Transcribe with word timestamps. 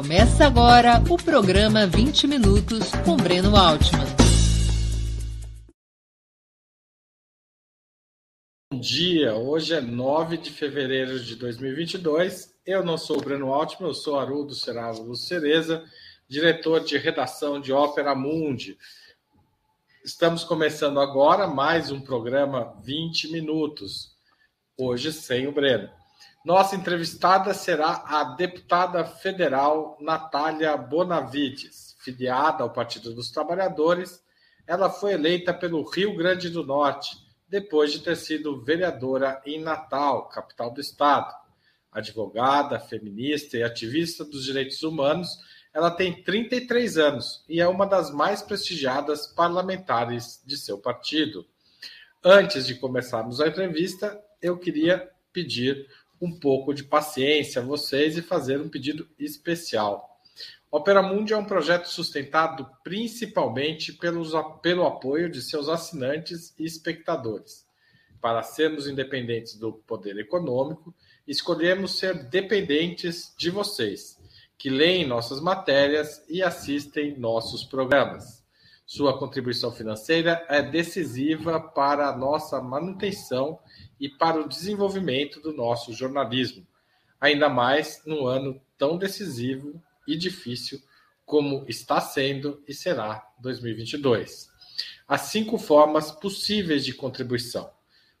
Começa 0.00 0.46
agora 0.46 0.94
o 1.10 1.22
programa 1.22 1.86
20 1.86 2.26
Minutos 2.26 2.90
com 3.04 3.18
Breno 3.18 3.54
Altman. 3.54 4.06
Bom 8.72 8.80
dia, 8.80 9.34
hoje 9.34 9.74
é 9.74 9.80
9 9.82 10.38
de 10.38 10.52
fevereiro 10.52 11.20
de 11.22 11.36
2022. 11.36 12.58
Eu 12.64 12.82
não 12.82 12.96
sou 12.96 13.18
o 13.18 13.20
Breno 13.20 13.52
Altman, 13.52 13.90
eu 13.90 13.94
sou 13.94 14.18
Haroldo 14.18 14.54
Seravo 14.54 15.14
Cereza, 15.14 15.84
diretor 16.26 16.82
de 16.82 16.96
redação 16.96 17.60
de 17.60 17.70
Ópera 17.70 18.14
Mundi. 18.14 18.78
Estamos 20.02 20.44
começando 20.44 20.98
agora 20.98 21.46
mais 21.46 21.90
um 21.90 22.00
programa 22.00 22.74
20 22.82 23.32
Minutos, 23.32 24.16
hoje 24.78 25.12
sem 25.12 25.46
o 25.46 25.52
Breno. 25.52 25.99
Nossa 26.42 26.74
entrevistada 26.74 27.52
será 27.52 28.02
a 28.06 28.24
deputada 28.24 29.04
federal 29.04 29.98
Natália 30.00 30.74
Bonavides, 30.74 31.94
filiada 31.98 32.62
ao 32.62 32.72
Partido 32.72 33.14
dos 33.14 33.30
Trabalhadores. 33.30 34.22
Ela 34.66 34.88
foi 34.88 35.12
eleita 35.12 35.52
pelo 35.52 35.82
Rio 35.82 36.16
Grande 36.16 36.48
do 36.48 36.64
Norte, 36.64 37.14
depois 37.46 37.92
de 37.92 37.98
ter 37.98 38.16
sido 38.16 38.58
vereadora 38.62 39.42
em 39.44 39.60
Natal, 39.60 40.30
capital 40.30 40.70
do 40.70 40.80
estado. 40.80 41.30
Advogada, 41.92 42.80
feminista 42.80 43.58
e 43.58 43.62
ativista 43.62 44.24
dos 44.24 44.44
direitos 44.44 44.82
humanos, 44.82 45.36
ela 45.74 45.90
tem 45.90 46.22
33 46.22 46.96
anos 46.96 47.44
e 47.50 47.60
é 47.60 47.68
uma 47.68 47.86
das 47.86 48.10
mais 48.10 48.40
prestigiadas 48.40 49.26
parlamentares 49.26 50.40
de 50.46 50.56
seu 50.56 50.78
partido. 50.78 51.46
Antes 52.24 52.66
de 52.66 52.76
começarmos 52.76 53.42
a 53.42 53.48
entrevista, 53.48 54.18
eu 54.40 54.56
queria 54.56 55.06
pedir 55.32 55.86
um 56.20 56.30
pouco 56.30 56.74
de 56.74 56.84
paciência 56.84 57.62
vocês 57.62 58.16
e 58.16 58.22
fazer 58.22 58.60
um 58.60 58.68
pedido 58.68 59.08
especial. 59.18 60.20
Opera 60.70 61.02
Mundi 61.02 61.32
é 61.32 61.36
um 61.36 61.44
projeto 61.44 61.86
sustentado 61.86 62.68
principalmente 62.84 63.92
pelos, 63.92 64.32
pelo 64.62 64.86
apoio 64.86 65.28
de 65.28 65.42
seus 65.42 65.68
assinantes 65.68 66.54
e 66.58 66.64
espectadores. 66.64 67.66
Para 68.20 68.42
sermos 68.42 68.86
independentes 68.86 69.56
do 69.56 69.72
poder 69.72 70.18
econômico, 70.18 70.94
escolhemos 71.26 71.98
ser 71.98 72.28
dependentes 72.28 73.34
de 73.36 73.50
vocês, 73.50 74.18
que 74.58 74.68
leem 74.68 75.06
nossas 75.06 75.40
matérias 75.40 76.22
e 76.28 76.42
assistem 76.42 77.18
nossos 77.18 77.64
programas. 77.64 78.44
Sua 78.86 79.18
contribuição 79.18 79.72
financeira 79.72 80.44
é 80.48 80.60
decisiva 80.62 81.60
para 81.60 82.08
a 82.08 82.16
nossa 82.16 82.60
manutenção 82.60 83.58
e 84.00 84.08
para 84.08 84.40
o 84.40 84.48
desenvolvimento 84.48 85.40
do 85.40 85.52
nosso 85.52 85.92
jornalismo, 85.92 86.66
ainda 87.20 87.48
mais 87.48 88.02
num 88.06 88.26
ano 88.26 88.60
tão 88.78 88.96
decisivo 88.96 89.80
e 90.08 90.16
difícil 90.16 90.80
como 91.26 91.64
está 91.68 92.00
sendo 92.00 92.60
e 92.66 92.74
será 92.74 93.24
2022. 93.38 94.50
Há 95.06 95.18
cinco 95.18 95.58
formas 95.58 96.10
possíveis 96.10 96.84
de 96.84 96.94
contribuição. 96.94 97.70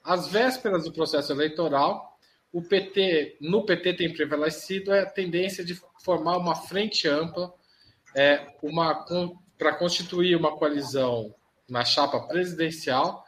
Às 0.04 0.28
vésperas 0.28 0.84
do 0.84 0.94
processo 0.94 1.32
eleitoral, 1.32 2.18
o 2.52 2.62
PT, 2.62 3.38
no 3.42 3.66
PT 3.66 3.94
tem 3.94 4.14
prevalecido 4.14 4.94
a 4.94 5.06
tendência 5.06 5.64
de 5.64 5.80
formar 6.04 6.38
uma 6.38 6.56
frente 6.56 7.08
ampla, 7.08 7.54
é, 8.16 8.48
uma 8.64 9.06
para 9.58 9.74
constituir 9.74 10.36
uma 10.36 10.56
coalizão 10.56 11.34
na 11.68 11.84
chapa 11.84 12.20
presidencial 12.22 13.26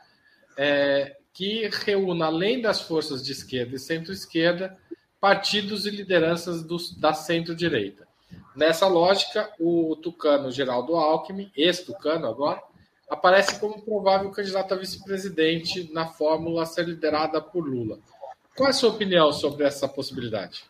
é, 0.57 1.15
que 1.33 1.69
reúna, 1.85 2.25
além 2.25 2.61
das 2.61 2.81
forças 2.81 3.23
de 3.23 3.31
esquerda 3.31 3.75
e 3.75 3.79
centro-esquerda, 3.79 4.77
partidos 5.19 5.85
e 5.85 5.89
lideranças 5.89 6.63
do, 6.63 6.77
da 6.97 7.13
centro-direita. 7.13 8.07
Nessa 8.55 8.87
lógica, 8.87 9.51
o 9.59 9.95
tucano 9.95 10.51
Geraldo 10.51 10.95
Alckmin, 10.95 11.51
ex-tucano 11.55 12.27
agora, 12.27 12.61
aparece 13.09 13.59
como 13.59 13.81
provável 13.81 14.29
candidato 14.31 14.73
a 14.73 14.77
vice-presidente 14.77 15.91
na 15.91 16.05
fórmula 16.07 16.63
a 16.63 16.65
ser 16.65 16.85
liderada 16.85 17.41
por 17.41 17.67
Lula. 17.67 17.99
Qual 18.55 18.67
é 18.67 18.69
a 18.69 18.73
sua 18.73 18.89
opinião 18.89 19.31
sobre 19.31 19.65
essa 19.65 19.87
possibilidade? 19.87 20.63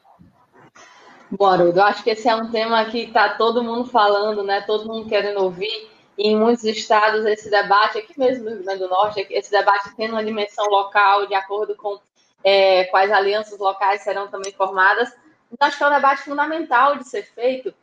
Haroldo, 1.40 1.80
eu 1.80 1.84
acho 1.84 2.04
que 2.04 2.10
esse 2.10 2.28
é 2.28 2.36
um 2.36 2.50
tema 2.50 2.84
que 2.86 3.00
está 3.00 3.30
todo 3.30 3.64
mundo 3.64 3.86
falando, 3.86 4.44
né? 4.44 4.62
Todo 4.62 4.88
mundo 4.88 5.08
querendo 5.08 5.42
ouvir. 5.42 5.90
E 6.18 6.30
em 6.30 6.38
muitos 6.38 6.64
estados, 6.66 7.26
esse 7.26 7.50
debate, 7.50 7.98
aqui 7.98 8.20
mesmo 8.20 8.46
no 8.46 8.52
Rio 8.52 8.64
Grande 8.64 8.80
do 8.80 8.90
Norte, 8.90 9.26
esse 9.30 9.52
debate 9.52 9.96
tem 9.96 10.10
uma 10.10 10.24
dimensão 10.24 10.66
local, 10.68 11.28
de 11.28 11.36
acordo 11.36 11.76
com 11.76 12.00
é, 12.44 12.86
quais 12.86 13.12
alianças 13.12 13.58
locais 13.60 14.02
serão 14.02 14.28
também 14.28 14.52
formadas. 14.52 15.10
Então, 15.52 15.68
acho 15.68 15.78
que 15.78 15.84
é 15.84 15.88
um 15.88 15.94
debate 15.94 16.24
fundamental 16.24 16.98
de 16.98 17.08
ser 17.08 17.24
feito, 17.24 17.74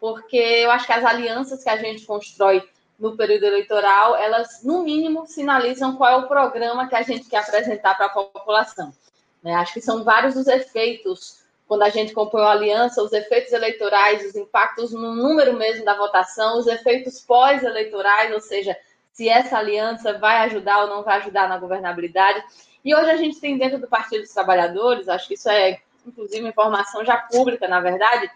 porque 0.00 0.36
eu 0.36 0.70
acho 0.70 0.86
que 0.86 0.92
as 0.92 1.04
alianças 1.04 1.62
que 1.62 1.70
a 1.70 1.76
gente 1.76 2.06
constrói 2.06 2.62
no 3.02 3.16
período 3.16 3.46
eleitoral, 3.46 4.14
elas, 4.14 4.62
no 4.62 4.84
mínimo, 4.84 5.26
sinalizam 5.26 5.96
qual 5.96 6.10
é 6.10 6.16
o 6.24 6.28
programa 6.28 6.88
que 6.88 6.94
a 6.94 7.02
gente 7.02 7.28
quer 7.28 7.38
apresentar 7.38 7.96
para 7.96 8.06
a 8.06 8.08
população. 8.08 8.94
Né? 9.42 9.52
Acho 9.54 9.72
que 9.72 9.80
são 9.80 10.04
vários 10.04 10.36
os 10.36 10.46
efeitos, 10.46 11.42
quando 11.66 11.82
a 11.82 11.88
gente 11.88 12.12
compõe 12.12 12.42
uma 12.42 12.52
aliança, 12.52 13.02
os 13.02 13.12
efeitos 13.12 13.52
eleitorais, 13.52 14.24
os 14.24 14.36
impactos 14.36 14.92
no 14.92 15.16
número 15.16 15.52
mesmo 15.54 15.84
da 15.84 15.96
votação, 15.96 16.60
os 16.60 16.68
efeitos 16.68 17.20
pós-eleitorais, 17.20 18.32
ou 18.32 18.40
seja, 18.40 18.76
se 19.12 19.28
essa 19.28 19.58
aliança 19.58 20.16
vai 20.16 20.36
ajudar 20.46 20.82
ou 20.82 20.86
não 20.86 21.02
vai 21.02 21.16
ajudar 21.16 21.48
na 21.48 21.58
governabilidade. 21.58 22.40
E 22.84 22.94
hoje 22.94 23.10
a 23.10 23.16
gente 23.16 23.40
tem 23.40 23.58
dentro 23.58 23.80
do 23.80 23.88
Partido 23.88 24.22
dos 24.22 24.32
Trabalhadores, 24.32 25.08
acho 25.08 25.26
que 25.26 25.34
isso 25.34 25.48
é 25.48 25.80
inclusive 26.06 26.46
informação 26.46 27.04
já 27.04 27.16
pública, 27.16 27.66
na 27.66 27.80
verdade, 27.80 28.30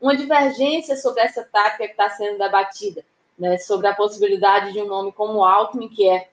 uma 0.00 0.16
divergência 0.16 0.96
sobre 0.96 1.20
essa 1.22 1.44
tática 1.44 1.84
que 1.84 1.92
está 1.92 2.10
sendo 2.10 2.38
debatida, 2.38 3.04
né, 3.38 3.58
sobre 3.58 3.86
a 3.86 3.94
possibilidade 3.94 4.72
de 4.72 4.80
um 4.80 4.86
nome 4.86 5.12
como 5.12 5.44
Alckmin, 5.44 5.88
que 5.88 6.08
é 6.08 6.28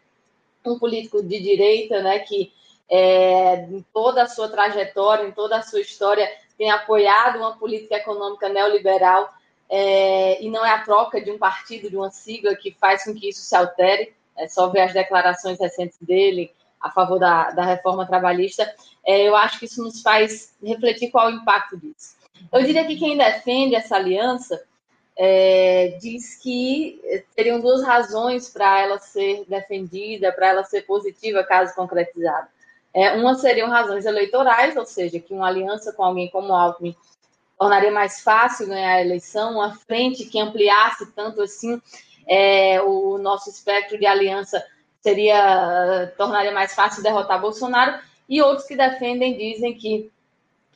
um 0.65 0.79
político 0.79 1.21
de 1.21 1.39
direita, 1.39 2.01
né, 2.01 2.19
que 2.19 2.51
é, 2.89 3.65
em 3.65 3.85
toda 3.93 4.23
a 4.23 4.27
sua 4.27 4.49
trajetória, 4.49 5.27
em 5.27 5.31
toda 5.31 5.57
a 5.57 5.61
sua 5.61 5.81
história, 5.81 6.29
tem 6.57 6.71
apoiado 6.71 7.37
uma 7.37 7.57
política 7.57 7.95
econômica 7.95 8.49
neoliberal 8.49 9.33
é, 9.69 10.41
e 10.43 10.49
não 10.49 10.65
é 10.65 10.71
a 10.71 10.83
troca 10.83 11.19
de 11.19 11.31
um 11.31 11.37
partido, 11.37 11.89
de 11.89 11.97
uma 11.97 12.11
sigla, 12.11 12.55
que 12.55 12.71
faz 12.79 13.03
com 13.03 13.13
que 13.13 13.29
isso 13.29 13.41
se 13.41 13.55
altere. 13.55 14.13
É 14.37 14.47
só 14.47 14.67
ver 14.67 14.81
as 14.81 14.93
declarações 14.93 15.59
recentes 15.59 15.97
dele 16.01 16.51
a 16.79 16.91
favor 16.91 17.17
da, 17.17 17.51
da 17.51 17.63
reforma 17.63 18.05
trabalhista. 18.05 18.73
É, 19.05 19.21
eu 19.21 19.35
acho 19.35 19.59
que 19.59 19.65
isso 19.65 19.81
nos 19.81 20.01
faz 20.01 20.53
refletir 20.63 21.09
qual 21.09 21.29
é 21.29 21.33
o 21.33 21.35
impacto 21.37 21.77
disso. 21.77 22.15
Eu 22.51 22.63
diria 22.63 22.85
que 22.85 22.97
quem 22.97 23.17
defende 23.17 23.75
essa 23.75 23.95
aliança 23.95 24.61
é, 25.17 25.97
diz 26.01 26.35
que 26.35 26.99
teriam 27.35 27.59
duas 27.59 27.83
razões 27.83 28.49
para 28.49 28.81
ela 28.81 28.99
ser 28.99 29.45
defendida, 29.47 30.31
para 30.31 30.47
ela 30.47 30.63
ser 30.63 30.81
positiva, 30.81 31.43
caso 31.43 31.73
concretizada. 31.73 32.47
É, 32.93 33.11
uma 33.13 33.35
seriam 33.35 33.69
razões 33.69 34.05
eleitorais, 34.05 34.75
ou 34.75 34.85
seja, 34.85 35.19
que 35.19 35.33
uma 35.33 35.47
aliança 35.47 35.93
com 35.93 36.03
alguém 36.03 36.29
como 36.29 36.53
Alckmin 36.53 36.95
tornaria 37.57 37.91
mais 37.91 38.21
fácil 38.21 38.67
ganhar 38.67 38.93
a 38.93 39.01
eleição, 39.01 39.53
uma 39.53 39.75
frente 39.75 40.25
que 40.25 40.39
ampliasse 40.39 41.11
tanto 41.13 41.41
assim 41.41 41.81
é, 42.27 42.81
o 42.81 43.17
nosso 43.17 43.49
espectro 43.49 43.97
de 43.97 44.05
aliança 44.05 44.63
seria 45.01 46.11
tornaria 46.17 46.51
mais 46.51 46.73
fácil 46.73 47.03
derrotar 47.03 47.39
Bolsonaro, 47.39 47.99
e 48.27 48.41
outros 48.41 48.67
que 48.67 48.75
defendem 48.75 49.37
dizem 49.37 49.75
que 49.75 50.11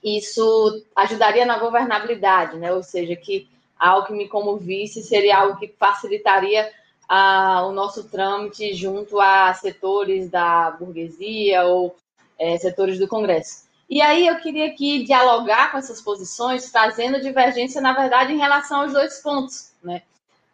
isso 0.03 0.85
ajudaria 0.95 1.45
na 1.45 1.57
governabilidade, 1.57 2.57
né? 2.57 2.71
ou 2.71 2.83
seja, 2.83 3.15
que 3.15 3.49
Alckmin 3.79 4.27
como 4.27 4.57
vice 4.57 5.01
seria 5.01 5.37
algo 5.37 5.57
que 5.57 5.73
facilitaria 5.79 6.69
a, 7.07 7.65
o 7.65 7.71
nosso 7.71 8.09
trâmite 8.09 8.73
junto 8.75 9.19
a 9.19 9.53
setores 9.53 10.29
da 10.29 10.71
burguesia 10.71 11.63
ou 11.63 11.95
é, 12.37 12.57
setores 12.57 12.99
do 12.99 13.07
Congresso. 13.07 13.67
E 13.89 14.01
aí 14.01 14.27
eu 14.27 14.37
queria 14.39 14.67
aqui 14.67 15.03
dialogar 15.03 15.71
com 15.71 15.79
essas 15.79 15.99
posições, 15.99 16.71
trazendo 16.71 17.19
divergência, 17.19 17.81
na 17.81 17.93
verdade, 17.93 18.31
em 18.31 18.37
relação 18.37 18.81
aos 18.81 18.93
dois 18.93 19.19
pontos. 19.19 19.71
Né? 19.83 20.03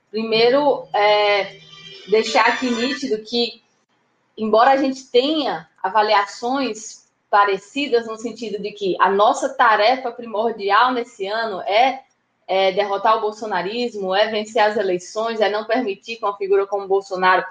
Primeiro, 0.10 0.88
é, 0.94 1.60
deixar 2.08 2.46
aqui 2.46 2.70
nítido 2.70 3.22
que, 3.24 3.62
embora 4.38 4.72
a 4.72 4.78
gente 4.78 5.12
tenha 5.12 5.68
avaliações 5.84 7.04
parecidas 7.30 8.08
no 8.08 8.16
sentido 8.16 8.62
de 8.62 8.72
que 8.72 8.96
a 9.02 9.10
nossa 9.10 9.50
tarefa 9.50 10.10
primordial 10.12 10.94
nesse 10.94 11.28
ano 11.28 11.60
é, 11.64 12.05
é, 12.48 12.72
derrotar 12.72 13.18
o 13.18 13.22
bolsonarismo, 13.22 14.14
é 14.14 14.30
vencer 14.30 14.62
as 14.62 14.78
eleições, 14.78 15.42
é 15.42 15.50
não 15.50 15.66
permitir 15.66 16.18
que 16.18 16.26
uma 16.26 16.38
figura 16.38 16.68
como 16.68 16.88
Bolsonaro 16.88 17.44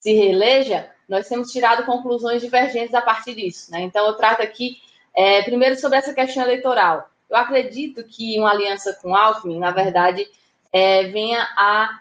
se 0.00 0.12
reeleja, 0.12 0.90
nós 1.08 1.28
temos 1.28 1.52
tirado 1.52 1.84
conclusões 1.84 2.42
divergentes 2.42 2.94
a 2.94 3.00
partir 3.00 3.34
disso. 3.34 3.70
Né? 3.70 3.82
Então, 3.82 4.06
eu 4.06 4.14
trato 4.14 4.42
aqui, 4.42 4.78
é, 5.14 5.42
primeiro, 5.42 5.76
sobre 5.76 5.98
essa 5.98 6.12
questão 6.12 6.42
eleitoral. 6.42 7.08
Eu 7.30 7.36
acredito 7.36 8.02
que 8.04 8.38
uma 8.38 8.50
aliança 8.50 8.98
com 9.00 9.14
Alckmin, 9.14 9.58
na 9.58 9.70
verdade, 9.70 10.26
é, 10.72 11.04
venha 11.04 11.40
a 11.56 12.00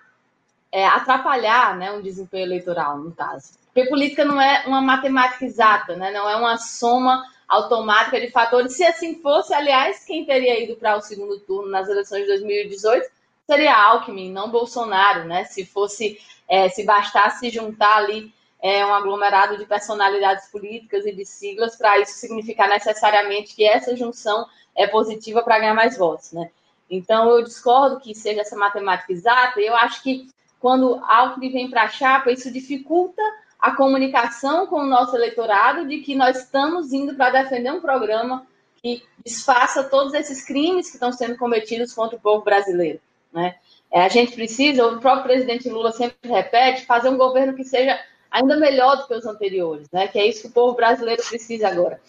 é, 0.71 0.87
atrapalhar 0.87 1.77
né, 1.77 1.91
um 1.91 2.01
desempenho 2.01 2.45
eleitoral, 2.45 2.97
no 2.97 3.11
caso. 3.11 3.53
Porque 3.73 3.89
política 3.89 4.25
não 4.25 4.41
é 4.41 4.63
uma 4.65 4.81
matemática 4.81 5.45
exata, 5.45 5.95
né? 5.95 6.11
não 6.11 6.27
é 6.29 6.35
uma 6.35 6.57
soma 6.57 7.23
automática 7.51 8.19
de 8.19 8.31
fatores. 8.31 8.73
Se 8.73 8.83
assim 8.83 9.21
fosse, 9.21 9.53
aliás, 9.53 10.05
quem 10.05 10.25
teria 10.25 10.63
ido 10.63 10.77
para 10.77 10.95
o 10.95 11.01
segundo 11.01 11.37
turno 11.41 11.69
nas 11.69 11.89
eleições 11.89 12.21
de 12.21 12.27
2018 12.27 13.05
seria 13.45 13.75
Alckmin, 13.75 14.31
não 14.31 14.49
Bolsonaro, 14.49 15.25
né? 15.25 15.43
Se 15.43 15.65
fosse, 15.65 16.17
é, 16.47 16.69
se 16.69 16.85
bastasse 16.85 17.49
juntar 17.49 17.97
ali 17.97 18.33
é, 18.61 18.85
um 18.85 18.93
aglomerado 18.93 19.57
de 19.57 19.65
personalidades 19.65 20.47
políticas 20.49 21.05
e 21.05 21.11
de 21.11 21.25
siglas 21.25 21.75
para 21.75 21.99
isso 21.99 22.13
significar 22.13 22.69
necessariamente 22.69 23.53
que 23.53 23.65
essa 23.65 23.97
junção 23.97 24.47
é 24.73 24.87
positiva 24.87 25.43
para 25.43 25.59
ganhar 25.59 25.73
mais 25.73 25.97
votos, 25.97 26.31
né? 26.31 26.49
Então 26.89 27.29
eu 27.29 27.43
discordo 27.43 27.99
que 27.99 28.15
seja 28.15 28.41
essa 28.41 28.55
matemática 28.55 29.11
exata. 29.11 29.59
Eu 29.59 29.75
acho 29.75 30.01
que 30.01 30.29
quando 30.57 31.03
Alckmin 31.03 31.51
vem 31.51 31.69
para 31.69 31.83
a 31.83 31.89
chapa, 31.89 32.31
isso 32.31 32.49
dificulta 32.49 33.21
a 33.61 33.71
comunicação 33.75 34.65
com 34.65 34.77
o 34.77 34.87
nosso 34.87 35.15
eleitorado 35.15 35.87
de 35.87 35.99
que 35.99 36.15
nós 36.15 36.39
estamos 36.39 36.91
indo 36.91 37.13
para 37.15 37.43
defender 37.43 37.71
um 37.71 37.79
programa 37.79 38.47
que 38.81 39.03
desfaça 39.23 39.83
todos 39.83 40.13
esses 40.15 40.43
crimes 40.43 40.87
que 40.87 40.95
estão 40.95 41.11
sendo 41.11 41.37
cometidos 41.37 41.93
contra 41.93 42.17
o 42.17 42.21
povo 42.21 42.43
brasileiro. 42.43 42.99
Né? 43.31 43.55
É, 43.91 44.03
a 44.03 44.09
gente 44.09 44.33
precisa, 44.33 44.87
o 44.87 44.99
próprio 44.99 45.25
presidente 45.25 45.69
Lula 45.69 45.91
sempre 45.91 46.17
repete, 46.27 46.85
fazer 46.87 47.09
um 47.09 47.17
governo 47.17 47.53
que 47.53 47.63
seja 47.63 47.99
ainda 48.31 48.57
melhor 48.57 48.97
do 48.97 49.07
que 49.07 49.13
os 49.13 49.25
anteriores, 49.27 49.87
né? 49.91 50.07
que 50.07 50.17
é 50.17 50.25
isso 50.25 50.41
que 50.41 50.47
o 50.47 50.51
povo 50.51 50.75
brasileiro 50.75 51.21
precisa 51.23 51.67
agora. 51.67 52.01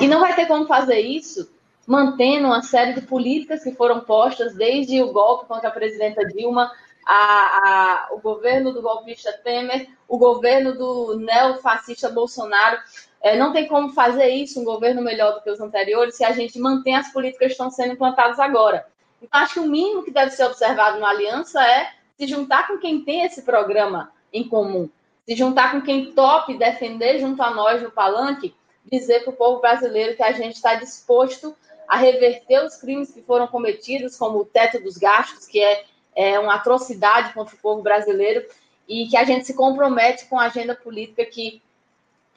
E 0.00 0.08
não 0.08 0.20
vai 0.20 0.34
ter 0.34 0.46
como 0.46 0.66
fazer 0.66 1.00
isso 1.00 1.52
mantendo 1.86 2.46
uma 2.46 2.62
série 2.62 2.94
de 2.94 3.02
políticas 3.02 3.62
que 3.62 3.72
foram 3.72 4.00
postas 4.00 4.54
desde 4.54 5.02
o 5.02 5.12
golpe 5.12 5.46
contra 5.46 5.68
a 5.68 5.72
presidenta 5.72 6.26
Dilma 6.26 6.72
a, 7.06 8.08
a, 8.08 8.08
o 8.12 8.20
governo 8.20 8.72
do 8.72 8.82
golpista 8.82 9.32
Temer, 9.32 9.88
o 10.08 10.18
governo 10.18 10.76
do 10.76 11.18
neofascista 11.18 12.08
Bolsonaro. 12.08 12.78
É, 13.20 13.36
não 13.36 13.52
tem 13.52 13.66
como 13.66 13.92
fazer 13.92 14.28
isso, 14.28 14.60
um 14.60 14.64
governo 14.64 15.00
melhor 15.00 15.34
do 15.34 15.40
que 15.40 15.50
os 15.50 15.60
anteriores, 15.60 16.16
se 16.16 16.24
a 16.24 16.32
gente 16.32 16.58
mantém 16.58 16.94
as 16.94 17.10
políticas 17.12 17.46
que 17.46 17.52
estão 17.52 17.70
sendo 17.70 17.94
implantadas 17.94 18.38
agora. 18.38 18.86
Então, 19.22 19.40
acho 19.40 19.54
que 19.54 19.60
o 19.60 19.66
mínimo 19.66 20.02
que 20.02 20.10
deve 20.10 20.30
ser 20.30 20.44
observado 20.44 20.98
na 21.00 21.08
aliança 21.08 21.62
é 21.66 21.90
se 22.18 22.26
juntar 22.26 22.68
com 22.68 22.78
quem 22.78 23.02
tem 23.02 23.24
esse 23.24 23.42
programa 23.42 24.12
em 24.32 24.46
comum, 24.46 24.90
se 25.26 25.34
juntar 25.34 25.72
com 25.72 25.80
quem 25.80 26.12
tope 26.12 26.58
defender 26.58 27.18
junto 27.18 27.42
a 27.42 27.50
nós 27.50 27.82
no 27.82 27.90
palanque, 27.90 28.54
dizer 28.84 29.24
para 29.24 29.32
o 29.32 29.36
povo 29.36 29.60
brasileiro 29.60 30.16
que 30.16 30.22
a 30.22 30.32
gente 30.32 30.56
está 30.56 30.74
disposto 30.74 31.56
a 31.88 31.96
reverter 31.96 32.64
os 32.64 32.76
crimes 32.76 33.12
que 33.12 33.22
foram 33.22 33.46
cometidos, 33.46 34.16
como 34.16 34.40
o 34.40 34.44
teto 34.44 34.82
dos 34.82 34.96
gastos, 34.96 35.46
que 35.46 35.60
é 35.60 35.84
é 36.14 36.38
uma 36.38 36.54
atrocidade 36.54 37.32
contra 37.32 37.54
o 37.54 37.58
povo 37.58 37.82
brasileiro 37.82 38.44
e 38.88 39.06
que 39.08 39.16
a 39.16 39.24
gente 39.24 39.46
se 39.46 39.54
compromete 39.54 40.26
com 40.26 40.38
a 40.38 40.44
agenda 40.44 40.74
política 40.74 41.24
que 41.24 41.62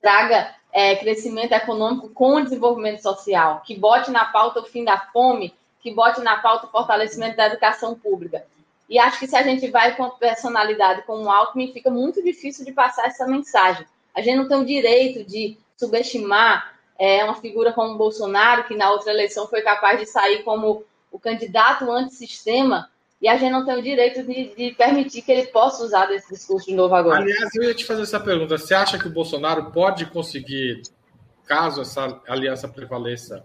traga 0.01 0.55
é, 0.71 0.95
crescimento 0.95 1.53
econômico 1.53 2.09
com 2.09 2.41
desenvolvimento 2.41 3.01
social, 3.01 3.61
que 3.65 3.77
bote 3.77 4.11
na 4.11 4.25
pauta 4.25 4.59
o 4.59 4.65
fim 4.65 4.83
da 4.83 4.97
fome, 4.97 5.53
que 5.81 5.93
bote 5.93 6.21
na 6.21 6.37
pauta 6.37 6.67
o 6.67 6.71
fortalecimento 6.71 7.37
da 7.37 7.47
educação 7.47 7.95
pública. 7.95 8.45
E 8.89 8.97
acho 8.97 9.19
que 9.19 9.27
se 9.27 9.35
a 9.35 9.43
gente 9.43 9.69
vai 9.69 9.95
com 9.95 10.03
uma 10.03 10.15
personalidade 10.15 11.01
como 11.03 11.23
o 11.23 11.31
Alckmin, 11.31 11.73
fica 11.73 11.89
muito 11.89 12.23
difícil 12.23 12.63
de 12.63 12.71
passar 12.71 13.07
essa 13.07 13.27
mensagem. 13.27 13.85
A 14.15 14.21
gente 14.21 14.37
não 14.37 14.47
tem 14.47 14.57
o 14.57 14.65
direito 14.65 15.23
de 15.23 15.57
subestimar 15.75 16.73
é, 16.97 17.23
uma 17.23 17.35
figura 17.35 17.73
como 17.73 17.97
Bolsonaro, 17.97 18.63
que 18.63 18.75
na 18.75 18.89
outra 18.89 19.11
eleição 19.11 19.47
foi 19.47 19.61
capaz 19.61 19.99
de 19.99 20.05
sair 20.05 20.43
como 20.43 20.83
o 21.11 21.19
candidato 21.19 21.91
antissistema 21.91 22.89
e 23.21 23.27
a 23.27 23.35
gente 23.35 23.51
não 23.51 23.65
tem 23.65 23.77
o 23.77 23.81
direito 23.81 24.23
de, 24.23 24.55
de, 24.55 24.75
permitir 24.75 25.23
que 25.23 25.31
ele 25.31 25.47
possa 25.47 25.83
usar 25.83 26.05
desse 26.05 26.33
discurso 26.33 26.67
de 26.67 26.75
novo 26.75 26.93
agora. 26.93 27.21
Aliás, 27.21 27.55
eu 27.55 27.63
ia 27.63 27.73
te 27.73 27.83
fazer 27.83 28.03
essa 28.03 28.19
pergunta. 28.19 28.57
Você 28.57 28.75
acha 28.75 28.99
que 28.99 29.07
o 29.07 29.13
Bolsonaro 29.13 29.71
pode 29.71 30.05
conseguir, 30.05 30.83
caso 31.45 31.81
essa 31.81 32.21
aliança 32.27 32.67
prevaleça, 32.67 33.43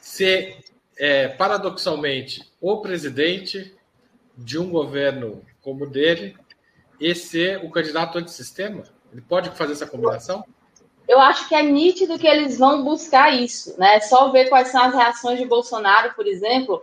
ser, 0.00 0.60
é, 0.96 1.28
paradoxalmente, 1.28 2.52
o 2.60 2.80
presidente 2.80 3.74
de 4.36 4.58
um 4.58 4.70
governo 4.70 5.42
como 5.60 5.84
o 5.84 5.90
dele 5.90 6.36
e 7.00 7.14
ser 7.14 7.64
o 7.64 7.70
candidato 7.70 8.18
antissistema? 8.18 8.84
Ele 9.12 9.22
pode 9.22 9.50
fazer 9.50 9.72
essa 9.72 9.86
combinação? 9.86 10.44
Eu 11.08 11.20
acho 11.20 11.48
que 11.48 11.54
é 11.54 11.62
nítido 11.62 12.16
que 12.16 12.28
eles 12.28 12.58
vão 12.58 12.84
buscar 12.84 13.34
isso, 13.34 13.74
né? 13.78 13.96
É 13.96 14.00
só 14.00 14.30
ver 14.30 14.48
quais 14.48 14.68
são 14.68 14.84
as 14.84 14.94
reações 14.94 15.38
de 15.40 15.44
Bolsonaro, 15.44 16.14
por 16.14 16.28
exemplo, 16.28 16.82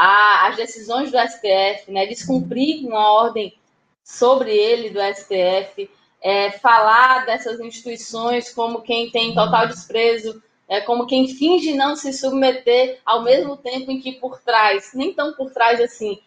a, 0.00 0.48
as 0.48 0.56
decisões 0.56 1.10
do 1.10 1.18
STF, 1.18 1.92
né, 1.92 2.06
descumprir 2.06 2.86
uma 2.86 3.12
ordem 3.12 3.54
sobre 4.02 4.50
ele 4.50 4.88
do 4.88 4.98
STF, 4.98 5.90
é, 6.22 6.52
falar 6.52 7.26
dessas 7.26 7.60
instituições 7.60 8.50
como 8.50 8.80
quem 8.80 9.10
tem 9.10 9.34
total 9.34 9.68
desprezo, 9.68 10.42
é, 10.66 10.80
como 10.80 11.06
quem 11.06 11.28
finge 11.28 11.74
não 11.74 11.94
se 11.96 12.14
submeter, 12.14 12.98
ao 13.04 13.22
mesmo 13.22 13.58
tempo 13.58 13.90
em 13.90 14.00
que 14.00 14.12
por 14.12 14.40
trás, 14.40 14.92
nem 14.94 15.12
tão 15.12 15.34
por 15.34 15.52
trás 15.52 15.78
assim, 15.78 16.18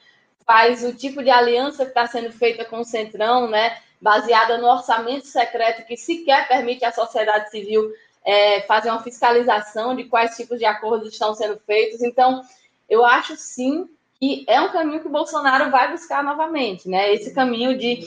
faz 0.46 0.84
o 0.84 0.94
tipo 0.94 1.24
de 1.24 1.32
aliança 1.32 1.84
que 1.84 1.90
está 1.90 2.06
sendo 2.06 2.32
feita 2.32 2.64
com 2.66 2.82
o 2.82 2.86
Centrão, 2.86 3.50
né, 3.50 3.80
baseada 4.00 4.60
no 4.60 4.68
orçamento 4.68 5.26
secreto 5.26 5.88
que 5.88 5.98
sequer 5.98 6.48
permite 6.48 6.86
à 6.86 6.92
sociedade 6.92 7.50
civil 7.50 7.92
é, 8.24 8.62
fazer 8.62 8.92
uma 8.92 9.02
fiscalização 9.02 9.96
de 9.96 10.04
quais 10.04 10.36
tipos 10.36 10.60
de 10.60 10.66
acordos 10.66 11.12
estão 11.12 11.34
sendo 11.34 11.60
feitos. 11.66 12.04
Então, 12.04 12.44
eu 12.90 13.06
acho 13.06 13.36
sim 13.36 13.88
e 14.26 14.46
é 14.48 14.62
um 14.62 14.72
caminho 14.72 15.02
que 15.02 15.08
o 15.08 15.12
Bolsonaro 15.12 15.70
vai 15.70 15.92
buscar 15.92 16.24
novamente, 16.24 16.88
né? 16.88 17.14
Esse 17.14 17.34
caminho 17.34 17.78
de, 17.78 18.00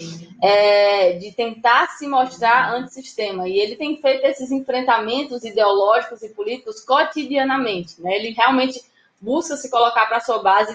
é, 0.42 1.12
de 1.12 1.30
tentar 1.32 1.88
se 1.88 2.06
mostrar 2.06 2.72
antissistema. 2.72 3.46
E 3.46 3.58
ele 3.58 3.76
tem 3.76 4.00
feito 4.00 4.24
esses 4.24 4.50
enfrentamentos 4.50 5.44
ideológicos 5.44 6.22
e 6.22 6.30
políticos 6.30 6.80
cotidianamente, 6.80 8.00
né? 8.00 8.16
Ele 8.16 8.30
realmente 8.30 8.82
busca 9.20 9.58
se 9.58 9.70
colocar 9.70 10.06
para 10.06 10.16
a 10.16 10.20
sua 10.20 10.38
base 10.38 10.74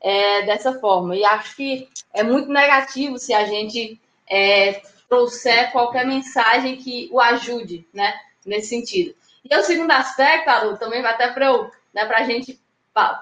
é, 0.00 0.42
dessa 0.42 0.80
forma. 0.80 1.14
E 1.14 1.24
acho 1.24 1.54
que 1.54 1.88
é 2.12 2.24
muito 2.24 2.48
negativo 2.48 3.16
se 3.16 3.32
a 3.32 3.44
gente 3.44 3.96
é, 4.28 4.82
trouxer 5.08 5.70
qualquer 5.70 6.04
mensagem 6.04 6.76
que 6.76 7.08
o 7.12 7.20
ajude, 7.20 7.86
né? 7.94 8.12
Nesse 8.44 8.70
sentido. 8.70 9.14
E 9.48 9.56
o 9.56 9.62
segundo 9.62 9.92
aspecto, 9.92 10.78
também 10.78 11.00
vai 11.00 11.12
até 11.12 11.28
para 11.28 11.70
né, 11.94 12.02
a 12.02 12.24
gente 12.24 12.58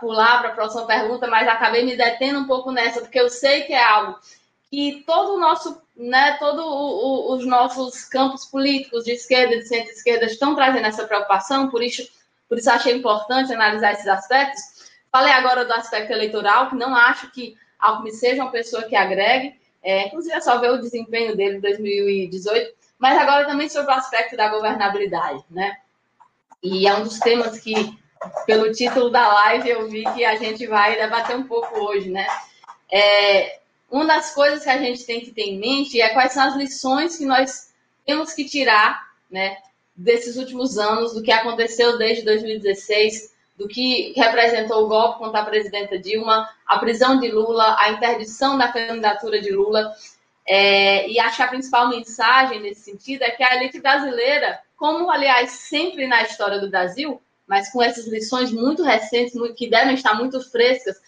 pular 0.00 0.38
para 0.38 0.48
a 0.50 0.54
próxima 0.54 0.86
pergunta, 0.86 1.26
mas 1.26 1.46
acabei 1.46 1.84
me 1.84 1.96
detendo 1.96 2.40
um 2.40 2.46
pouco 2.46 2.72
nessa, 2.72 3.00
porque 3.00 3.20
eu 3.20 3.28
sei 3.28 3.62
que 3.62 3.72
é 3.72 3.82
algo 3.82 4.18
que 4.70 5.02
todo 5.06 5.34
o 5.34 5.38
nosso, 5.38 5.80
né, 5.96 6.36
todos 6.38 6.64
os 6.64 7.46
nossos 7.46 8.04
campos 8.04 8.44
políticos 8.44 9.04
de 9.04 9.12
esquerda 9.12 9.54
e 9.54 9.60
de 9.60 9.68
centro-esquerda 9.68 10.26
estão 10.26 10.54
trazendo 10.54 10.86
essa 10.86 11.06
preocupação, 11.06 11.70
por 11.70 11.82
isso, 11.82 12.06
por 12.48 12.58
isso 12.58 12.70
achei 12.70 12.94
importante 12.94 13.52
analisar 13.52 13.92
esses 13.92 14.06
aspectos. 14.06 14.62
Falei 15.10 15.32
agora 15.32 15.64
do 15.64 15.72
aspecto 15.72 16.12
eleitoral, 16.12 16.68
que 16.68 16.76
não 16.76 16.94
acho 16.94 17.30
que 17.30 17.56
Alckmin 17.78 18.10
seja 18.10 18.42
uma 18.42 18.50
pessoa 18.50 18.82
que 18.82 18.94
agregue, 18.96 19.58
é, 19.82 20.06
inclusive 20.06 20.34
é 20.34 20.40
só 20.40 20.58
ver 20.58 20.70
o 20.70 20.80
desempenho 20.80 21.36
dele 21.36 21.56
em 21.56 21.60
2018, 21.60 22.74
mas 22.98 23.16
agora 23.16 23.46
também 23.46 23.68
sobre 23.68 23.90
o 23.90 23.96
aspecto 23.96 24.36
da 24.36 24.48
governabilidade, 24.48 25.42
né? 25.48 25.78
E 26.62 26.86
é 26.86 26.94
um 26.94 27.04
dos 27.04 27.20
temas 27.20 27.60
que 27.60 27.96
pelo 28.46 28.72
título 28.72 29.10
da 29.10 29.26
live, 29.28 29.68
eu 29.68 29.88
vi 29.88 30.04
que 30.14 30.24
a 30.24 30.36
gente 30.36 30.66
vai 30.66 30.96
debater 30.96 31.36
um 31.36 31.44
pouco 31.44 31.78
hoje, 31.80 32.10
né? 32.10 32.26
É, 32.90 33.58
uma 33.90 34.06
das 34.06 34.34
coisas 34.34 34.62
que 34.62 34.70
a 34.70 34.78
gente 34.78 35.04
tem 35.04 35.20
que 35.20 35.30
ter 35.30 35.42
em 35.42 35.58
mente 35.58 36.00
é 36.00 36.10
quais 36.10 36.32
são 36.32 36.44
as 36.44 36.56
lições 36.56 37.16
que 37.16 37.24
nós 37.24 37.72
temos 38.06 38.32
que 38.32 38.44
tirar, 38.44 39.06
né, 39.30 39.58
desses 39.94 40.36
últimos 40.36 40.78
anos, 40.78 41.14
do 41.14 41.22
que 41.22 41.32
aconteceu 41.32 41.98
desde 41.98 42.24
2016, 42.24 43.34
do 43.56 43.66
que 43.66 44.12
representou 44.16 44.84
o 44.84 44.88
golpe 44.88 45.18
contra 45.18 45.40
a 45.40 45.44
presidenta 45.44 45.98
Dilma, 45.98 46.48
a 46.66 46.78
prisão 46.78 47.18
de 47.18 47.28
Lula, 47.28 47.76
a 47.78 47.90
interdição 47.90 48.56
da 48.56 48.68
candidatura 48.68 49.40
de 49.40 49.50
Lula. 49.50 49.92
É, 50.46 51.08
e 51.08 51.18
acho 51.18 51.36
que 51.36 51.42
a 51.42 51.48
principal 51.48 51.88
mensagem 51.88 52.60
nesse 52.60 52.82
sentido 52.82 53.22
é 53.22 53.30
que 53.30 53.42
a 53.42 53.56
elite 53.56 53.80
brasileira, 53.80 54.60
como 54.76 55.10
aliás 55.10 55.50
sempre 55.50 56.06
na 56.06 56.22
história 56.22 56.60
do 56.60 56.70
Brasil, 56.70 57.20
mas 57.48 57.72
com 57.72 57.82
essas 57.82 58.06
lições 58.06 58.52
muito 58.52 58.82
recentes, 58.82 59.34
muito, 59.34 59.54
que 59.54 59.70
devem 59.70 59.94
estar 59.94 60.14
muito 60.14 60.40
frescas 60.50 61.00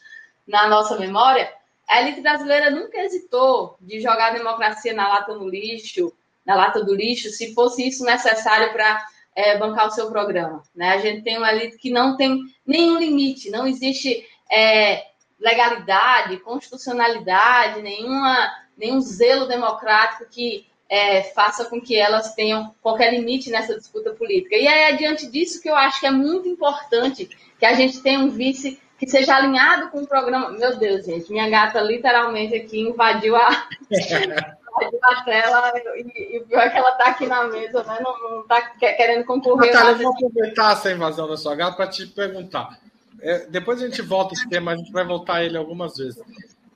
na 0.49 0.67
nossa 0.69 0.99
memória, 0.99 1.53
a 1.87 2.01
elite 2.01 2.21
brasileira 2.21 2.71
nunca 2.71 2.99
hesitou 2.99 3.77
de 3.81 4.01
jogar 4.01 4.29
a 4.29 4.35
democracia 4.35 4.95
na 4.95 5.09
lata 5.09 5.35
no 5.35 5.49
lixo, 5.49 6.13
na 6.47 6.55
lata 6.55 6.83
do 6.83 6.95
lixo, 6.95 7.29
se 7.31 7.53
fosse 7.53 7.87
isso 7.87 8.05
necessário 8.05 8.73
para 8.73 9.05
é, 9.35 9.59
bancar 9.59 9.89
o 9.89 9.91
seu 9.91 10.09
programa. 10.11 10.63
Né? 10.75 10.91
A 10.91 10.99
gente 10.99 11.23
tem 11.23 11.37
uma 11.37 11.53
elite 11.53 11.77
que 11.77 11.91
não 11.91 12.17
tem 12.17 12.43
nenhum 12.67 12.99
limite, 12.99 13.51
não 13.51 13.67
existe 13.67 14.27
é, 14.51 15.05
legalidade, 15.39 16.39
constitucionalidade, 16.39 17.83
nenhuma, 17.83 18.51
nenhum 18.77 19.01
zelo 19.01 19.47
democrático 19.47 20.31
que 20.31 20.70
é, 20.91 21.23
faça 21.23 21.67
com 21.67 21.81
que 21.81 21.97
elas 21.97 22.35
tenham 22.35 22.75
qualquer 22.83 23.13
limite 23.13 23.49
nessa 23.49 23.79
disputa 23.79 24.11
política. 24.11 24.57
E 24.57 24.67
é 24.67 24.93
diante 24.97 25.29
disso 25.29 25.63
que 25.63 25.71
eu 25.71 25.77
acho 25.77 26.01
que 26.01 26.07
é 26.07 26.11
muito 26.11 26.49
importante 26.49 27.31
que 27.59 27.65
a 27.65 27.75
gente 27.75 28.03
tenha 28.03 28.19
um 28.19 28.29
vice 28.29 28.81
que 28.99 29.07
seja 29.09 29.37
alinhado 29.37 29.89
com 29.91 30.03
o 30.03 30.07
programa. 30.07 30.51
Meu 30.51 30.77
Deus, 30.77 31.07
gente, 31.07 31.31
minha 31.31 31.49
gata 31.49 31.81
literalmente 31.81 32.57
aqui 32.57 32.81
invadiu 32.81 33.37
a, 33.37 33.69
invadiu 33.89 34.99
a 35.03 35.25
tela 35.25 35.73
e, 35.95 36.37
e 36.37 36.39
o 36.41 36.45
pior 36.47 36.63
é 36.63 36.71
que 36.71 36.77
ela 36.77 36.91
está 36.91 37.05
aqui 37.07 37.27
na 37.27 37.45
mesa, 37.45 37.85
né? 37.85 37.99
Não, 38.03 38.41
está 38.41 38.61
querendo 38.61 39.25
concorrer. 39.25 39.73
Natália, 39.73 39.93
eu 39.93 39.99
vou 39.99 40.13
aproveitar 40.13 40.73
essa 40.73 40.91
invasão 40.91 41.29
da 41.29 41.37
sua 41.37 41.55
gata 41.55 41.77
para 41.77 41.87
te 41.87 42.05
perguntar. 42.09 42.81
É, 43.23 43.47
depois 43.47 43.81
a 43.81 43.87
gente 43.87 44.03
volta 44.03 44.35
esse 44.35 44.49
tema, 44.49 44.73
a 44.73 44.77
gente 44.77 44.91
vai 44.91 45.05
voltar 45.05 45.45
ele 45.45 45.57
algumas 45.57 45.97
vezes. 45.97 46.21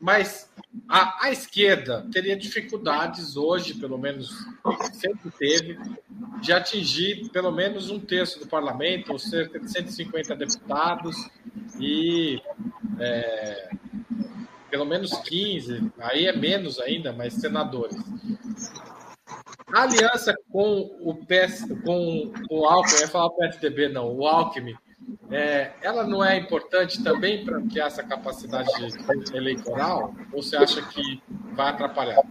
Mas 0.00 0.50
a, 0.88 1.26
a, 1.26 1.30
esquerda 1.30 2.06
teria 2.12 2.36
dificuldades 2.36 3.36
hoje, 3.36 3.74
pelo 3.74 3.96
menos 3.96 4.30
sempre 4.92 5.30
teve, 5.30 5.78
de 6.40 6.52
atingir 6.52 7.30
pelo 7.30 7.50
menos 7.50 7.90
um 7.90 7.98
terço 7.98 8.38
do 8.38 8.46
parlamento, 8.46 9.12
ou 9.12 9.18
cerca 9.18 9.58
de 9.58 9.70
150 9.70 10.36
deputados, 10.36 11.16
e 11.80 12.40
é, 12.98 13.70
pelo 14.70 14.84
menos 14.84 15.16
15, 15.18 15.92
aí 15.98 16.26
é 16.26 16.36
menos 16.36 16.80
ainda, 16.80 17.12
mas 17.12 17.34
senadores. 17.34 17.96
A 19.72 19.82
aliança 19.82 20.34
com 20.50 20.96
o 21.00 21.14
PS, 21.26 21.66
com, 21.84 22.32
o 22.50 22.66
Alckmin, 22.66 22.94
eu 22.96 23.00
ia 23.00 23.08
falar 23.08 23.26
o 23.26 23.36
PSDB, 23.36 23.88
não, 23.88 24.14
o 24.14 24.26
Alckmin, 24.26 24.76
é, 25.34 25.72
ela 25.82 26.04
não 26.04 26.24
é 26.24 26.36
importante 26.36 27.02
também 27.02 27.44
para 27.44 27.56
ampliar 27.56 27.88
essa 27.88 28.04
capacidade 28.04 28.70
eleitoral? 29.34 30.14
Ou 30.32 30.40
você 30.40 30.56
acha 30.56 30.80
que 30.82 31.20
vai 31.52 31.70
atrapalhar? 31.70 32.22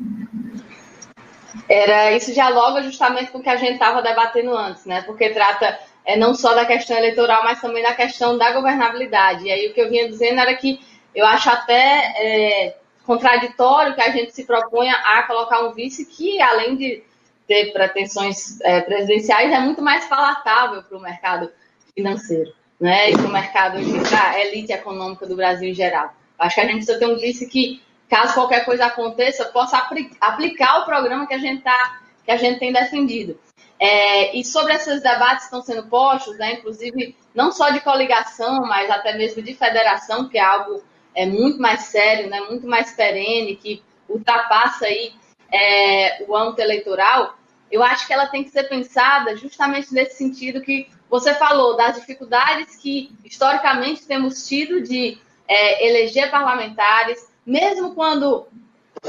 Era 1.68 2.14
isso 2.14 2.34
dialoga 2.34 2.82
justamente 2.82 3.30
com 3.30 3.40
o 3.40 3.44
que 3.44 3.50
a 3.50 3.58
gente 3.58 3.74
estava 3.74 4.02
debatendo 4.02 4.56
antes, 4.56 4.86
né? 4.86 5.02
Porque 5.02 5.30
trata 5.32 5.78
é, 6.06 6.16
não 6.16 6.34
só 6.34 6.54
da 6.56 6.66
questão 6.66 6.98
eleitoral, 6.98 7.44
mas 7.44 7.60
também 7.60 7.84
da 7.84 7.94
questão 7.94 8.38
da 8.38 8.54
governabilidade. 8.54 9.46
E 9.46 9.52
aí 9.52 9.68
o 9.68 9.74
que 9.74 9.82
eu 9.82 9.90
vinha 9.90 10.08
dizendo 10.08 10.40
era 10.40 10.56
que 10.56 10.80
eu 11.14 11.26
acho 11.26 11.50
até 11.50 12.14
é, 12.18 12.78
contraditório 13.06 13.96
que 13.96 14.02
a 14.02 14.12
gente 14.12 14.34
se 14.34 14.46
proponha 14.46 14.94
a 14.94 15.24
colocar 15.24 15.62
um 15.64 15.74
vice 15.74 16.06
que, 16.06 16.42
além 16.42 16.78
de 16.78 17.04
ter 17.46 17.74
pretensões 17.74 18.62
é, 18.62 18.80
presidenciais, 18.80 19.52
é 19.52 19.60
muito 19.60 19.82
mais 19.82 20.06
palatável 20.06 20.82
para 20.84 20.98
o 20.98 21.02
mercado 21.02 21.52
financeiro 21.94 22.63
né, 22.84 23.12
e 23.12 23.14
para 23.14 23.28
o 23.28 23.32
mercado 23.32 23.78
da 24.12 24.40
elite 24.42 24.74
econômica 24.74 25.26
do 25.26 25.38
Brasil 25.38 25.70
em 25.70 25.74
geral. 25.74 26.14
Acho 26.38 26.56
que 26.56 26.62
a 26.62 26.66
gente 26.66 26.76
precisa 26.76 27.00
ter 27.00 27.08
um 27.08 27.16
vice 27.16 27.48
que, 27.48 27.82
caso 28.10 28.34
qualquer 28.34 28.66
coisa 28.66 28.88
aconteça, 28.88 29.46
possa 29.46 29.78
aplicar 30.20 30.82
o 30.82 30.86
programa 30.86 31.26
que 31.26 31.34
a 31.34 31.38
gente, 31.38 31.64
tá, 31.64 32.02
que 32.26 32.30
a 32.32 32.36
gente 32.36 32.60
tem 32.60 32.74
defendido. 32.74 33.40
É, 33.80 34.38
e 34.38 34.44
sobre 34.44 34.74
esses 34.74 35.02
debates 35.02 35.48
que 35.48 35.56
estão 35.56 35.62
sendo 35.62 35.88
postos, 35.88 36.38
né, 36.38 36.56
inclusive 36.56 37.16
não 37.34 37.54
só 37.54 37.70
de 37.70 37.80
coligação, 37.80 38.66
mas 38.68 38.92
até 38.92 39.18
mesmo 39.18 39.42
de 39.42 39.54
federação, 39.54 40.28
que 40.28 40.38
é 40.38 40.44
algo 40.44 40.84
é, 41.16 41.26
muito 41.26 41.62
mais 41.62 41.84
sério, 41.84 42.30
né, 42.30 42.42
muito 42.42 42.68
mais 42.68 42.92
perene, 42.92 43.56
que 43.56 43.82
ultrapassa 44.10 44.88
aí, 44.88 45.14
é, 45.50 46.26
o 46.28 46.36
âmbito 46.36 46.62
eleitoral, 46.62 47.38
eu 47.72 47.82
acho 47.82 48.06
que 48.06 48.14
ela 48.14 48.28
tem 48.28 48.44
que 48.44 48.50
ser 48.50 48.66
pensada 48.66 49.38
justamente 49.38 49.94
nesse 49.94 50.18
sentido 50.18 50.62
que 50.62 50.90
você 51.14 51.36
falou 51.36 51.78
das 51.78 51.94
dificuldades 51.94 52.76
que 52.76 53.12
historicamente 53.24 54.08
temos 54.08 54.48
tido 54.48 54.82
de 54.82 55.16
é, 55.48 55.88
eleger 55.88 56.32
parlamentares, 56.32 57.30
mesmo 57.46 57.94
quando 57.94 58.48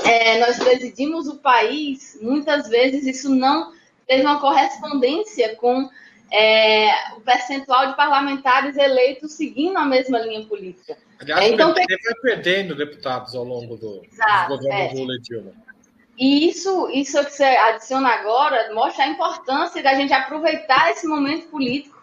é, 0.04 0.38
nós 0.38 0.58
presidimos 0.58 1.28
o 1.28 1.38
país, 1.38 2.18
muitas 2.20 2.68
vezes 2.68 3.06
isso 3.06 3.34
não 3.34 3.73
teve 4.06 4.20
uma 4.20 4.38
correspondência 4.38 5.56
com 5.56 5.88
é, 6.30 6.90
o 7.16 7.23
percentual 7.23 7.87
de 7.87 7.96
parlamentares 7.96 8.76
eleitos 8.76 9.32
seguindo 9.32 9.78
a 9.78 9.87
mesma 9.87 10.18
linha 10.18 10.44
política. 10.44 10.99
Aliás, 11.18 11.50
então, 11.50 11.70
o 11.70 11.75
PT 11.75 11.96
vai 12.04 12.14
perdendo 12.20 12.76
deputados 12.76 13.34
ao 13.34 13.44
longo 13.44 13.78
do, 13.78 14.02
Exato, 14.04 14.50
do 14.50 14.58
governo 14.58 14.78
é. 14.78 14.92
Lula 14.92 15.14
e 15.14 15.20
Dilma. 15.23 15.63
E 16.16 16.49
isso, 16.49 16.88
isso 16.90 17.23
que 17.25 17.33
você 17.33 17.44
adiciona 17.44 18.09
agora 18.09 18.73
mostra 18.73 19.04
a 19.04 19.09
importância 19.09 19.83
da 19.83 19.94
gente 19.94 20.12
aproveitar 20.12 20.90
esse 20.90 21.06
momento 21.06 21.49
político 21.49 21.94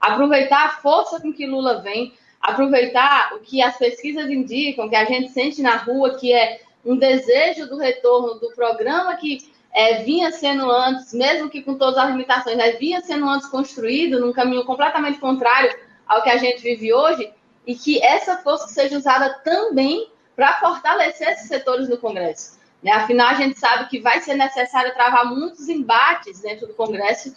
aproveitar 0.00 0.64
a 0.64 0.70
força 0.70 1.20
com 1.20 1.32
que 1.32 1.46
Lula 1.46 1.82
vem, 1.82 2.14
aproveitar 2.40 3.34
o 3.34 3.40
que 3.40 3.60
as 3.60 3.76
pesquisas 3.76 4.30
indicam, 4.30 4.88
que 4.88 4.96
a 4.96 5.04
gente 5.04 5.30
sente 5.30 5.60
na 5.60 5.76
rua, 5.76 6.16
que 6.16 6.32
é 6.32 6.62
um 6.84 6.96
desejo 6.96 7.68
do 7.68 7.76
retorno 7.76 8.40
do 8.40 8.50
programa 8.54 9.14
que 9.16 9.52
é, 9.72 10.02
vinha 10.02 10.32
sendo 10.32 10.68
antes, 10.70 11.12
mesmo 11.12 11.50
que 11.50 11.62
com 11.62 11.74
todas 11.74 11.98
as 11.98 12.10
limitações, 12.10 12.56
né, 12.56 12.72
vinha 12.72 13.02
sendo 13.02 13.28
antes 13.28 13.46
construído 13.48 14.18
num 14.18 14.32
caminho 14.32 14.64
completamente 14.64 15.18
contrário 15.18 15.70
ao 16.08 16.22
que 16.22 16.30
a 16.30 16.38
gente 16.38 16.62
vive 16.62 16.92
hoje, 16.92 17.30
e 17.66 17.74
que 17.74 18.02
essa 18.02 18.38
força 18.38 18.66
seja 18.68 18.96
usada 18.96 19.34
também 19.44 20.10
para 20.34 20.54
fortalecer 20.54 21.28
esses 21.28 21.46
setores 21.46 21.88
do 21.88 21.98
Congresso. 21.98 22.58
Né? 22.82 22.92
Afinal, 22.92 23.28
a 23.28 23.34
gente 23.34 23.58
sabe 23.58 23.88
que 23.88 24.00
vai 24.00 24.20
ser 24.20 24.34
necessário 24.34 24.94
travar 24.94 25.26
muitos 25.26 25.68
embates 25.68 26.40
dentro 26.40 26.66
do 26.66 26.74
Congresso 26.74 27.34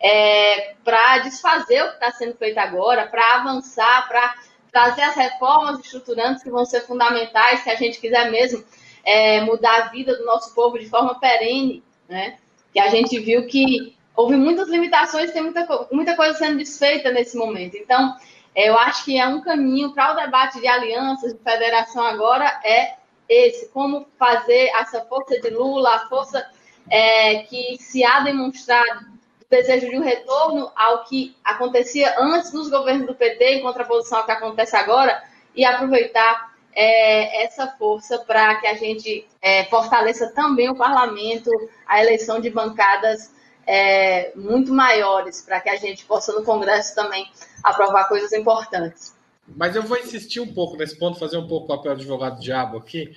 é, 0.00 0.74
para 0.84 1.18
desfazer 1.18 1.82
o 1.82 1.88
que 1.88 1.94
está 1.94 2.10
sendo 2.10 2.34
feito 2.36 2.58
agora, 2.58 3.06
para 3.06 3.36
avançar, 3.36 4.08
para 4.08 4.34
trazer 4.70 5.02
as 5.02 5.14
reformas 5.14 5.80
estruturantes 5.80 6.42
que 6.42 6.50
vão 6.50 6.64
ser 6.64 6.80
fundamentais 6.82 7.60
se 7.60 7.70
a 7.70 7.74
gente 7.74 8.00
quiser 8.00 8.30
mesmo 8.30 8.64
é, 9.04 9.40
mudar 9.42 9.82
a 9.82 9.88
vida 9.88 10.16
do 10.16 10.24
nosso 10.24 10.54
povo 10.54 10.78
de 10.78 10.88
forma 10.88 11.18
perene, 11.18 11.82
né? 12.08 12.38
Que 12.72 12.80
a 12.80 12.88
gente 12.88 13.18
viu 13.18 13.46
que 13.46 13.96
houve 14.16 14.36
muitas 14.36 14.68
limitações, 14.68 15.32
tem 15.32 15.42
muita, 15.42 15.66
muita 15.90 16.16
coisa 16.16 16.34
sendo 16.34 16.58
desfeita 16.58 17.10
nesse 17.10 17.36
momento. 17.36 17.76
Então, 17.76 18.16
É, 18.54 18.68
eu 18.68 18.78
acho 18.78 19.06
que 19.06 19.18
é 19.18 19.26
um 19.26 19.40
caminho 19.40 19.94
para 19.94 20.12
o 20.12 20.16
debate 20.16 20.60
de 20.60 20.68
alianças, 20.68 21.32
de 21.32 21.38
federação 21.42 22.04
agora, 22.04 22.60
é 22.62 22.96
esse, 23.28 23.68
como 23.68 24.06
fazer 24.18 24.70
essa 24.74 25.04
força 25.04 25.40
de 25.40 25.50
Lula, 25.50 25.94
a 25.94 26.08
força 26.08 26.46
é, 26.90 27.42
que 27.44 27.76
se 27.80 28.04
há 28.04 28.20
demonstrado 28.20 29.06
o 29.40 29.50
desejo 29.50 29.88
de 29.88 29.98
um 29.98 30.02
retorno 30.02 30.70
ao 30.74 31.04
que 31.04 31.36
acontecia 31.44 32.14
antes 32.18 32.52
nos 32.52 32.68
governos 32.68 33.06
do 33.06 33.14
PT, 33.14 33.56
em 33.56 33.62
contraposição 33.62 34.18
ao 34.18 34.24
que 34.24 34.32
acontece 34.32 34.76
agora, 34.76 35.22
e 35.54 35.64
aproveitar 35.64 36.52
é, 36.74 37.44
essa 37.44 37.66
força 37.78 38.18
para 38.18 38.56
que 38.56 38.66
a 38.66 38.74
gente 38.74 39.26
é, 39.40 39.64
fortaleça 39.64 40.32
também 40.32 40.70
o 40.70 40.76
parlamento, 40.76 41.50
a 41.86 42.02
eleição 42.02 42.40
de 42.40 42.50
bancadas 42.50 43.30
é, 43.66 44.32
muito 44.34 44.72
maiores, 44.72 45.42
para 45.42 45.60
que 45.60 45.68
a 45.68 45.76
gente 45.76 46.04
possa 46.04 46.32
no 46.32 46.44
Congresso 46.44 46.94
também 46.94 47.30
aprovar 47.62 48.08
coisas 48.08 48.32
importantes. 48.32 49.14
Mas 49.46 49.74
eu 49.74 49.82
vou 49.82 49.98
insistir 49.98 50.40
um 50.40 50.52
pouco 50.52 50.76
nesse 50.76 50.98
ponto, 50.98 51.18
fazer 51.18 51.36
um 51.36 51.46
pouco 51.46 51.64
o 51.64 51.76
papel 51.76 51.94
de 51.94 52.02
advogado 52.02 52.40
diabo 52.40 52.78
aqui, 52.78 53.12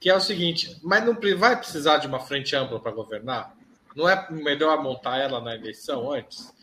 que 0.00 0.08
é 0.08 0.16
o 0.16 0.20
seguinte: 0.20 0.76
mas 0.82 1.04
não 1.04 1.16
vai 1.36 1.56
precisar 1.56 1.98
de 1.98 2.06
uma 2.06 2.20
frente 2.20 2.56
ampla 2.56 2.80
para 2.80 2.92
governar? 2.92 3.54
Não 3.94 4.08
é 4.08 4.26
melhor 4.30 4.82
montar 4.82 5.18
ela 5.18 5.40
na 5.40 5.54
eleição 5.54 6.12
antes? 6.12 6.54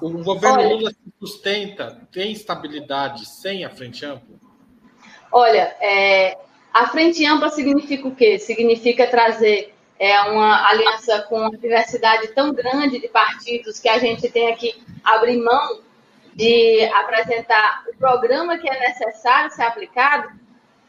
O 0.00 0.10
governo 0.10 0.58
Olha, 0.58 0.68
Lula 0.68 0.90
se 0.90 1.12
sustenta, 1.18 2.00
tem 2.12 2.32
estabilidade 2.32 3.26
sem 3.26 3.64
a 3.64 3.70
frente 3.70 4.04
ampla? 4.04 4.36
Olha, 5.32 5.74
é, 5.80 6.38
a 6.72 6.88
frente 6.88 7.24
ampla 7.24 7.48
significa 7.48 8.06
o 8.06 8.14
quê? 8.14 8.38
Significa 8.38 9.06
trazer 9.06 9.74
é, 9.98 10.20
uma 10.22 10.68
aliança 10.68 11.22
com 11.28 11.40
uma 11.40 11.50
diversidade 11.50 12.28
tão 12.28 12.52
grande 12.52 13.00
de 13.00 13.08
partidos 13.08 13.78
que 13.78 13.88
a 13.88 13.98
gente 13.98 14.28
tem 14.28 14.54
que 14.56 14.74
abrir 15.02 15.38
mão 15.38 15.80
de 16.34 16.84
apresentar 16.94 17.84
o 17.88 17.96
programa 17.96 18.58
que 18.58 18.68
é 18.68 18.88
necessário 18.88 19.50
ser 19.50 19.62
aplicado, 19.62 20.28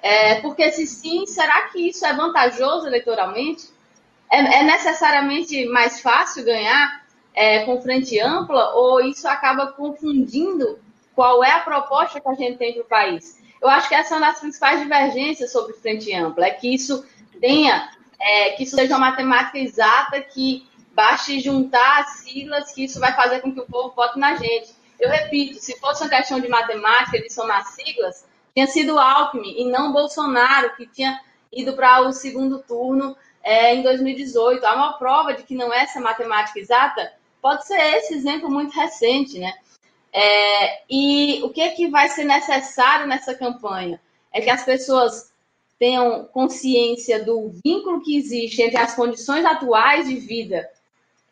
é, 0.02 0.36
porque 0.42 0.72
se 0.72 0.86
sim, 0.86 1.26
será 1.26 1.70
que 1.70 1.90
isso 1.90 2.06
é 2.06 2.14
vantajoso 2.14 2.88
eleitoralmente? 2.88 3.70
É, 4.32 4.60
é 4.60 4.64
necessariamente 4.64 5.66
mais 5.68 6.02
fácil 6.02 6.44
ganhar 6.44 7.04
é, 7.34 7.64
com 7.66 7.82
frente 7.82 8.20
ampla 8.20 8.74
ou 8.74 9.02
isso 9.02 9.28
acaba 9.28 9.68
confundindo 9.68 10.80
qual 11.14 11.44
é 11.44 11.52
a 11.52 11.60
proposta 11.60 12.20
que 12.20 12.28
a 12.28 12.34
gente 12.34 12.58
tem 12.58 12.74
para 12.74 12.82
o 12.82 12.86
país? 12.86 13.40
Eu 13.62 13.70
acho 13.70 13.88
que 13.88 13.96
essa 13.96 14.16
é 14.16 14.18
uma 14.18 14.28
das 14.28 14.40
principais 14.40 14.80
divergências 14.80 15.52
sobre 15.52 15.74
frente 15.74 16.14
ampla, 16.14 16.46
é 16.46 16.52
que 16.52 16.74
isso 16.74 17.06
tenha, 17.40 17.90
é, 18.20 18.52
que 18.52 18.64
isso 18.64 18.76
seja 18.76 18.96
uma 18.96 19.12
matemática 19.12 19.58
exata, 19.58 20.22
que 20.22 20.68
baste 20.94 21.40
juntar 21.40 22.02
as 22.02 22.20
siglas, 22.20 22.72
que 22.72 22.84
isso 22.84 23.00
vai 23.00 23.14
fazer 23.14 23.40
com 23.42 23.52
que 23.54 23.60
o 23.60 23.66
povo 23.66 23.94
vote 23.96 24.20
na 24.20 24.36
gente. 24.36 24.74
Eu 25.00 25.10
repito, 25.10 25.60
se 25.60 25.78
fosse 25.80 26.04
uma 26.04 26.10
questão 26.10 26.40
de 26.40 26.48
matemática, 26.48 27.20
de 27.20 27.32
somar 27.32 27.66
siglas, 27.66 28.26
tinha 28.54 28.68
sido 28.68 28.98
Alckmin 28.98 29.62
e 29.62 29.66
não 29.66 29.92
Bolsonaro, 29.92 30.76
que 30.76 30.88
tinha 30.88 31.20
ido 31.52 31.74
para 31.74 32.02
o 32.02 32.14
segundo 32.14 32.60
turno 32.60 33.16
é, 33.44 33.76
em 33.76 33.84
2018. 33.84 34.66
Há 34.66 34.76
uma 34.76 34.94
prova 34.98 35.34
de 35.34 35.44
que 35.44 35.56
não 35.56 35.74
é 35.74 35.84
essa 35.84 36.00
matemática 36.00 36.60
exata, 36.60 37.14
pode 37.42 37.68
ser 37.68 37.80
esse 37.98 38.14
exemplo 38.14 38.50
muito 38.50 38.74
recente, 38.74 39.38
né? 39.38 39.54
É, 40.12 40.84
e 40.90 41.42
o 41.44 41.50
que, 41.50 41.60
é 41.60 41.72
que 41.72 41.90
vai 41.90 42.08
ser 42.08 42.24
necessário 42.24 43.06
nessa 43.06 43.36
campanha? 43.36 44.00
É 44.32 44.40
que 44.40 44.50
as 44.50 44.64
pessoas 44.64 45.34
tenham 45.78 46.24
consciência 46.26 47.24
do 47.24 47.52
vínculo 47.64 48.02
que 48.02 48.18
existe 48.18 48.62
entre 48.62 48.78
as 48.78 48.96
condições 48.96 49.44
atuais 49.44 50.08
de 50.08 50.16
vida 50.16 50.70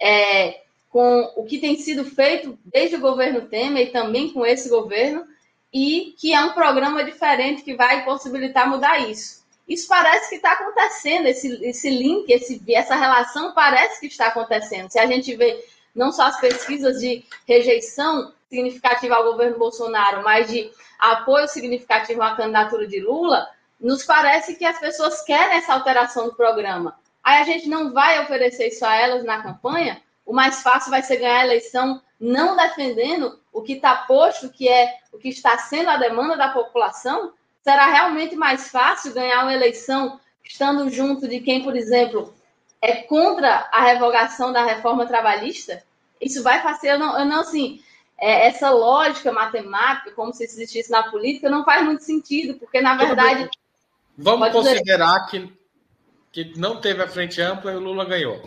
é, 0.01 0.62
com 0.93 1.33
o 1.35 1.43
que 1.43 1.57
tem 1.57 1.75
sido 1.75 2.05
feito 2.05 2.55
desde 2.63 2.97
o 2.97 3.01
governo 3.01 3.47
Temer 3.47 3.87
e 3.87 3.91
também 3.91 4.31
com 4.31 4.45
esse 4.45 4.69
governo, 4.69 5.25
e 5.73 6.13
que 6.19 6.31
é 6.31 6.39
um 6.39 6.53
programa 6.53 7.03
diferente 7.03 7.63
que 7.63 7.73
vai 7.73 8.05
possibilitar 8.05 8.69
mudar 8.69 8.99
isso. 8.99 9.43
Isso 9.67 9.87
parece 9.87 10.29
que 10.29 10.35
está 10.35 10.51
acontecendo, 10.51 11.25
esse, 11.25 11.47
esse 11.65 11.89
link, 11.89 12.29
esse, 12.29 12.61
essa 12.71 12.95
relação 12.95 13.55
parece 13.55 13.99
que 13.99 14.05
está 14.05 14.27
acontecendo. 14.27 14.91
Se 14.91 14.99
a 14.99 15.07
gente 15.07 15.35
vê 15.35 15.65
não 15.95 16.11
só 16.11 16.25
as 16.27 16.39
pesquisas 16.39 16.99
de 16.99 17.25
rejeição 17.47 18.31
significativa 18.47 19.15
ao 19.15 19.23
governo 19.23 19.57
Bolsonaro, 19.57 20.23
mas 20.23 20.47
de 20.47 20.69
apoio 20.99 21.47
significativo 21.47 22.21
à 22.21 22.35
candidatura 22.35 22.85
de 22.85 22.99
Lula, 22.99 23.47
nos 23.79 24.05
parece 24.05 24.53
que 24.53 24.65
as 24.65 24.79
pessoas 24.79 25.23
querem 25.23 25.57
essa 25.57 25.73
alteração 25.73 26.27
do 26.27 26.35
programa. 26.35 26.99
Aí 27.23 27.41
a 27.41 27.45
gente 27.45 27.67
não 27.67 27.91
vai 27.91 28.21
oferecer 28.21 28.67
isso 28.67 28.85
a 28.85 28.95
elas 28.95 29.23
na 29.23 29.41
campanha. 29.41 29.99
O 30.25 30.33
mais 30.33 30.61
fácil 30.61 30.89
vai 30.89 31.01
ser 31.01 31.17
ganhar 31.17 31.41
a 31.41 31.45
eleição 31.45 32.01
não 32.19 32.55
defendendo 32.55 33.39
o 33.51 33.61
que 33.61 33.73
está 33.73 33.95
posto, 33.95 34.49
que 34.49 34.67
é 34.67 34.97
o 35.11 35.17
que 35.17 35.29
está 35.29 35.57
sendo 35.57 35.89
a 35.89 35.97
demanda 35.97 36.37
da 36.37 36.49
população. 36.49 37.33
Será 37.61 37.85
realmente 37.87 38.35
mais 38.35 38.69
fácil 38.69 39.13
ganhar 39.13 39.43
uma 39.43 39.53
eleição 39.53 40.19
estando 40.43 40.89
junto 40.89 41.27
de 41.27 41.39
quem, 41.39 41.63
por 41.63 41.75
exemplo, 41.75 42.33
é 42.81 42.95
contra 43.03 43.69
a 43.71 43.83
revogação 43.83 44.51
da 44.51 44.65
reforma 44.65 45.05
trabalhista, 45.05 45.81
isso 46.19 46.43
vai 46.43 46.61
fazer, 46.61 46.91
eu 46.91 46.99
não, 46.99 47.17
eu 47.17 47.25
não 47.25 47.39
assim, 47.41 47.81
é, 48.17 48.47
essa 48.47 48.69
lógica 48.69 49.31
matemática, 49.31 50.11
como 50.11 50.33
se 50.33 50.43
existisse 50.43 50.91
na 50.91 51.09
política, 51.09 51.49
não 51.49 51.63
faz 51.63 51.83
muito 51.83 52.03
sentido, 52.03 52.55
porque 52.59 52.81
na 52.81 52.95
verdade. 52.95 53.49
Vamos 54.17 54.49
considerar 54.51 55.25
que, 55.27 55.51
que 56.31 56.57
não 56.57 56.79
teve 56.79 57.01
a 57.01 57.07
frente 57.07 57.41
ampla 57.41 57.71
e 57.71 57.75
o 57.75 57.79
Lula 57.79 58.05
ganhou. 58.05 58.41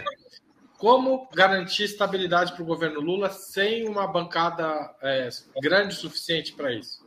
Como 0.79 1.29
garantir 1.33 1.85
estabilidade 1.85 2.53
para 2.53 2.62
o 2.62 2.67
governo 2.67 3.01
Lula 3.01 3.31
sem 3.31 3.89
uma 3.89 4.07
bancada 4.07 4.95
é, 5.03 5.29
grande 5.61 5.95
o 5.95 5.99
suficiente 5.99 6.53
para 6.53 6.73
isso? 6.73 7.05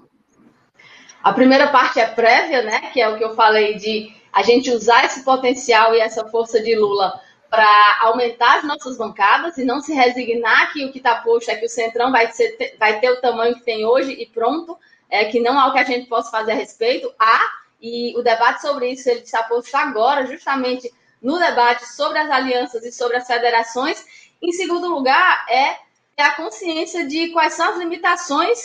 A 1.24 1.34
primeira 1.34 1.68
parte 1.68 2.00
é 2.00 2.08
prévia, 2.08 2.64
né? 2.64 2.90
Que 2.92 3.02
é 3.02 3.10
o 3.10 3.18
que 3.18 3.24
eu 3.24 3.36
falei 3.36 3.76
de 3.76 4.14
a 4.34 4.42
gente 4.42 4.72
usar 4.72 5.06
esse 5.06 5.24
potencial 5.24 5.94
e 5.94 6.00
essa 6.00 6.28
força 6.30 6.62
de 6.62 6.76
Lula 6.76 7.20
para 7.50 8.00
aumentar 8.02 8.60
as 8.60 8.64
nossas 8.64 8.98
bancadas 8.98 9.58
e 9.58 9.66
não 9.66 9.82
se 9.82 9.94
resignar 9.94 10.72
que 10.72 10.86
o 10.86 10.92
que 10.92 11.00
está 11.00 11.16
posto 11.16 11.50
é 11.50 11.56
que 11.56 11.66
o 11.66 11.70
Centrão 11.70 12.12
vai, 12.12 12.32
ser, 12.32 12.76
vai 12.80 13.00
ter 13.00 13.10
o 13.12 13.22
tamanho 13.22 13.56
que 13.56 13.66
tem 13.66 13.86
hoje 13.86 14.12
e 14.12 14.28
pronto, 14.28 14.78
é, 15.10 15.26
que 15.26 15.40
não 15.40 15.60
há 15.60 15.68
o 15.68 15.74
que 15.74 15.80
a 15.80 15.84
gente 15.84 16.08
possa 16.08 16.30
fazer 16.30 16.52
a 16.52 16.56
respeito. 16.56 17.12
Há, 17.20 17.42
e 17.82 18.16
o 18.18 18.22
debate 18.22 18.62
sobre 18.62 18.92
isso 18.92 19.10
ele 19.10 19.22
está 19.22 19.44
posto 19.44 19.76
agora, 19.76 20.28
justamente 20.28 20.92
no 21.22 21.38
debate 21.38 21.86
sobre 21.88 22.20
as 22.20 22.30
alianças 22.30 22.84
e 22.86 22.92
sobre 22.92 23.18
as 23.18 23.28
federações. 23.28 24.06
Em 24.42 24.52
segundo 24.52 24.88
lugar, 24.88 25.46
é 25.50 25.78
a 26.18 26.32
consciência 26.32 27.06
de 27.08 27.30
quais 27.30 27.54
são 27.54 27.70
as 27.70 27.78
limitações 27.78 28.60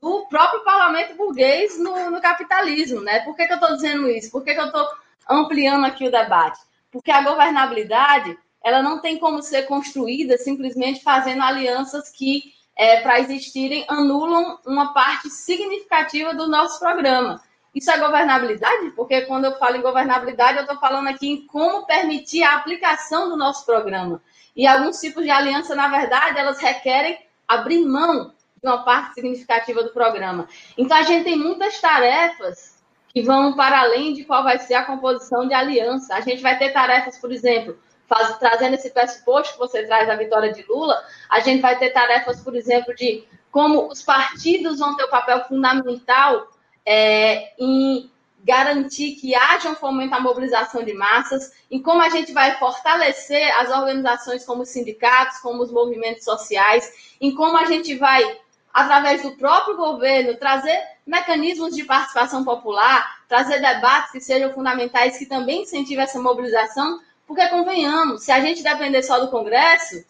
do 0.00 0.26
próprio 0.26 0.64
parlamento 0.64 1.16
burguês 1.16 1.78
no, 1.78 2.10
no 2.10 2.20
capitalismo, 2.20 3.00
né? 3.00 3.20
Por 3.20 3.34
que, 3.36 3.46
que 3.46 3.52
eu 3.52 3.58
estou 3.58 3.74
dizendo 3.74 4.08
isso? 4.10 4.30
Por 4.30 4.44
que, 4.44 4.54
que 4.54 4.60
eu 4.60 4.66
estou 4.66 4.86
ampliando 5.28 5.84
aqui 5.84 6.06
o 6.06 6.10
debate? 6.10 6.58
Porque 6.90 7.10
a 7.10 7.22
governabilidade 7.22 8.36
ela 8.62 8.82
não 8.82 9.00
tem 9.00 9.18
como 9.18 9.42
ser 9.42 9.62
construída 9.62 10.36
simplesmente 10.36 11.02
fazendo 11.02 11.42
alianças 11.42 12.10
que, 12.10 12.52
é, 12.76 13.00
para 13.00 13.20
existirem, 13.20 13.84
anulam 13.88 14.58
uma 14.66 14.92
parte 14.92 15.30
significativa 15.30 16.34
do 16.34 16.48
nosso 16.48 16.78
programa. 16.78 17.40
Isso 17.78 17.92
é 17.92 17.98
governabilidade? 17.98 18.90
Porque 18.96 19.20
quando 19.20 19.44
eu 19.44 19.56
falo 19.56 19.76
em 19.76 19.80
governabilidade, 19.80 20.56
eu 20.56 20.62
estou 20.62 20.80
falando 20.80 21.06
aqui 21.06 21.28
em 21.28 21.46
como 21.46 21.86
permitir 21.86 22.42
a 22.42 22.56
aplicação 22.56 23.28
do 23.28 23.36
nosso 23.36 23.64
programa. 23.64 24.20
E 24.56 24.66
alguns 24.66 24.98
tipos 24.98 25.22
de 25.22 25.30
aliança, 25.30 25.76
na 25.76 25.86
verdade, 25.86 26.40
elas 26.40 26.58
requerem 26.58 27.16
abrir 27.46 27.86
mão 27.86 28.32
de 28.60 28.68
uma 28.68 28.82
parte 28.82 29.14
significativa 29.14 29.84
do 29.84 29.90
programa. 29.90 30.48
Então, 30.76 30.96
a 30.96 31.02
gente 31.02 31.22
tem 31.22 31.38
muitas 31.38 31.80
tarefas 31.80 32.82
que 33.10 33.22
vão 33.22 33.54
para 33.54 33.78
além 33.78 34.12
de 34.12 34.24
qual 34.24 34.42
vai 34.42 34.58
ser 34.58 34.74
a 34.74 34.84
composição 34.84 35.46
de 35.46 35.54
aliança. 35.54 36.16
A 36.16 36.20
gente 36.20 36.42
vai 36.42 36.58
ter 36.58 36.70
tarefas, 36.70 37.16
por 37.16 37.30
exemplo, 37.30 37.78
faz, 38.08 38.36
trazendo 38.38 38.74
esse 38.74 38.90
pressuposto 38.90 39.52
que 39.52 39.58
você 39.60 39.84
traz 39.86 40.08
da 40.08 40.16
vitória 40.16 40.52
de 40.52 40.64
Lula, 40.68 41.00
a 41.30 41.38
gente 41.38 41.60
vai 41.60 41.78
ter 41.78 41.90
tarefas, 41.90 42.40
por 42.40 42.56
exemplo, 42.56 42.92
de 42.92 43.22
como 43.52 43.86
os 43.86 44.02
partidos 44.02 44.80
vão 44.80 44.96
ter 44.96 45.04
o 45.04 45.06
um 45.06 45.10
papel 45.10 45.44
fundamental 45.44 46.48
é, 46.90 47.52
em 47.58 48.10
garantir 48.42 49.16
que 49.16 49.34
haja 49.34 49.68
um 49.68 49.74
fomento 49.74 50.14
à 50.14 50.20
mobilização 50.20 50.82
de 50.82 50.94
massas, 50.94 51.52
em 51.70 51.82
como 51.82 52.00
a 52.00 52.08
gente 52.08 52.32
vai 52.32 52.56
fortalecer 52.58 53.54
as 53.58 53.68
organizações 53.68 54.42
como 54.42 54.62
os 54.62 54.70
sindicatos, 54.70 55.38
como 55.40 55.62
os 55.62 55.70
movimentos 55.70 56.24
sociais, 56.24 56.90
em 57.20 57.34
como 57.34 57.58
a 57.58 57.66
gente 57.66 57.94
vai 57.96 58.38
através 58.72 59.22
do 59.22 59.32
próprio 59.32 59.76
governo, 59.76 60.38
trazer 60.38 60.80
mecanismos 61.06 61.76
de 61.76 61.84
participação 61.84 62.42
popular, 62.42 63.18
trazer 63.28 63.60
debates 63.60 64.10
que 64.10 64.20
sejam 64.20 64.54
fundamentais, 64.54 65.18
que 65.18 65.26
também 65.26 65.64
incentivem 65.64 66.04
essa 66.04 66.20
mobilização, 66.20 67.00
porque, 67.26 67.46
convenhamos, 67.48 68.22
se 68.22 68.32
a 68.32 68.40
gente 68.40 68.62
depender 68.62 69.02
só 69.02 69.20
do 69.20 69.30
Congresso, 69.30 70.02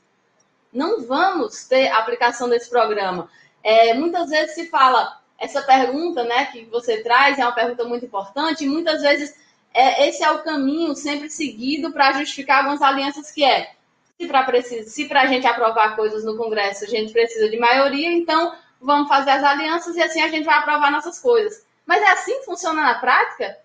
não 0.73 1.03
vamos 1.03 1.65
ter 1.65 1.89
aplicação 1.89 2.49
desse 2.49 2.71
programa. 2.71 3.29
É, 3.65 3.95
muitas 3.95 4.31
vezes 4.31 4.55
se 4.55 4.69
fala, 4.69 5.19
essa 5.39 5.63
pergunta 5.63 6.25
né, 6.25 6.47
que 6.47 6.65
você 6.65 7.03
traz 7.03 7.39
é 7.39 7.45
uma 7.45 7.53
pergunta 7.53 7.85
muito 7.85 8.05
importante, 8.05 8.65
e 8.65 8.69
muitas 8.69 9.03
vezes 9.03 9.35
é, 9.73 10.09
esse 10.09 10.23
é 10.25 10.31
o 10.31 10.43
caminho 10.43 10.95
sempre 10.95 11.31
seguido 11.31 11.93
para 11.93 12.13
justificar 12.13 12.59
algumas 12.59 12.83
alianças 12.83 13.31
que 13.31 13.45
é 13.45 13.73
se 14.85 15.05
para 15.07 15.23
a 15.23 15.27
gente 15.27 15.47
aprovar 15.47 15.95
coisas 15.95 16.25
no 16.25 16.37
Congresso 16.37 16.85
a 16.85 16.89
gente 16.89 17.13
precisa 17.13 17.49
de 17.49 17.57
maioria, 17.57 18.11
então 18.11 18.53
vamos 18.81 19.09
fazer 19.09 19.31
as 19.31 19.45
alianças 19.45 19.95
e 19.95 20.03
assim 20.03 20.21
a 20.21 20.29
gente 20.29 20.45
vai 20.45 20.59
aprovar 20.59 20.91
nossas 20.91 21.21
coisas. 21.21 21.65
Mas 21.87 22.03
é 22.03 22.11
assim 22.11 22.41
que 22.41 22.45
funciona 22.45 22.83
na 22.83 22.95
prática? 22.97 23.57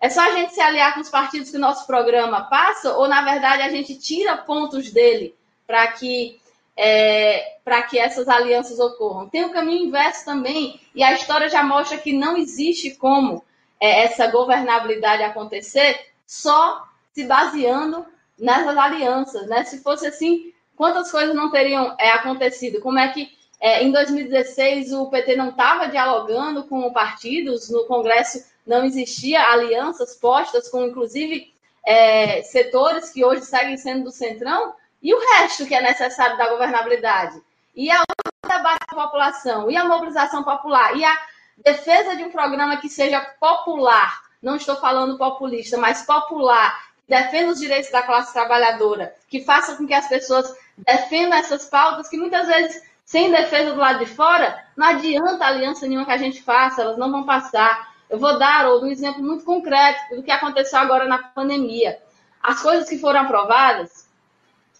É 0.00 0.10
só 0.10 0.20
a 0.20 0.32
gente 0.32 0.52
se 0.52 0.60
aliar 0.60 0.94
com 0.94 1.00
os 1.00 1.08
partidos 1.08 1.50
que 1.50 1.56
o 1.56 1.60
nosso 1.60 1.86
programa 1.86 2.42
passa, 2.42 2.96
ou 2.96 3.06
na 3.06 3.22
verdade 3.22 3.62
a 3.62 3.70
gente 3.70 3.96
tira 3.96 4.36
pontos 4.36 4.90
dele 4.90 5.36
para 5.66 5.86
que 5.92 6.40
é, 6.76 7.58
para 7.64 7.82
que 7.82 7.98
essas 7.98 8.28
alianças 8.28 8.78
ocorram. 8.78 9.28
Tem 9.28 9.44
o 9.44 9.52
caminho 9.52 9.86
inverso 9.86 10.24
também, 10.24 10.80
e 10.94 11.02
a 11.02 11.12
história 11.12 11.48
já 11.48 11.62
mostra 11.62 11.98
que 11.98 12.12
não 12.12 12.36
existe 12.36 12.92
como 12.92 13.44
é, 13.80 14.04
essa 14.04 14.26
governabilidade 14.28 15.22
acontecer 15.22 15.98
só 16.26 16.84
se 17.12 17.24
baseando 17.24 18.06
nessas 18.38 18.76
alianças. 18.76 19.46
Né? 19.48 19.64
Se 19.64 19.82
fosse 19.82 20.06
assim, 20.06 20.52
quantas 20.76 21.10
coisas 21.10 21.34
não 21.34 21.50
teriam 21.50 21.94
é, 21.98 22.10
acontecido? 22.10 22.80
Como 22.80 22.98
é 22.98 23.08
que 23.08 23.30
é, 23.60 23.84
em 23.84 23.92
2016 23.92 24.92
o 24.92 25.06
PT 25.06 25.36
não 25.36 25.50
estava 25.50 25.86
dialogando 25.86 26.64
com 26.64 26.92
partidos, 26.92 27.70
no 27.70 27.84
Congresso 27.84 28.44
não 28.66 28.84
existia 28.84 29.40
alianças 29.40 30.16
postas 30.16 30.68
com, 30.68 30.84
inclusive, 30.84 31.52
é, 31.86 32.42
setores 32.42 33.10
que 33.10 33.24
hoje 33.24 33.42
seguem 33.42 33.76
sendo 33.76 34.04
do 34.04 34.10
Centrão, 34.10 34.74
e 35.02 35.12
o 35.12 35.18
resto 35.18 35.66
que 35.66 35.74
é 35.74 35.82
necessário 35.82 36.36
da 36.36 36.48
governabilidade? 36.48 37.42
E 37.74 37.90
a 37.90 38.02
debate 38.46 38.86
da 38.90 39.02
população, 39.02 39.70
e 39.70 39.76
a 39.76 39.84
mobilização 39.84 40.44
popular, 40.44 40.96
e 40.96 41.04
a 41.04 41.18
defesa 41.58 42.16
de 42.16 42.24
um 42.24 42.30
programa 42.30 42.76
que 42.76 42.88
seja 42.88 43.20
popular, 43.40 44.22
não 44.42 44.56
estou 44.56 44.76
falando 44.76 45.18
populista, 45.18 45.76
mas 45.78 46.02
popular, 46.02 46.84
que 47.06 47.14
defenda 47.14 47.52
os 47.52 47.58
direitos 47.58 47.90
da 47.90 48.02
classe 48.02 48.32
trabalhadora, 48.32 49.14
que 49.28 49.44
faça 49.44 49.76
com 49.76 49.86
que 49.86 49.94
as 49.94 50.08
pessoas 50.08 50.54
defendam 50.76 51.38
essas 51.38 51.66
pautas 51.66 52.08
que 52.08 52.16
muitas 52.16 52.46
vezes, 52.46 52.82
sem 53.04 53.30
defesa 53.30 53.72
do 53.72 53.80
lado 53.80 54.00
de 54.00 54.06
fora, 54.06 54.64
não 54.76 54.86
adianta 54.86 55.44
aliança 55.44 55.86
nenhuma 55.86 56.06
que 56.06 56.12
a 56.12 56.18
gente 56.18 56.42
faça, 56.42 56.82
elas 56.82 56.96
não 56.96 57.10
vão 57.10 57.24
passar. 57.24 57.92
Eu 58.08 58.18
vou 58.18 58.38
dar 58.38 58.68
um 58.70 58.86
exemplo 58.86 59.22
muito 59.22 59.44
concreto 59.44 60.16
do 60.16 60.22
que 60.22 60.30
aconteceu 60.30 60.78
agora 60.78 61.06
na 61.06 61.18
pandemia. 61.18 61.98
As 62.42 62.60
coisas 62.60 62.88
que 62.88 62.98
foram 62.98 63.20
aprovadas, 63.20 64.01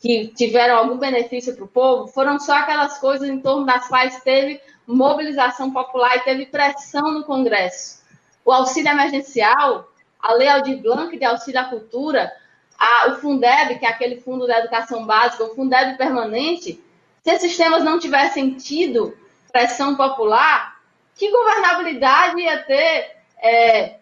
que 0.03 0.27
tiveram 0.35 0.77
algum 0.77 0.99
benefício 0.99 1.55
para 1.55 1.65
o 1.65 1.69
povo, 1.69 2.09
foram 2.09 2.41
só 2.41 2.57
aquelas 2.57 2.99
coisas 2.99 3.29
em 3.29 3.41
torno 3.41 3.65
das 3.65 3.87
quais 3.87 4.21
teve 4.23 4.61
mobilização 4.85 5.73
popular 5.73 6.17
e 6.17 6.25
teve 6.25 6.47
pressão 6.47 7.13
no 7.13 7.23
Congresso. 7.23 8.03
O 8.45 8.51
auxílio 8.51 8.91
emergencial, 8.91 9.89
a 10.21 10.35
Lei 10.35 10.49
Aldir 10.49 10.83
Blanc 10.83 11.17
de 11.17 11.25
auxílio 11.25 11.61
à 11.61 11.65
cultura, 11.67 12.33
a, 12.77 13.11
o 13.11 13.15
Fundeb, 13.21 13.79
que 13.79 13.87
é 13.87 13.89
aquele 13.89 14.21
fundo 14.21 14.45
da 14.45 14.59
educação 14.59 15.07
básica, 15.07 15.45
o 15.45 15.55
Fundeb 15.55 15.97
permanente, 15.97 16.83
se 17.23 17.31
esses 17.31 17.57
temas 17.57 17.85
não 17.85 18.01
tivessem 18.01 18.55
tido 18.55 19.17
pressão 19.53 19.95
popular, 19.95 20.81
que 21.15 21.31
governabilidade 21.31 22.41
ia 22.41 22.61
ter 22.65 23.19
é, 23.41 23.99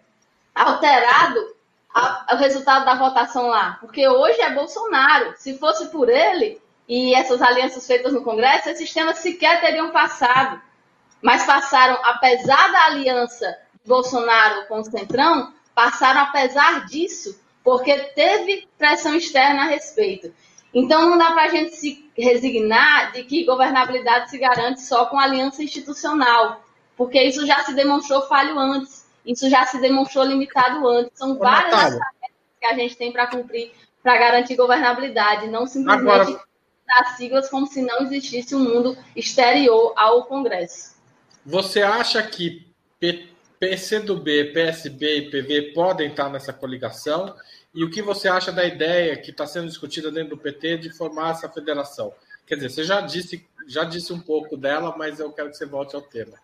alterado 0.54 1.49
a, 1.94 2.34
o 2.34 2.36
resultado 2.36 2.84
da 2.84 2.94
votação 2.94 3.48
lá? 3.48 3.78
Porque 3.80 4.06
hoje 4.08 4.40
é 4.40 4.52
Bolsonaro. 4.52 5.34
Se 5.36 5.58
fosse 5.58 5.88
por 5.88 6.08
ele 6.08 6.60
e 6.88 7.14
essas 7.14 7.40
alianças 7.40 7.86
feitas 7.86 8.12
no 8.12 8.22
Congresso, 8.22 8.68
esses 8.68 8.92
temas 8.92 9.18
sequer 9.18 9.60
teriam 9.60 9.90
passado. 9.90 10.60
Mas 11.22 11.44
passaram, 11.44 11.98
apesar 12.02 12.72
da 12.72 12.86
aliança 12.86 13.58
de 13.82 13.88
Bolsonaro 13.88 14.66
com 14.66 14.80
o 14.80 14.84
Centrão, 14.84 15.52
passaram 15.74 16.20
apesar 16.22 16.86
disso, 16.86 17.38
porque 17.62 17.96
teve 18.14 18.68
pressão 18.78 19.14
externa 19.14 19.62
a 19.62 19.66
respeito. 19.66 20.32
Então 20.72 21.10
não 21.10 21.18
dá 21.18 21.32
para 21.32 21.44
a 21.44 21.48
gente 21.48 21.74
se 21.74 22.08
resignar 22.16 23.12
de 23.12 23.24
que 23.24 23.44
governabilidade 23.44 24.30
se 24.30 24.38
garante 24.38 24.82
só 24.82 25.06
com 25.06 25.18
aliança 25.18 25.62
institucional, 25.62 26.62
porque 26.96 27.20
isso 27.22 27.44
já 27.46 27.64
se 27.64 27.74
demonstrou 27.74 28.22
falho 28.22 28.58
antes. 28.58 28.99
Isso 29.24 29.48
já 29.50 29.66
se 29.66 29.80
demonstrou 29.80 30.24
limitado 30.24 30.86
antes. 30.88 31.18
São 31.18 31.38
várias 31.38 31.70
tarefas 31.70 32.00
que 32.58 32.66
a 32.66 32.74
gente 32.74 32.96
tem 32.96 33.12
para 33.12 33.26
cumprir 33.26 33.72
para 34.02 34.18
garantir 34.18 34.56
governabilidade, 34.56 35.46
não 35.48 35.66
simplesmente 35.66 36.10
Agora... 36.10 36.44
dar 36.86 37.16
siglas 37.16 37.48
como 37.48 37.66
se 37.66 37.82
não 37.82 38.00
existisse 38.02 38.54
um 38.54 38.60
mundo 38.60 38.96
exterior 39.14 39.92
ao 39.96 40.24
Congresso. 40.24 40.94
Você 41.44 41.82
acha 41.82 42.22
que 42.22 42.66
PCdoB, 43.58 44.52
PSB 44.52 45.16
e 45.16 45.30
PV 45.30 45.72
podem 45.72 46.08
estar 46.08 46.28
nessa 46.28 46.52
coligação? 46.52 47.34
E 47.74 47.84
o 47.84 47.90
que 47.90 48.02
você 48.02 48.28
acha 48.28 48.50
da 48.50 48.64
ideia 48.64 49.16
que 49.16 49.30
está 49.30 49.46
sendo 49.46 49.68
discutida 49.68 50.10
dentro 50.10 50.30
do 50.30 50.38
PT 50.38 50.78
de 50.78 50.90
formar 50.90 51.32
essa 51.32 51.48
federação? 51.48 52.12
Quer 52.46 52.56
dizer, 52.56 52.70
você 52.70 52.84
já 52.84 53.00
disse, 53.00 53.46
já 53.68 53.84
disse 53.84 54.12
um 54.12 54.20
pouco 54.20 54.56
dela, 54.56 54.94
mas 54.96 55.20
eu 55.20 55.30
quero 55.32 55.50
que 55.50 55.56
você 55.56 55.66
volte 55.66 55.94
ao 55.94 56.02
tema. 56.02 56.36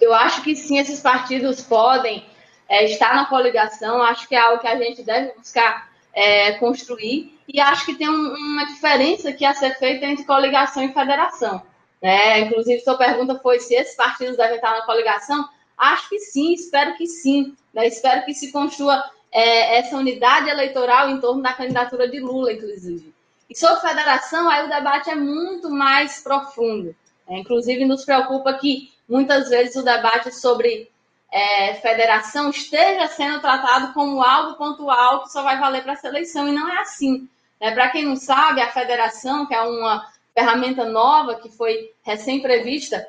Eu 0.00 0.14
acho 0.14 0.42
que 0.42 0.56
sim, 0.56 0.78
esses 0.78 1.00
partidos 1.00 1.60
podem 1.60 2.24
é, 2.68 2.84
estar 2.84 3.14
na 3.14 3.26
coligação, 3.26 4.02
acho 4.02 4.26
que 4.28 4.34
é 4.34 4.38
algo 4.38 4.60
que 4.60 4.68
a 4.68 4.76
gente 4.76 5.02
deve 5.02 5.32
buscar 5.36 5.90
é, 6.12 6.52
construir, 6.52 7.38
e 7.46 7.60
acho 7.60 7.84
que 7.84 7.94
tem 7.94 8.08
um, 8.08 8.34
uma 8.34 8.66
diferença 8.66 9.32
que 9.32 9.44
a 9.44 9.52
ser 9.54 9.76
feita 9.78 10.06
entre 10.06 10.24
coligação 10.24 10.82
e 10.84 10.92
federação. 10.92 11.62
Né? 12.00 12.40
Inclusive, 12.40 12.80
sua 12.80 12.96
pergunta 12.96 13.38
foi 13.40 13.58
se 13.60 13.74
esses 13.74 13.96
partidos 13.96 14.36
devem 14.36 14.56
estar 14.56 14.70
na 14.70 14.86
coligação. 14.86 15.48
Acho 15.76 16.08
que 16.08 16.18
sim, 16.18 16.52
espero 16.54 16.96
que 16.96 17.06
sim. 17.06 17.54
Né? 17.74 17.86
Espero 17.86 18.24
que 18.24 18.32
se 18.32 18.52
construa 18.52 19.02
é, 19.32 19.78
essa 19.78 19.96
unidade 19.96 20.48
eleitoral 20.48 21.10
em 21.10 21.20
torno 21.20 21.42
da 21.42 21.52
candidatura 21.52 22.08
de 22.08 22.20
Lula, 22.20 22.52
inclusive. 22.52 23.12
E 23.48 23.58
sobre 23.58 23.80
federação, 23.80 24.48
aí 24.48 24.64
o 24.64 24.70
debate 24.70 25.10
é 25.10 25.14
muito 25.14 25.68
mais 25.68 26.22
profundo. 26.22 26.94
É, 27.28 27.38
inclusive, 27.38 27.84
nos 27.84 28.04
preocupa 28.04 28.52
que 28.54 28.92
muitas 29.10 29.48
vezes 29.48 29.74
o 29.74 29.82
debate 29.82 30.32
sobre 30.32 30.88
é, 31.32 31.74
federação 31.74 32.48
esteja 32.50 33.08
sendo 33.08 33.40
tratado 33.40 33.92
como 33.92 34.22
algo 34.22 34.56
pontual 34.56 35.24
que 35.24 35.32
só 35.32 35.42
vai 35.42 35.58
valer 35.58 35.82
para 35.82 35.94
a 35.94 35.96
seleção, 35.96 36.48
e 36.48 36.52
não 36.52 36.68
é 36.68 36.80
assim. 36.80 37.28
É, 37.58 37.72
para 37.72 37.90
quem 37.90 38.04
não 38.04 38.16
sabe, 38.16 38.60
a 38.60 38.70
federação, 38.70 39.46
que 39.46 39.54
é 39.54 39.60
uma 39.60 40.08
ferramenta 40.32 40.84
nova 40.84 41.34
que 41.34 41.50
foi 41.50 41.92
recém-prevista 42.02 43.06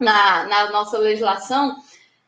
na, 0.00 0.44
na, 0.44 0.70
nossa 0.70 0.98
legislação, 0.98 1.76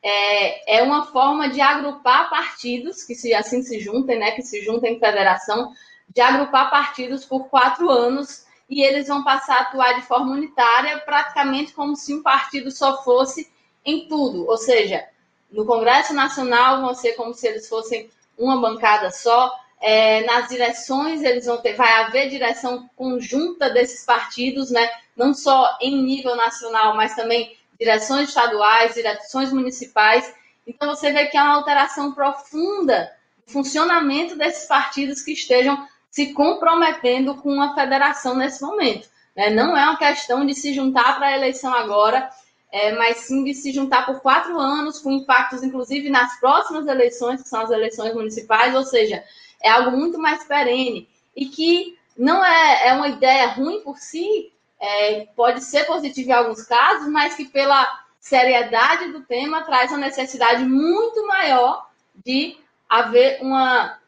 é, 0.02 0.78
é, 0.78 0.82
uma 0.82 1.06
forma 1.06 1.48
de 1.48 1.60
agrupar 1.60 2.30
partidos, 2.30 3.02
que 3.02 3.14
se 3.14 3.34
assim 3.34 3.62
se 3.62 3.80
juntem, 3.80 4.18
né, 4.18 4.32
que 4.32 4.42
se 4.42 4.62
juntem 4.62 4.94
em 4.94 5.00
federação, 5.00 5.72
de 6.08 6.20
agrupar 6.20 6.70
partidos 6.70 7.24
por 7.24 7.48
quatro 7.48 7.90
anos 7.90 8.45
e 8.68 8.82
eles 8.82 9.08
vão 9.08 9.22
passar 9.22 9.58
a 9.58 9.60
atuar 9.62 9.92
de 9.94 10.02
forma 10.02 10.32
unitária, 10.32 10.98
praticamente 10.98 11.72
como 11.72 11.94
se 11.94 12.12
um 12.12 12.22
partido 12.22 12.70
só 12.70 13.02
fosse 13.02 13.50
em 13.84 14.08
tudo. 14.08 14.46
Ou 14.46 14.56
seja, 14.56 15.06
no 15.50 15.64
Congresso 15.64 16.12
Nacional 16.12 16.80
vão 16.80 16.94
ser 16.94 17.12
como 17.12 17.32
se 17.32 17.46
eles 17.46 17.68
fossem 17.68 18.10
uma 18.36 18.60
bancada 18.60 19.10
só. 19.10 19.52
É, 19.80 20.24
nas 20.24 20.48
direções 20.48 21.22
eles 21.22 21.46
vão 21.46 21.58
ter, 21.58 21.74
vai 21.74 21.92
haver 22.02 22.28
direção 22.28 22.88
conjunta 22.96 23.70
desses 23.70 24.04
partidos, 24.04 24.70
né? 24.70 24.90
Não 25.14 25.32
só 25.32 25.76
em 25.80 26.02
nível 26.02 26.34
nacional, 26.34 26.96
mas 26.96 27.14
também 27.14 27.56
direções 27.78 28.30
estaduais, 28.30 28.94
direções 28.94 29.52
municipais. 29.52 30.34
Então 30.66 30.94
você 30.94 31.12
vê 31.12 31.26
que 31.26 31.36
há 31.36 31.44
uma 31.44 31.56
alteração 31.56 32.12
profunda 32.12 33.12
no 33.46 33.52
funcionamento 33.52 34.36
desses 34.36 34.66
partidos 34.66 35.22
que 35.22 35.32
estejam 35.32 35.86
se 36.16 36.32
comprometendo 36.32 37.34
com 37.34 37.52
uma 37.52 37.74
federação 37.74 38.34
nesse 38.34 38.62
momento. 38.62 39.06
Né? 39.36 39.50
Não 39.50 39.76
é 39.76 39.84
uma 39.84 39.98
questão 39.98 40.46
de 40.46 40.54
se 40.54 40.72
juntar 40.72 41.18
para 41.18 41.26
a 41.26 41.36
eleição 41.36 41.74
agora, 41.74 42.30
é, 42.72 42.92
mas 42.92 43.18
sim 43.18 43.44
de 43.44 43.52
se 43.52 43.70
juntar 43.70 44.06
por 44.06 44.22
quatro 44.22 44.58
anos, 44.58 44.98
com 44.98 45.12
impactos, 45.12 45.62
inclusive, 45.62 46.08
nas 46.08 46.40
próximas 46.40 46.86
eleições, 46.86 47.42
que 47.42 47.48
são 47.50 47.60
as 47.60 47.70
eleições 47.70 48.14
municipais, 48.14 48.74
ou 48.74 48.82
seja, 48.82 49.22
é 49.62 49.68
algo 49.68 49.94
muito 49.94 50.18
mais 50.18 50.42
perene 50.44 51.06
e 51.36 51.44
que 51.50 51.98
não 52.16 52.42
é, 52.42 52.88
é 52.88 52.92
uma 52.94 53.08
ideia 53.08 53.48
ruim 53.48 53.82
por 53.82 53.98
si, 53.98 54.50
é, 54.80 55.26
pode 55.36 55.62
ser 55.62 55.84
positivo 55.84 56.30
em 56.30 56.32
alguns 56.32 56.62
casos, 56.62 57.08
mas 57.08 57.34
que 57.34 57.44
pela 57.44 57.86
seriedade 58.18 59.12
do 59.12 59.20
tema 59.20 59.64
traz 59.64 59.90
uma 59.90 59.98
necessidade 59.98 60.64
muito 60.64 61.26
maior 61.26 61.86
de 62.24 62.56
haver 62.88 63.42
uma 63.42 63.98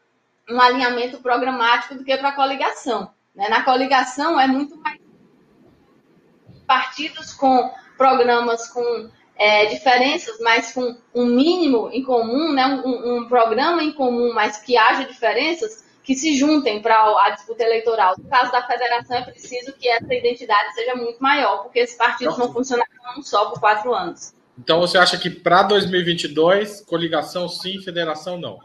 um 0.49 0.59
alinhamento 0.59 1.19
programático 1.19 1.95
do 1.95 2.03
que 2.03 2.15
para 2.17 2.29
a 2.29 2.35
coligação. 2.35 3.11
Né? 3.35 3.47
Na 3.49 3.63
coligação 3.63 4.39
é 4.39 4.47
muito 4.47 4.77
mais 4.77 4.99
partidos 6.67 7.33
com 7.33 7.71
programas 7.97 8.67
com 8.67 9.09
é, 9.35 9.65
diferenças, 9.67 10.37
mas 10.41 10.73
com 10.73 10.97
um 11.15 11.25
mínimo 11.25 11.89
em 11.91 12.03
comum, 12.03 12.53
né? 12.53 12.65
Um, 12.67 13.17
um, 13.17 13.27
programa 13.27 13.81
em 13.81 13.91
comum, 13.91 14.33
mas 14.33 14.57
que 14.57 14.77
haja 14.77 15.05
diferenças, 15.05 15.85
que 16.03 16.13
se 16.13 16.35
juntem 16.35 16.81
para 16.81 16.95
a 16.95 17.29
disputa 17.31 17.63
eleitoral. 17.63 18.15
No 18.17 18.29
caso 18.29 18.51
da 18.51 18.61
federação, 18.67 19.17
é 19.17 19.21
preciso 19.21 19.73
que 19.73 19.87
essa 19.87 20.13
identidade 20.13 20.73
seja 20.73 20.93
muito 20.95 21.19
maior, 21.19 21.63
porque 21.63 21.79
esses 21.79 21.97
partidos 21.97 22.37
não 22.37 22.51
funcionam 22.51 22.85
só 23.21 23.49
por 23.49 23.59
quatro 23.59 23.93
anos. 23.93 24.33
Então, 24.57 24.81
você 24.81 24.97
acha 24.97 25.17
que 25.17 25.29
para 25.29 25.63
2022, 25.63 26.81
coligação 26.81 27.47
sim, 27.47 27.81
federação 27.81 28.37
não? 28.37 28.59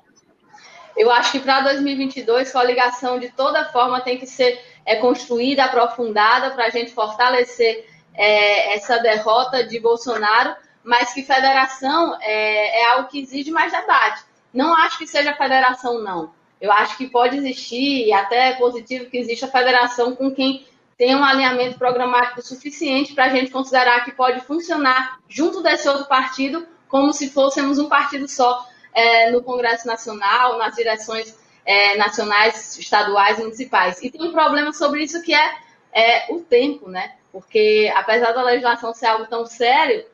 Eu 0.96 1.10
acho 1.10 1.32
que 1.32 1.40
para 1.40 1.60
2022, 1.60 2.52
coligação 2.52 3.18
de 3.18 3.28
toda 3.30 3.64
forma 3.66 4.00
tem 4.00 4.18
que 4.18 4.26
ser 4.26 4.60
é, 4.86 4.96
construída, 4.96 5.64
aprofundada, 5.64 6.50
para 6.50 6.66
a 6.66 6.70
gente 6.70 6.92
fortalecer 6.92 7.86
é, 8.14 8.74
essa 8.74 8.98
derrota 8.98 9.64
de 9.64 9.80
Bolsonaro, 9.80 10.54
mas 10.84 11.12
que 11.12 11.22
federação 11.22 12.16
é, 12.20 12.82
é 12.82 12.90
algo 12.90 13.08
que 13.08 13.20
exige 13.20 13.50
mais 13.50 13.72
debate. 13.72 14.22
Não 14.52 14.74
acho 14.74 14.98
que 14.98 15.06
seja 15.06 15.34
federação, 15.34 16.00
não. 16.00 16.32
Eu 16.60 16.70
acho 16.70 16.96
que 16.96 17.08
pode 17.08 17.36
existir, 17.36 18.06
e 18.06 18.12
até 18.12 18.50
é 18.50 18.54
positivo 18.54 19.10
que 19.10 19.18
exista 19.18 19.48
federação 19.48 20.14
com 20.14 20.30
quem 20.30 20.66
tem 20.96 21.16
um 21.16 21.24
alinhamento 21.24 21.76
programático 21.76 22.40
suficiente 22.40 23.14
para 23.14 23.24
a 23.24 23.28
gente 23.28 23.50
considerar 23.50 24.04
que 24.04 24.12
pode 24.12 24.40
funcionar 24.40 25.18
junto 25.28 25.62
desse 25.62 25.88
outro 25.88 26.06
partido, 26.06 26.66
como 26.88 27.12
se 27.12 27.30
fôssemos 27.30 27.78
um 27.78 27.88
partido 27.88 28.28
só 28.28 28.64
é, 28.94 29.30
no 29.30 29.42
Congresso 29.42 29.86
Nacional, 29.86 30.56
nas 30.56 30.74
direções 30.74 31.36
é, 31.64 31.96
nacionais, 31.96 32.78
estaduais, 32.78 33.38
municipais. 33.38 34.00
E 34.02 34.10
tem 34.10 34.22
um 34.22 34.32
problema 34.32 34.72
sobre 34.72 35.02
isso 35.02 35.22
que 35.22 35.34
é, 35.34 35.54
é 35.92 36.32
o 36.32 36.40
tempo, 36.40 36.88
né? 36.88 37.14
Porque 37.32 37.92
apesar 37.94 38.32
da 38.32 38.42
legislação 38.42 38.94
ser 38.94 39.06
algo 39.06 39.26
tão 39.26 39.44
sério, 39.44 40.04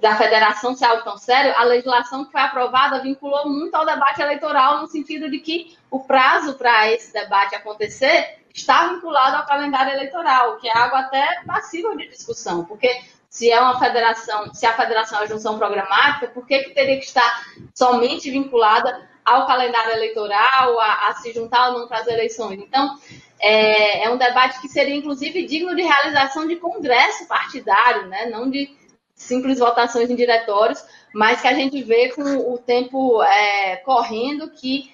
da 0.00 0.16
federação 0.16 0.74
ser 0.74 0.86
algo 0.86 1.02
tão 1.02 1.18
sério, 1.18 1.52
a 1.56 1.64
legislação 1.64 2.24
que 2.24 2.32
foi 2.32 2.40
aprovada 2.40 3.02
vinculou 3.02 3.48
muito 3.48 3.74
ao 3.74 3.84
debate 3.84 4.22
eleitoral, 4.22 4.80
no 4.80 4.88
sentido 4.88 5.30
de 5.30 5.40
que 5.40 5.76
o 5.90 6.00
prazo 6.00 6.54
para 6.54 6.90
esse 6.90 7.12
debate 7.12 7.54
acontecer 7.54 8.38
está 8.54 8.88
vinculado 8.88 9.36
ao 9.36 9.46
calendário 9.46 9.92
eleitoral, 9.92 10.56
que 10.58 10.68
é 10.68 10.76
algo 10.76 10.96
até 10.96 11.42
passível 11.46 11.96
de 11.96 12.08
discussão, 12.08 12.64
porque 12.64 13.00
se 13.30 13.50
é 13.50 13.60
uma 13.60 13.78
federação, 13.78 14.52
se 14.54 14.64
a 14.64 14.72
federação 14.72 15.18
é 15.18 15.22
uma 15.22 15.28
junção 15.28 15.58
programática, 15.58 16.28
por 16.28 16.46
que, 16.46 16.60
que 16.60 16.70
teria 16.70 16.98
que 16.98 17.04
estar 17.04 17.44
somente 17.74 18.30
vinculada 18.30 19.08
ao 19.24 19.46
calendário 19.46 19.92
eleitoral, 19.92 20.78
a, 20.80 21.08
a 21.08 21.14
se 21.16 21.32
juntar 21.32 21.68
ou 21.68 21.78
não 21.78 21.88
para 21.88 21.98
as 21.98 22.06
eleições? 22.06 22.58
Então, 22.60 22.98
é, 23.40 24.04
é, 24.04 24.10
um 24.10 24.16
debate 24.16 24.60
que 24.60 24.68
seria, 24.68 24.96
inclusive, 24.96 25.46
digno 25.46 25.76
de 25.76 25.82
realização 25.82 26.46
de 26.46 26.56
congresso 26.56 27.28
partidário, 27.28 28.06
né? 28.06 28.26
não 28.26 28.50
de 28.50 28.76
simples 29.14 29.58
votações 29.58 30.08
em 30.08 30.16
diretórios, 30.16 30.82
mas 31.12 31.40
que 31.40 31.48
a 31.48 31.54
gente 31.54 31.82
vê 31.82 32.08
com 32.10 32.52
o 32.52 32.58
tempo 32.58 33.22
é, 33.22 33.76
correndo 33.76 34.50
que 34.50 34.90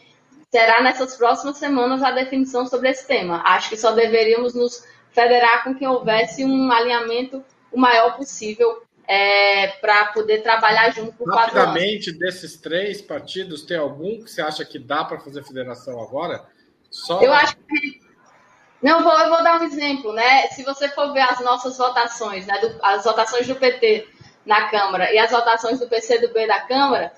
será 0.50 0.82
nessas 0.82 1.16
próximas 1.16 1.58
semanas 1.58 2.02
a 2.02 2.10
definição 2.10 2.66
sobre 2.66 2.88
esse 2.90 3.06
tema. 3.06 3.42
Acho 3.44 3.70
que 3.70 3.76
só 3.76 3.92
deveríamos 3.92 4.54
nos 4.54 4.84
federar 5.10 5.64
com 5.64 5.74
que 5.74 5.86
houvesse 5.86 6.44
um 6.44 6.70
alinhamento 6.70 7.44
o 7.74 7.78
maior 7.78 8.16
possível 8.16 8.82
é, 9.06 9.68
para 9.80 10.06
poder 10.06 10.42
trabalhar 10.42 10.90
junto 10.90 11.12
com 11.12 11.24
o 11.24 11.34
Rapidamente, 11.34 12.12
desses 12.12 12.56
três 12.56 13.02
partidos, 13.02 13.62
tem 13.62 13.76
algum 13.76 14.22
que 14.22 14.30
você 14.30 14.40
acha 14.40 14.64
que 14.64 14.78
dá 14.78 15.04
para 15.04 15.20
fazer 15.20 15.44
federação 15.44 16.00
agora? 16.00 16.44
Só... 16.90 17.20
Eu 17.20 17.32
acho 17.32 17.56
que. 17.56 18.02
Não, 18.82 19.02
vou, 19.02 19.12
eu 19.12 19.28
vou 19.28 19.42
dar 19.42 19.60
um 19.60 19.64
exemplo, 19.64 20.12
né? 20.12 20.48
Se 20.48 20.62
você 20.62 20.88
for 20.88 21.12
ver 21.12 21.22
as 21.22 21.40
nossas 21.40 21.76
votações, 21.76 22.46
né, 22.46 22.58
do, 22.58 22.78
as 22.82 23.04
votações 23.04 23.46
do 23.46 23.56
PT 23.56 24.06
na 24.44 24.68
Câmara 24.68 25.12
e 25.12 25.18
as 25.18 25.30
votações 25.30 25.80
do 25.80 25.88
PCdoB 25.88 26.46
da 26.46 26.60
Câmara, 26.60 27.12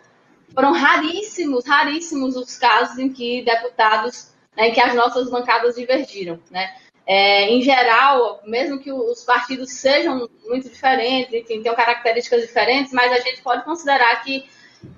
foram 0.54 0.72
raríssimos, 0.72 1.66
raríssimos 1.66 2.36
os 2.36 2.56
casos 2.56 2.98
em 2.98 3.12
que 3.12 3.42
deputados, 3.42 4.32
né, 4.56 4.68
em 4.68 4.72
que 4.72 4.80
as 4.80 4.94
nossas 4.94 5.28
bancadas 5.28 5.74
divergiram, 5.74 6.40
né? 6.50 6.76
É, 7.06 7.48
em 7.50 7.62
geral, 7.62 8.40
mesmo 8.44 8.80
que 8.80 8.92
os 8.92 9.22
partidos 9.22 9.70
sejam 9.72 10.28
muito 10.44 10.68
diferentes, 10.68 11.32
enfim, 11.32 11.62
tenham 11.62 11.76
características 11.76 12.42
diferentes, 12.42 12.92
mas 12.92 13.12
a 13.12 13.20
gente 13.20 13.42
pode 13.42 13.64
considerar 13.64 14.24
que 14.24 14.44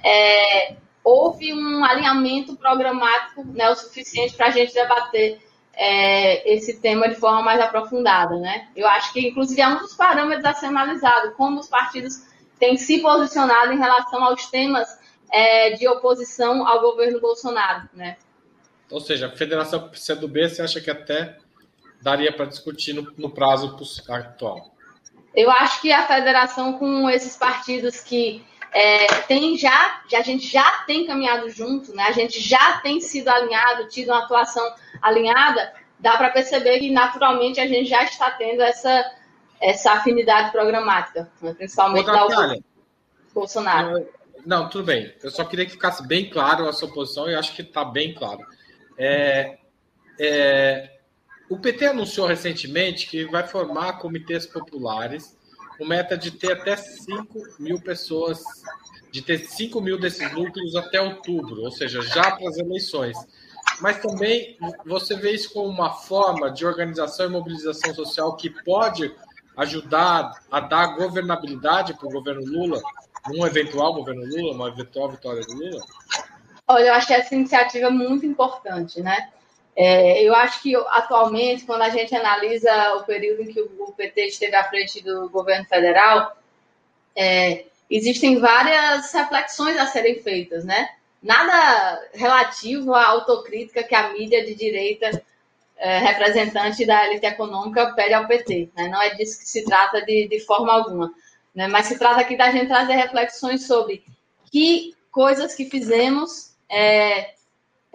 é, 0.02 0.76
houve 1.04 1.52
um 1.52 1.84
alinhamento 1.84 2.56
programático 2.56 3.44
né, 3.44 3.68
o 3.68 3.76
suficiente 3.76 4.34
para 4.34 4.46
a 4.46 4.50
gente 4.50 4.72
debater 4.72 5.38
é, 5.74 6.54
esse 6.54 6.80
tema 6.80 7.08
de 7.08 7.14
forma 7.14 7.42
mais 7.42 7.60
aprofundada. 7.60 8.36
Né? 8.36 8.68
Eu 8.74 8.88
acho 8.88 9.12
que, 9.12 9.28
inclusive, 9.28 9.60
é 9.60 9.68
um 9.68 9.78
dos 9.78 9.94
parâmetros 9.94 10.46
a 10.46 10.54
ser 10.54 10.66
analisado, 10.66 11.32
como 11.32 11.60
os 11.60 11.68
partidos 11.68 12.26
têm 12.58 12.76
se 12.76 13.00
posicionado 13.00 13.72
em 13.72 13.78
relação 13.78 14.24
aos 14.24 14.46
temas 14.46 14.88
é, 15.30 15.70
de 15.72 15.86
oposição 15.86 16.66
ao 16.66 16.80
governo 16.80 17.20
Bolsonaro. 17.20 17.88
Né? 17.92 18.16
Ou 18.90 19.00
seja, 19.00 19.26
a 19.26 19.30
Federação 19.30 19.88
PCdoB, 19.88 20.48
você 20.48 20.62
acha 20.62 20.80
que 20.80 20.90
até 20.90 21.36
daria 22.00 22.32
para 22.32 22.46
discutir 22.46 22.92
no, 22.92 23.12
no 23.16 23.30
prazo 23.30 23.76
atual? 24.08 24.74
Eu 25.34 25.50
acho 25.50 25.80
que 25.80 25.92
a 25.92 26.06
federação 26.06 26.78
com 26.78 27.08
esses 27.08 27.36
partidos 27.36 28.00
que 28.00 28.44
é, 28.72 29.06
tem 29.22 29.56
já, 29.56 30.02
a 30.12 30.22
gente 30.22 30.46
já 30.46 30.84
tem 30.86 31.06
caminhado 31.06 31.48
junto, 31.50 31.94
né? 31.94 32.04
A 32.04 32.12
gente 32.12 32.40
já 32.40 32.78
tem 32.78 33.00
sido 33.00 33.28
alinhado, 33.28 33.88
tido 33.88 34.08
uma 34.08 34.24
atuação 34.24 34.64
alinhada, 35.00 35.72
dá 35.98 36.16
para 36.16 36.30
perceber 36.30 36.78
que 36.80 36.90
naturalmente 36.90 37.60
a 37.60 37.66
gente 37.66 37.88
já 37.88 38.04
está 38.04 38.30
tendo 38.30 38.62
essa, 38.62 39.12
essa 39.60 39.92
afinidade 39.92 40.50
programática, 40.52 41.30
né? 41.40 41.54
principalmente 41.54 42.06
da 42.06 42.26
Bolsonaro. 43.32 44.08
Não, 44.44 44.68
tudo 44.68 44.84
bem. 44.84 45.14
Eu 45.22 45.30
só 45.30 45.44
queria 45.44 45.66
que 45.66 45.72
ficasse 45.72 46.06
bem 46.06 46.30
claro 46.30 46.68
a 46.68 46.72
sua 46.72 46.92
posição 46.92 47.28
e 47.28 47.34
acho 47.34 47.54
que 47.54 47.62
está 47.62 47.84
bem 47.84 48.14
claro. 48.14 48.40
É, 48.96 49.58
é, 50.18 50.97
o 51.48 51.58
PT 51.58 51.86
anunciou 51.86 52.26
recentemente 52.26 53.06
que 53.06 53.24
vai 53.26 53.46
formar 53.46 53.98
comitês 53.98 54.46
populares 54.46 55.36
com 55.78 55.86
meta 55.86 56.18
de 56.18 56.32
ter 56.32 56.52
até 56.52 56.76
5 56.76 57.56
mil 57.58 57.80
pessoas, 57.80 58.40
de 59.12 59.22
ter 59.22 59.38
5 59.38 59.80
mil 59.80 59.98
desses 59.98 60.30
núcleos 60.32 60.74
até 60.74 61.00
outubro, 61.00 61.62
ou 61.62 61.70
seja, 61.70 62.02
já 62.02 62.32
para 62.32 62.48
as 62.48 62.58
eleições. 62.58 63.16
Mas 63.80 63.98
também 64.02 64.58
você 64.84 65.16
vê 65.16 65.32
isso 65.32 65.52
como 65.52 65.68
uma 65.68 65.94
forma 65.94 66.50
de 66.50 66.66
organização 66.66 67.26
e 67.26 67.28
mobilização 67.28 67.94
social 67.94 68.36
que 68.36 68.50
pode 68.64 69.14
ajudar 69.56 70.32
a 70.50 70.60
dar 70.60 70.96
governabilidade 70.96 71.94
para 71.94 72.06
o 72.06 72.10
governo 72.10 72.44
Lula, 72.44 72.80
um 73.32 73.46
eventual 73.46 73.94
governo 73.94 74.24
Lula, 74.24 74.54
uma 74.54 74.68
eventual 74.68 75.10
vitória 75.10 75.42
do 75.42 75.54
Lula? 75.54 75.82
Olha, 76.66 76.86
eu 76.86 76.94
acho 76.94 77.12
essa 77.12 77.34
iniciativa 77.34 77.90
muito 77.90 78.26
importante, 78.26 79.00
né? 79.00 79.30
É, 79.80 80.24
eu 80.24 80.34
acho 80.34 80.60
que 80.60 80.74
atualmente, 80.74 81.64
quando 81.64 81.82
a 81.82 81.88
gente 81.88 82.12
analisa 82.12 82.94
o 82.94 83.04
período 83.04 83.42
em 83.42 83.46
que 83.46 83.60
o 83.60 83.92
PT 83.96 84.26
esteve 84.26 84.56
à 84.56 84.64
frente 84.64 85.00
do 85.00 85.30
governo 85.30 85.64
federal, 85.66 86.36
é, 87.14 87.64
existem 87.88 88.40
várias 88.40 89.12
reflexões 89.12 89.78
a 89.78 89.86
serem 89.86 90.20
feitas, 90.20 90.64
né? 90.64 90.88
Nada 91.22 92.08
relativo 92.12 92.92
à 92.92 93.06
autocrítica 93.06 93.84
que 93.84 93.94
a 93.94 94.12
mídia 94.12 94.44
de 94.44 94.56
direita, 94.56 95.22
é, 95.76 95.98
representante 95.98 96.84
da 96.84 97.06
elite 97.06 97.26
econômica, 97.26 97.92
pede 97.94 98.14
ao 98.14 98.26
PT. 98.26 98.70
Né? 98.76 98.88
Não 98.88 99.00
é 99.00 99.14
disso 99.14 99.38
que 99.38 99.48
se 99.48 99.64
trata 99.64 100.04
de, 100.04 100.26
de 100.26 100.40
forma 100.40 100.72
alguma. 100.72 101.14
Né? 101.54 101.68
Mas 101.68 101.86
se 101.86 101.96
trata 101.96 102.20
aqui 102.20 102.36
da 102.36 102.50
gente 102.50 102.66
trazer 102.66 102.94
reflexões 102.94 103.64
sobre 103.64 104.04
que 104.50 104.92
coisas 105.12 105.54
que 105.54 105.66
fizemos 105.66 106.52
é, 106.68 107.34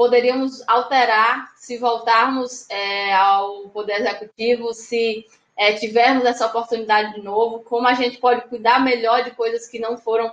poderíamos 0.03 0.61
alterar 0.67 1.53
se 1.55 1.77
voltarmos 1.77 2.69
é, 2.69 3.13
ao 3.13 3.69
Poder 3.69 4.01
Executivo, 4.01 4.73
se 4.73 5.25
é, 5.55 5.75
tivermos 5.75 6.25
essa 6.25 6.45
oportunidade 6.45 7.13
de 7.13 7.21
novo, 7.21 7.61
como 7.61 7.87
a 7.87 7.93
gente 7.93 8.17
pode 8.17 8.41
cuidar 8.49 8.83
melhor 8.83 9.23
de 9.23 9.31
coisas 9.31 9.65
que 9.65 9.79
não 9.79 9.97
foram 9.97 10.29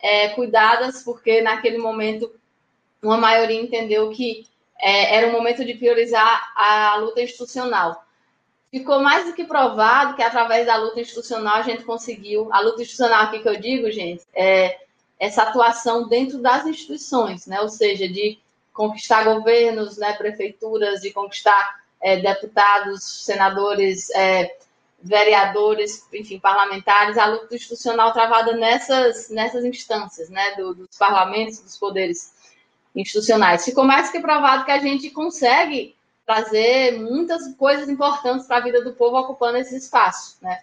é, 0.00 0.30
cuidadas, 0.30 1.02
porque 1.02 1.42
naquele 1.42 1.76
momento 1.76 2.32
uma 3.02 3.18
maioria 3.18 3.60
entendeu 3.60 4.08
que 4.12 4.46
é, 4.80 5.16
era 5.16 5.28
o 5.28 5.32
momento 5.32 5.62
de 5.62 5.74
priorizar 5.74 6.50
a 6.56 6.96
luta 6.96 7.20
institucional. 7.20 8.02
Ficou 8.70 9.00
mais 9.00 9.26
do 9.26 9.34
que 9.34 9.44
provado 9.44 10.16
que 10.16 10.22
através 10.22 10.66
da 10.66 10.76
luta 10.76 11.02
institucional 11.02 11.56
a 11.56 11.62
gente 11.62 11.84
conseguiu, 11.84 12.48
a 12.50 12.60
luta 12.60 12.80
institucional 12.80 13.24
aqui 13.24 13.40
que 13.40 13.48
eu 13.48 13.60
digo, 13.60 13.90
gente, 13.90 14.24
é 14.32 14.78
essa 15.20 15.42
atuação 15.42 16.08
dentro 16.08 16.38
das 16.38 16.64
instituições, 16.64 17.46
né? 17.46 17.60
ou 17.60 17.68
seja, 17.68 18.08
de 18.08 18.38
conquistar 18.72 19.24
governos, 19.24 19.98
né, 19.98 20.14
prefeituras, 20.14 21.00
de 21.00 21.12
conquistar 21.12 21.82
é, 22.00 22.16
deputados, 22.16 23.24
senadores, 23.24 24.10
é, 24.10 24.56
vereadores, 25.02 26.06
enfim, 26.12 26.38
parlamentares, 26.38 27.18
a 27.18 27.26
luta 27.26 27.54
institucional 27.54 28.12
travada 28.12 28.56
nessas, 28.56 29.28
nessas 29.30 29.64
instâncias, 29.64 30.30
né, 30.30 30.54
do, 30.56 30.74
dos 30.74 30.96
parlamentos, 30.96 31.60
dos 31.60 31.76
poderes 31.76 32.32
institucionais. 32.94 33.64
Ficou 33.64 33.84
mais 33.84 34.10
que 34.10 34.20
provado 34.20 34.64
que 34.64 34.70
a 34.70 34.78
gente 34.78 35.10
consegue 35.10 35.96
trazer 36.24 36.98
muitas 36.98 37.54
coisas 37.56 37.88
importantes 37.88 38.46
para 38.46 38.58
a 38.58 38.60
vida 38.60 38.82
do 38.82 38.92
povo 38.92 39.18
ocupando 39.18 39.58
esse 39.58 39.76
espaço, 39.76 40.36
né? 40.40 40.60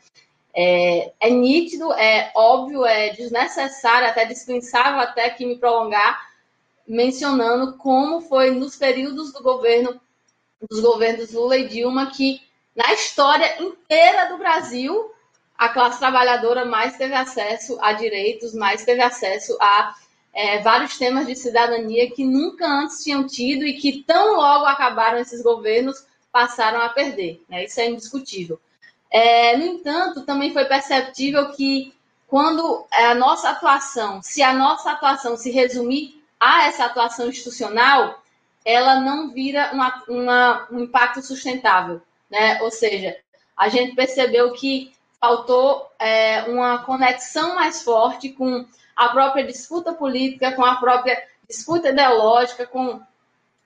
É, 0.54 1.12
é 1.20 1.30
nítido, 1.30 1.94
é 1.94 2.32
óbvio, 2.36 2.84
é 2.84 3.10
desnecessário, 3.10 4.10
até 4.10 4.26
dispensável 4.26 5.00
até 5.00 5.30
que 5.30 5.46
me 5.46 5.58
prolongar 5.58 6.29
mencionando 6.90 7.78
como 7.78 8.20
foi 8.20 8.50
nos 8.50 8.76
períodos 8.76 9.32
do 9.32 9.44
governo 9.44 10.02
dos 10.68 10.80
governos 10.82 11.32
Lula 11.32 11.56
e 11.56 11.68
Dilma 11.68 12.08
que 12.08 12.42
na 12.76 12.92
história 12.92 13.62
inteira 13.62 14.28
do 14.30 14.40
Brasil 14.40 15.12
a 15.56 15.70
classe 15.70 16.00
trabalhadora 16.00 16.66
mais 16.66 16.98
teve 16.98 17.14
acesso 17.14 17.78
a 17.80 17.94
direitos, 17.94 18.56
mais 18.56 18.84
teve 18.84 19.02
acesso 19.02 19.56
a 19.62 19.96
é, 20.34 20.60
vários 20.60 20.98
temas 20.98 21.28
de 21.28 21.36
cidadania 21.36 22.10
que 22.12 22.26
nunca 22.26 22.66
antes 22.66 23.04
tinham 23.04 23.28
tido 23.28 23.66
e 23.66 23.74
que 23.78 24.04
tão 24.04 24.36
logo 24.36 24.66
acabaram 24.66 25.20
esses 25.20 25.44
governos 25.44 26.04
passaram 26.32 26.82
a 26.82 26.90
perder. 26.90 27.44
Né? 27.48 27.66
Isso 27.66 27.80
é 27.80 27.90
indiscutível. 27.90 28.60
É, 29.12 29.58
no 29.58 29.66
entanto, 29.66 30.22
também 30.22 30.54
foi 30.54 30.66
perceptível 30.66 31.52
que 31.52 31.94
quando 32.28 32.86
a 32.92 33.16
nossa 33.16 33.50
atuação, 33.50 34.22
se 34.22 34.42
a 34.42 34.54
nossa 34.54 34.92
atuação 34.92 35.36
se 35.36 35.52
resumir 35.52 36.19
a 36.40 36.68
essa 36.68 36.86
atuação 36.86 37.28
institucional, 37.28 38.22
ela 38.64 39.00
não 39.00 39.32
vira 39.32 39.72
uma, 39.74 40.04
uma, 40.08 40.68
um 40.72 40.80
impacto 40.82 41.22
sustentável, 41.22 42.02
né? 42.30 42.62
Ou 42.62 42.72
seja, 42.72 43.18
a 43.58 43.68
gente 43.68 43.96
percebeu 43.96 44.54
que 44.54 44.94
faltou 45.20 45.92
é, 46.00 46.44
uma 46.44 46.80
conexão 46.80 47.56
mais 47.56 47.84
forte 47.84 48.30
com 48.30 48.66
a 48.96 49.10
própria 49.10 49.44
disputa 49.44 49.94
política, 49.94 50.54
com 50.54 50.64
a 50.64 50.76
própria 50.76 51.22
disputa 51.48 51.90
ideológica, 51.90 52.66
com 52.66 53.02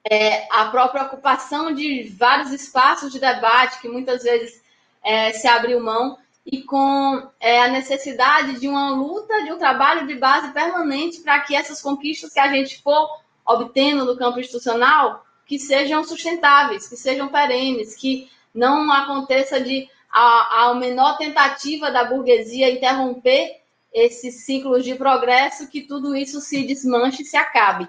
é, 0.10 0.48
a 0.52 0.66
própria 0.66 1.04
ocupação 1.04 1.74
de 1.74 2.04
vários 2.18 2.52
espaços 2.52 3.12
de 3.12 3.20
debate 3.20 3.80
que 3.80 3.88
muitas 3.88 4.24
vezes 4.24 4.62
é, 5.04 5.32
se 5.34 5.48
abriu 5.48 5.80
mão 5.80 6.18
e 6.46 6.62
com 6.64 7.30
é, 7.40 7.62
a 7.62 7.70
necessidade 7.70 8.60
de 8.60 8.68
uma 8.68 8.92
luta, 8.92 9.44
de 9.44 9.52
um 9.52 9.58
trabalho 9.58 10.06
de 10.06 10.16
base 10.16 10.52
permanente 10.52 11.22
para 11.22 11.40
que 11.42 11.56
essas 11.56 11.82
conquistas 11.82 12.34
que 12.34 12.40
a 12.40 12.52
gente 12.52 12.82
for 12.82 13.10
obtendo 13.46 14.06
no 14.06 14.18
campo 14.18 14.40
institucional 14.40 15.26
que 15.46 15.60
sejam 15.60 16.04
sustentáveis, 16.04 16.88
que 16.88 16.96
sejam 16.96 17.28
perenes, 17.28 17.96
que 17.96 18.30
não 18.54 18.92
aconteça 18.92 19.60
de 19.60 19.90
a, 20.12 20.70
a 20.70 20.76
menor 20.76 21.18
tentativa 21.18 21.92
da 21.92 22.04
burguesia 22.06 22.70
interromper 22.70 23.62
esses 23.94 24.46
ciclos 24.46 24.84
de 24.84 24.96
progresso, 24.96 25.70
que 25.70 25.82
tudo 25.82 26.16
isso 26.16 26.40
se 26.42 26.66
desmanche 26.66 27.24
e 27.24 27.26
se 27.26 27.38
acabe. 27.38 27.88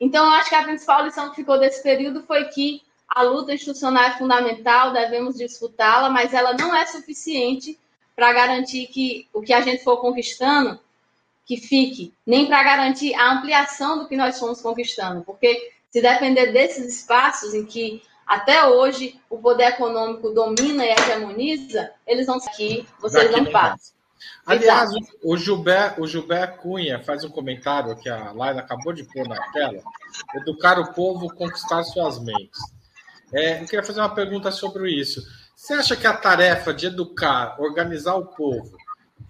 Então, 0.00 0.26
eu 0.26 0.32
acho 0.32 0.48
que 0.48 0.54
a 0.54 0.62
principal 0.62 1.04
lição 1.04 1.30
que 1.30 1.36
ficou 1.36 1.58
desse 1.58 1.82
período 1.82 2.22
foi 2.22 2.44
que 2.44 2.82
a 3.08 3.22
luta 3.22 3.54
institucional 3.54 4.04
é 4.04 4.18
fundamental, 4.18 4.92
devemos 4.92 5.36
disputá-la, 5.36 6.10
mas 6.10 6.34
ela 6.34 6.54
não 6.54 6.74
é 6.74 6.84
suficiente 6.86 7.78
para 8.14 8.32
garantir 8.32 8.86
que 8.88 9.28
o 9.32 9.40
que 9.40 9.52
a 9.52 9.60
gente 9.60 9.82
for 9.82 9.96
conquistando 9.98 10.78
que 11.46 11.56
fique, 11.56 12.12
nem 12.26 12.46
para 12.46 12.62
garantir 12.62 13.14
a 13.14 13.32
ampliação 13.32 13.98
do 13.98 14.06
que 14.06 14.16
nós 14.16 14.38
fomos 14.38 14.60
conquistando, 14.60 15.22
porque 15.22 15.72
se 15.90 16.02
depender 16.02 16.52
desses 16.52 16.98
espaços 16.98 17.54
em 17.54 17.64
que 17.64 18.02
até 18.26 18.66
hoje 18.66 19.18
o 19.30 19.38
poder 19.38 19.68
econômico 19.68 20.28
domina 20.30 20.84
e 20.84 20.90
hegemoniza, 20.90 21.90
eles 22.06 22.26
vão 22.26 22.36
aqui, 22.36 22.86
vocês 23.00 23.32
não 23.32 23.46
passam. 23.46 23.96
Aliás, 24.44 24.90
o 25.22 25.36
Gilberto, 25.36 26.02
o 26.02 26.06
Gilberto 26.06 26.58
Cunha 26.58 27.02
faz 27.02 27.24
um 27.24 27.30
comentário 27.30 27.96
que 27.96 28.08
a 28.08 28.32
Laila 28.32 28.60
acabou 28.60 28.92
de 28.92 29.04
pôr 29.04 29.26
na 29.26 29.40
tela: 29.52 29.82
educar 30.34 30.78
o 30.78 30.92
povo, 30.92 31.32
conquistar 31.34 31.82
suas 31.84 32.18
mentes. 32.18 32.58
É, 33.32 33.60
eu 33.60 33.66
queria 33.66 33.82
fazer 33.82 34.00
uma 34.00 34.14
pergunta 34.14 34.50
sobre 34.50 34.90
isso. 34.90 35.22
Você 35.54 35.74
acha 35.74 35.96
que 35.96 36.06
a 36.06 36.16
tarefa 36.16 36.72
de 36.72 36.86
educar, 36.86 37.56
organizar 37.60 38.14
o 38.14 38.26
povo, 38.26 38.76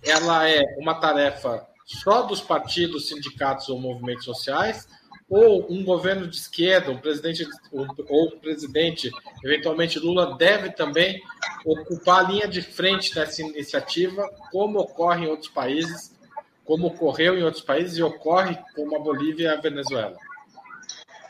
ela 0.02 0.48
é 0.48 0.62
uma 0.78 0.94
tarefa 0.94 1.66
só 1.84 2.22
dos 2.22 2.40
partidos, 2.40 3.08
sindicatos 3.08 3.68
ou 3.68 3.80
movimentos 3.80 4.24
sociais? 4.24 4.86
ou 5.28 5.70
um 5.70 5.84
governo 5.84 6.26
de 6.26 6.36
esquerda, 6.36 6.90
um 6.90 6.96
presidente 6.96 7.46
ou 7.70 7.84
um 7.84 8.38
presidente, 8.38 9.10
eventualmente 9.44 9.98
Lula, 9.98 10.36
deve 10.38 10.70
também 10.70 11.22
ocupar 11.64 12.24
a 12.24 12.28
linha 12.28 12.48
de 12.48 12.62
frente 12.62 13.14
dessa 13.14 13.42
iniciativa, 13.42 14.26
como 14.50 14.78
ocorre 14.78 15.26
em 15.26 15.28
outros 15.28 15.50
países, 15.50 16.16
como 16.64 16.86
ocorreu 16.86 17.36
em 17.36 17.42
outros 17.42 17.62
países 17.62 17.98
e 17.98 18.02
ocorre 18.02 18.58
como 18.74 18.96
a 18.96 18.98
Bolívia 18.98 19.44
e 19.44 19.48
a 19.48 19.60
Venezuela? 19.60 20.16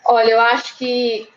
Olha, 0.05 0.31
eu 0.31 0.41
acho 0.41 0.77
que 0.79 1.29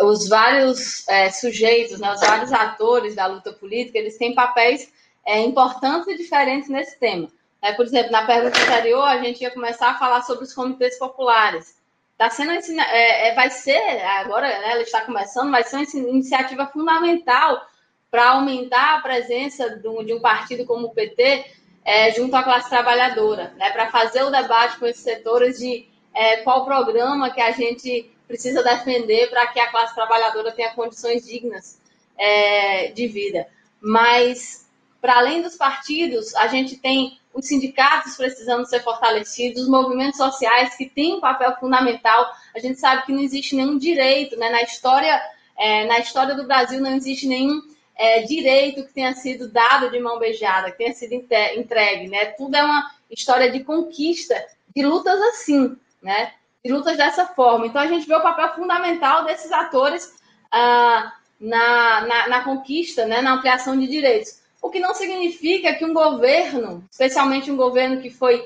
os 0.00 0.28
vários 0.28 1.06
é, 1.08 1.30
sujeitos, 1.30 2.00
né, 2.00 2.12
os 2.12 2.20
vários 2.20 2.52
atores 2.52 3.14
da 3.14 3.26
luta 3.26 3.52
política, 3.52 3.98
eles 3.98 4.16
têm 4.16 4.34
papéis 4.34 4.92
é, 5.24 5.40
importantes 5.40 6.08
e 6.08 6.16
diferentes 6.16 6.68
nesse 6.68 6.98
tema. 6.98 7.28
É, 7.62 7.72
por 7.72 7.84
exemplo, 7.84 8.10
na 8.10 8.26
pergunta 8.26 8.58
anterior, 8.58 9.04
a 9.04 9.18
gente 9.22 9.42
ia 9.42 9.50
começar 9.50 9.90
a 9.90 9.98
falar 9.98 10.22
sobre 10.22 10.44
os 10.44 10.54
comitês 10.54 10.98
populares. 10.98 11.78
Está 12.12 12.30
sendo 12.30 12.52
é, 12.52 13.28
é, 13.28 13.34
vai 13.34 13.50
ser, 13.50 13.78
agora 14.18 14.46
né, 14.46 14.72
ela 14.72 14.82
está 14.82 15.02
começando, 15.02 15.50
vai 15.50 15.62
ser 15.62 15.76
uma 15.76 16.10
iniciativa 16.10 16.66
fundamental 16.66 17.66
para 18.10 18.30
aumentar 18.30 18.96
a 18.96 19.00
presença 19.00 19.80
um, 19.84 20.04
de 20.04 20.12
um, 20.12 20.20
partido 20.20 20.64
como 20.64 20.88
o 20.88 20.94
PT 20.94 21.46
é, 21.84 22.10
junto 22.12 22.34
à 22.34 22.42
classe 22.42 22.68
trabalhadora, 22.68 23.54
né, 23.56 23.70
para 23.70 23.90
fazer 23.90 24.22
o 24.22 24.30
debate 24.30 24.78
com 24.78 24.86
esses 24.86 25.02
setores 25.02 25.58
de 25.58 25.88
é, 26.14 26.38
qual 26.38 26.64
programa 26.64 27.30
que 27.30 27.40
a 27.40 27.52
gente 27.52 28.10
precisa 28.30 28.62
defender 28.62 29.28
para 29.28 29.48
que 29.48 29.58
a 29.58 29.66
classe 29.66 29.92
trabalhadora 29.92 30.52
tenha 30.52 30.72
condições 30.72 31.26
dignas 31.26 31.80
é, 32.16 32.92
de 32.92 33.08
vida. 33.08 33.48
Mas, 33.80 34.68
para 35.00 35.18
além 35.18 35.42
dos 35.42 35.56
partidos, 35.56 36.32
a 36.36 36.46
gente 36.46 36.76
tem 36.76 37.18
os 37.34 37.48
sindicatos 37.48 38.16
precisando 38.16 38.64
ser 38.66 38.84
fortalecidos, 38.84 39.62
os 39.62 39.68
movimentos 39.68 40.16
sociais 40.16 40.76
que 40.76 40.88
têm 40.88 41.14
um 41.14 41.20
papel 41.20 41.56
fundamental. 41.56 42.30
A 42.54 42.60
gente 42.60 42.78
sabe 42.78 43.04
que 43.04 43.12
não 43.12 43.20
existe 43.20 43.56
nenhum 43.56 43.76
direito, 43.76 44.36
né? 44.36 44.48
Na 44.48 44.62
história, 44.62 45.20
é, 45.58 45.84
na 45.86 45.98
história 45.98 46.36
do 46.36 46.46
Brasil 46.46 46.80
não 46.80 46.94
existe 46.94 47.26
nenhum 47.26 47.60
é, 47.96 48.22
direito 48.22 48.86
que 48.86 48.92
tenha 48.92 49.12
sido 49.12 49.48
dado 49.48 49.90
de 49.90 49.98
mão 49.98 50.20
beijada, 50.20 50.70
que 50.70 50.78
tenha 50.78 50.94
sido 50.94 51.14
entregue, 51.14 52.06
né? 52.06 52.26
Tudo 52.26 52.54
é 52.54 52.62
uma 52.62 52.92
história 53.10 53.50
de 53.50 53.64
conquista, 53.64 54.40
de 54.74 54.86
lutas 54.86 55.20
assim, 55.20 55.76
né? 56.00 56.32
De 56.64 56.72
lutas 56.72 56.96
dessa 56.96 57.26
forma. 57.26 57.66
Então 57.66 57.80
a 57.80 57.86
gente 57.86 58.06
vê 58.06 58.14
o 58.14 58.22
papel 58.22 58.54
fundamental 58.54 59.24
desses 59.24 59.50
atores 59.50 60.14
ah, 60.52 61.12
na, 61.40 62.00
na, 62.02 62.28
na 62.28 62.44
conquista, 62.44 63.06
né? 63.06 63.22
Na 63.22 63.32
ampliação 63.32 63.78
de 63.78 63.86
direitos 63.86 64.40
o 64.62 64.68
que 64.68 64.78
não 64.78 64.94
significa 64.94 65.74
que 65.74 65.84
um 65.84 65.94
governo, 65.94 66.84
especialmente 66.90 67.50
um 67.50 67.56
governo 67.56 68.00
que 68.00 68.10
foi 68.10 68.42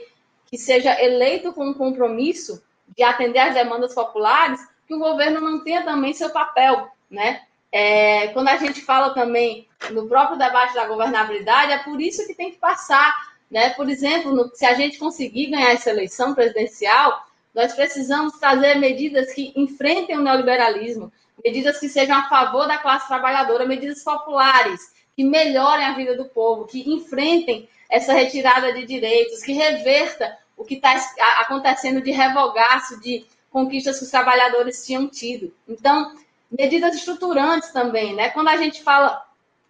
que 0.47 0.57
seja 0.57 1.01
eleito 1.03 1.53
com 1.53 1.67
um 1.67 1.75
compromisso 1.75 2.63
de 2.97 3.03
atender 3.03 3.41
às 3.41 3.55
demandas 3.55 3.95
populares, 3.95 4.61
que 4.87 4.95
o 4.95 4.99
governo 4.99 5.41
não 5.41 5.65
tenha 5.65 5.83
também 5.83 6.13
seu 6.13 6.31
papel, 6.31 6.89
né? 7.11 7.43
É, 7.73 8.29
quando 8.29 8.49
a 8.49 8.57
gente 8.57 8.81
fala 8.83 9.13
também 9.13 9.67
no 9.91 10.07
próprio 10.07 10.39
debate 10.39 10.75
da 10.75 10.87
governabilidade, 10.87 11.73
é 11.73 11.79
por 11.79 12.01
isso 12.01 12.25
que 12.27 12.35
tem 12.35 12.53
que 12.53 12.59
passar, 12.59 13.35
né? 13.51 13.71
Por 13.71 13.89
exemplo, 13.89 14.33
no, 14.33 14.55
se 14.55 14.65
a 14.65 14.75
gente 14.75 14.99
conseguir 14.99 15.47
ganhar 15.47 15.73
essa 15.73 15.91
eleição 15.91 16.35
presidencial, 16.35 17.27
nós 17.55 17.73
precisamos 17.73 18.39
trazer 18.39 18.75
medidas 18.77 19.33
que 19.33 19.53
enfrentem 19.55 20.19
o 20.19 20.23
neoliberalismo, 20.23 21.13
medidas 21.43 21.79
que 21.79 21.89
sejam 21.89 22.19
a 22.19 22.29
favor 22.29 22.67
da 22.67 22.79
classe 22.79 23.07
trabalhadora, 23.07 23.67
medidas 23.67 24.03
populares, 24.03 24.93
que 25.17 25.23
melhorem 25.23 25.87
a 25.87 25.95
vida 25.95 26.17
do 26.17 26.25
povo, 26.25 26.67
que 26.67 26.91
enfrentem 26.93 27.69
essa 27.89 28.13
retirada 28.13 28.73
de 28.73 28.85
direitos, 28.85 29.43
que 29.43 29.53
reverta 29.53 30.37
o 30.57 30.65
que 30.65 30.75
está 30.75 30.95
acontecendo 31.39 32.01
de 32.01 32.11
revogaço 32.11 33.01
de 33.01 33.25
conquistas 33.51 33.99
que 33.99 34.05
os 34.05 34.11
trabalhadores 34.11 34.85
tinham 34.85 35.07
tido. 35.07 35.55
Então, 35.69 36.17
medidas 36.51 36.97
estruturantes 36.97 37.71
também, 37.71 38.15
né? 38.15 38.31
Quando 38.31 38.49
a 38.49 38.57
gente 38.57 38.83
fala 38.83 39.25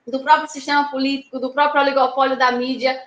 do 0.07 0.21
próprio 0.21 0.49
sistema 0.49 0.91
político, 0.91 1.39
do 1.39 1.53
próprio 1.53 1.83
oligopólio 1.83 2.37
da 2.37 2.53
mídia, 2.53 3.03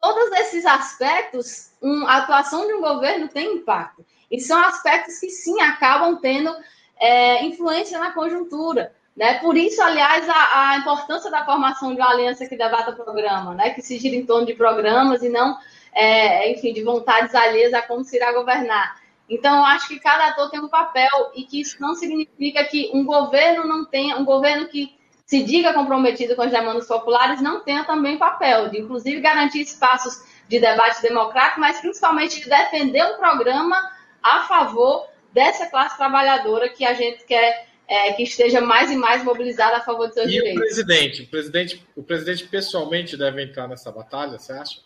todos 0.00 0.30
esses 0.38 0.66
aspectos, 0.66 1.70
um, 1.82 2.06
a 2.06 2.18
atuação 2.18 2.66
de 2.66 2.74
um 2.74 2.80
governo 2.80 3.28
tem 3.28 3.56
impacto. 3.56 4.04
E 4.30 4.40
são 4.40 4.58
aspectos 4.62 5.18
que 5.18 5.30
sim 5.30 5.60
acabam 5.60 6.16
tendo 6.20 6.54
é, 7.00 7.44
influência 7.44 7.98
na 7.98 8.12
conjuntura. 8.12 8.92
Né? 9.16 9.34
Por 9.40 9.56
isso, 9.56 9.82
aliás, 9.82 10.28
a, 10.28 10.70
a, 10.70 10.76
importância 10.78 11.30
da 11.30 11.44
formação 11.44 11.94
de 11.94 12.00
uma 12.00 12.10
aliança 12.10 12.46
que 12.46 12.56
debata 12.56 12.92
programa, 12.92 13.54
né? 13.54 13.70
que 13.70 13.82
se 13.82 13.98
gira 13.98 14.14
em 14.14 14.24
torno 14.24 14.46
de 14.46 14.54
programas 14.54 15.22
e 15.22 15.28
não, 15.28 15.58
é, 15.92 16.52
enfim, 16.52 16.72
de 16.72 16.84
vontades 16.84 17.34
alheias 17.34 17.74
a 17.74 17.82
como 17.82 18.04
se 18.04 18.16
irá 18.16 18.32
governar. 18.32 18.96
Então, 19.28 19.56
eu 19.56 19.64
acho 19.64 19.88
que 19.88 19.98
cada 19.98 20.28
ator 20.28 20.50
tem 20.50 20.60
um 20.60 20.68
papel 20.68 21.32
e 21.34 21.42
que 21.42 21.60
isso 21.60 21.76
não 21.80 21.94
significa 21.94 22.64
que 22.64 22.90
um 22.94 23.04
governo 23.04 23.66
não 23.66 23.84
tenha, 23.84 24.16
um 24.16 24.24
governo 24.24 24.68
que 24.68 24.96
se 25.26 25.42
diga 25.42 25.74
comprometido 25.74 26.34
com 26.34 26.42
as 26.42 26.50
demandas 26.50 26.86
populares 26.86 27.42
não 27.42 27.60
tenha 27.60 27.84
também 27.84 28.16
papel 28.16 28.70
de, 28.70 28.80
inclusive, 28.80 29.20
garantir 29.20 29.60
espaços 29.60 30.22
de 30.48 30.58
debate 30.58 31.02
democrático, 31.02 31.60
mas 31.60 31.80
principalmente 31.80 32.40
de 32.40 32.48
defender 32.48 33.04
um 33.04 33.18
programa 33.18 33.78
a 34.36 34.44
favor 34.44 35.06
dessa 35.32 35.66
classe 35.66 35.96
trabalhadora 35.96 36.68
que 36.68 36.84
a 36.84 36.94
gente 36.94 37.24
quer 37.24 37.68
é, 37.88 38.12
que 38.12 38.22
esteja 38.22 38.60
mais 38.60 38.90
e 38.90 38.96
mais 38.96 39.24
mobilizado 39.24 39.76
a 39.76 39.80
favor 39.80 40.06
dos 40.06 40.14
seus 40.14 40.28
e 40.28 40.32
direitos. 40.32 40.54
E 40.54 40.58
o 40.58 40.66
presidente? 40.66 41.22
O 41.22 41.26
presidente, 41.26 41.86
o 41.96 42.02
presidente 42.02 42.44
pessoalmente 42.46 43.16
deve 43.16 43.42
entrar 43.42 43.66
nessa 43.66 43.90
batalha, 43.90 44.38
você 44.38 44.52
acha? 44.52 44.80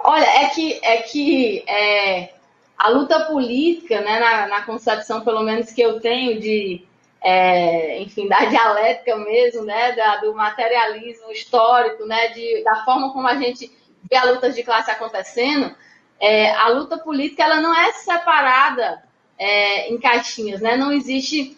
Olha, 0.00 0.24
é 0.24 0.48
que, 0.50 0.78
é 0.82 0.98
que 0.98 1.64
é, 1.68 2.30
a 2.78 2.88
luta 2.88 3.24
política, 3.24 4.00
né, 4.00 4.20
na, 4.20 4.46
na, 4.46 4.62
concepção, 4.62 5.22
pelo 5.22 5.42
menos 5.42 5.72
que 5.72 5.80
eu 5.80 5.98
tenho 5.98 6.38
de, 6.38 6.84
é, 7.20 8.00
enfim, 8.00 8.28
da 8.28 8.44
dialética 8.44 9.16
mesmo, 9.16 9.64
né, 9.64 9.92
da, 9.92 10.18
do 10.18 10.32
materialismo 10.34 11.32
histórico, 11.32 12.06
né, 12.06 12.28
de, 12.28 12.62
da 12.62 12.84
forma 12.84 13.12
como 13.12 13.26
a 13.26 13.34
gente 13.34 13.72
vê 14.08 14.16
a 14.16 14.30
luta 14.30 14.52
de 14.52 14.62
classe 14.62 14.88
acontecendo, 14.88 15.74
é, 16.20 16.50
a 16.52 16.68
luta 16.68 16.98
política 16.98 17.44
ela 17.44 17.60
não 17.60 17.74
é 17.74 17.92
separada 17.92 19.02
é, 19.38 19.88
em 19.92 19.98
caixinhas, 19.98 20.60
né? 20.60 20.76
Não 20.76 20.92
existe 20.92 21.56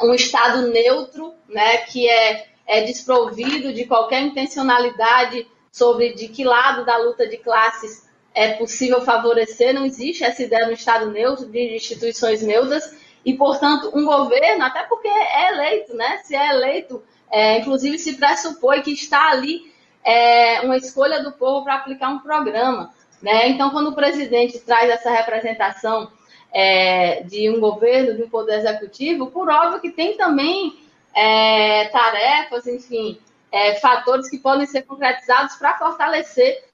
um 0.00 0.12
estado 0.12 0.68
neutro, 0.68 1.32
né, 1.48 1.78
que 1.78 2.08
é 2.08 2.46
é, 2.66 2.82
desprovido 2.82 3.72
de 3.72 3.86
qualquer 3.86 4.22
intencionalidade 4.22 5.46
sobre 5.70 6.14
de 6.14 6.28
que 6.28 6.44
lado 6.44 6.84
da 6.84 6.96
luta 6.98 7.26
de 7.28 7.36
classes 7.36 8.06
é 8.34 8.54
possível 8.54 9.00
favorecer, 9.00 9.72
não 9.72 9.86
existe 9.86 10.24
essa 10.24 10.42
ideia 10.42 10.66
no 10.66 10.72
Estado 10.72 11.10
neutro, 11.10 11.46
de 11.46 11.76
instituições 11.76 12.42
neutras, 12.42 12.94
e, 13.24 13.34
portanto, 13.34 13.90
um 13.94 14.04
governo, 14.04 14.64
até 14.64 14.82
porque 14.82 15.08
é 15.08 15.52
eleito, 15.52 15.94
né? 15.94 16.18
Se 16.18 16.36
é 16.36 16.50
eleito, 16.50 17.02
é, 17.30 17.58
inclusive 17.58 17.98
se 17.98 18.14
pressupõe 18.16 18.82
que 18.82 18.92
está 18.92 19.30
ali 19.30 19.72
é, 20.04 20.60
uma 20.60 20.76
escolha 20.76 21.22
do 21.22 21.32
povo 21.32 21.64
para 21.64 21.76
aplicar 21.76 22.10
um 22.10 22.18
programa. 22.18 22.94
Né? 23.22 23.48
Então, 23.48 23.70
quando 23.70 23.88
o 23.88 23.94
presidente 23.94 24.58
traz 24.58 24.90
essa 24.90 25.10
representação 25.10 26.10
é, 26.52 27.22
de 27.22 27.50
um 27.50 27.60
governo, 27.60 28.14
de 28.14 28.22
um 28.22 28.28
poder 28.28 28.58
executivo, 28.58 29.26
por 29.26 29.48
óbvio 29.48 29.80
que 29.80 29.90
tem 29.90 30.16
também 30.16 30.78
é, 31.14 31.88
tarefas, 31.88 32.66
enfim, 32.66 33.18
é, 33.50 33.76
fatores 33.76 34.28
que 34.28 34.38
podem 34.38 34.66
ser 34.66 34.82
concretizados 34.82 35.56
para 35.56 35.78
fortalecer 35.78 36.64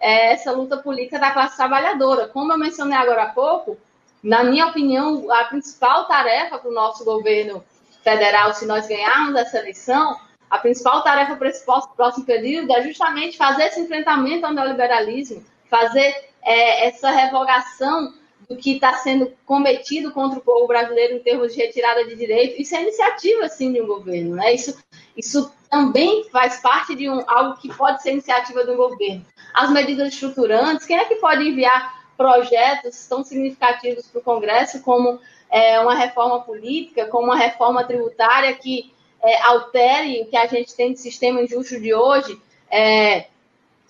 é, 0.00 0.32
essa 0.32 0.50
luta 0.50 0.76
política 0.76 1.18
da 1.18 1.30
classe 1.30 1.56
trabalhadora. 1.56 2.26
Como 2.28 2.52
eu 2.52 2.58
mencionei 2.58 2.98
agora 2.98 3.22
há 3.22 3.28
pouco, 3.30 3.78
na 4.22 4.42
minha 4.44 4.66
opinião, 4.66 5.30
a 5.30 5.44
principal 5.44 6.06
tarefa 6.06 6.58
para 6.58 6.70
o 6.70 6.74
nosso 6.74 7.04
governo 7.04 7.64
federal, 8.02 8.52
se 8.54 8.66
nós 8.66 8.86
ganharmos 8.86 9.36
essa 9.36 9.58
eleição, 9.58 10.18
a 10.50 10.58
principal 10.58 11.02
tarefa 11.02 11.36
para 11.36 11.48
esse 11.48 11.64
próximo 11.64 12.26
período 12.26 12.72
é 12.72 12.82
justamente 12.82 13.36
fazer 13.36 13.64
esse 13.64 13.80
enfrentamento 13.80 14.44
ao 14.44 14.52
neoliberalismo, 14.52 15.42
fazer 15.72 16.14
é, 16.42 16.88
essa 16.88 17.10
revogação 17.10 18.12
do 18.46 18.56
que 18.56 18.74
está 18.74 18.92
sendo 18.94 19.32
cometido 19.46 20.12
contra 20.12 20.38
o 20.38 20.42
povo 20.42 20.66
brasileiro 20.66 21.14
em 21.14 21.20
termos 21.20 21.54
de 21.54 21.62
retirada 21.62 22.04
de 22.04 22.14
direitos. 22.14 22.58
Isso 22.58 22.76
é 22.76 22.82
iniciativa, 22.82 23.48
sim, 23.48 23.72
de 23.72 23.80
um 23.80 23.86
governo. 23.86 24.36
Né? 24.36 24.52
Isso, 24.52 24.76
isso 25.16 25.50
também 25.70 26.28
faz 26.28 26.60
parte 26.60 26.94
de 26.94 27.08
um, 27.08 27.24
algo 27.26 27.58
que 27.58 27.74
pode 27.74 28.02
ser 28.02 28.12
iniciativa 28.12 28.66
do 28.66 28.76
governo. 28.76 29.24
As 29.54 29.70
medidas 29.70 30.12
estruturantes, 30.12 30.86
quem 30.86 30.98
é 30.98 31.06
que 31.06 31.16
pode 31.16 31.48
enviar 31.48 32.02
projetos 32.18 33.06
tão 33.08 33.24
significativos 33.24 34.06
para 34.08 34.20
o 34.20 34.24
Congresso 34.24 34.82
como 34.82 35.18
é, 35.50 35.80
uma 35.80 35.94
reforma 35.94 36.42
política, 36.42 37.06
como 37.06 37.28
uma 37.28 37.36
reforma 37.36 37.82
tributária 37.84 38.52
que 38.54 38.92
é, 39.22 39.40
altere 39.40 40.20
o 40.20 40.26
que 40.26 40.36
a 40.36 40.46
gente 40.46 40.74
tem 40.74 40.92
de 40.92 41.00
sistema 41.00 41.40
injusto 41.40 41.80
de 41.80 41.94
hoje? 41.94 42.38
É, 42.70 43.26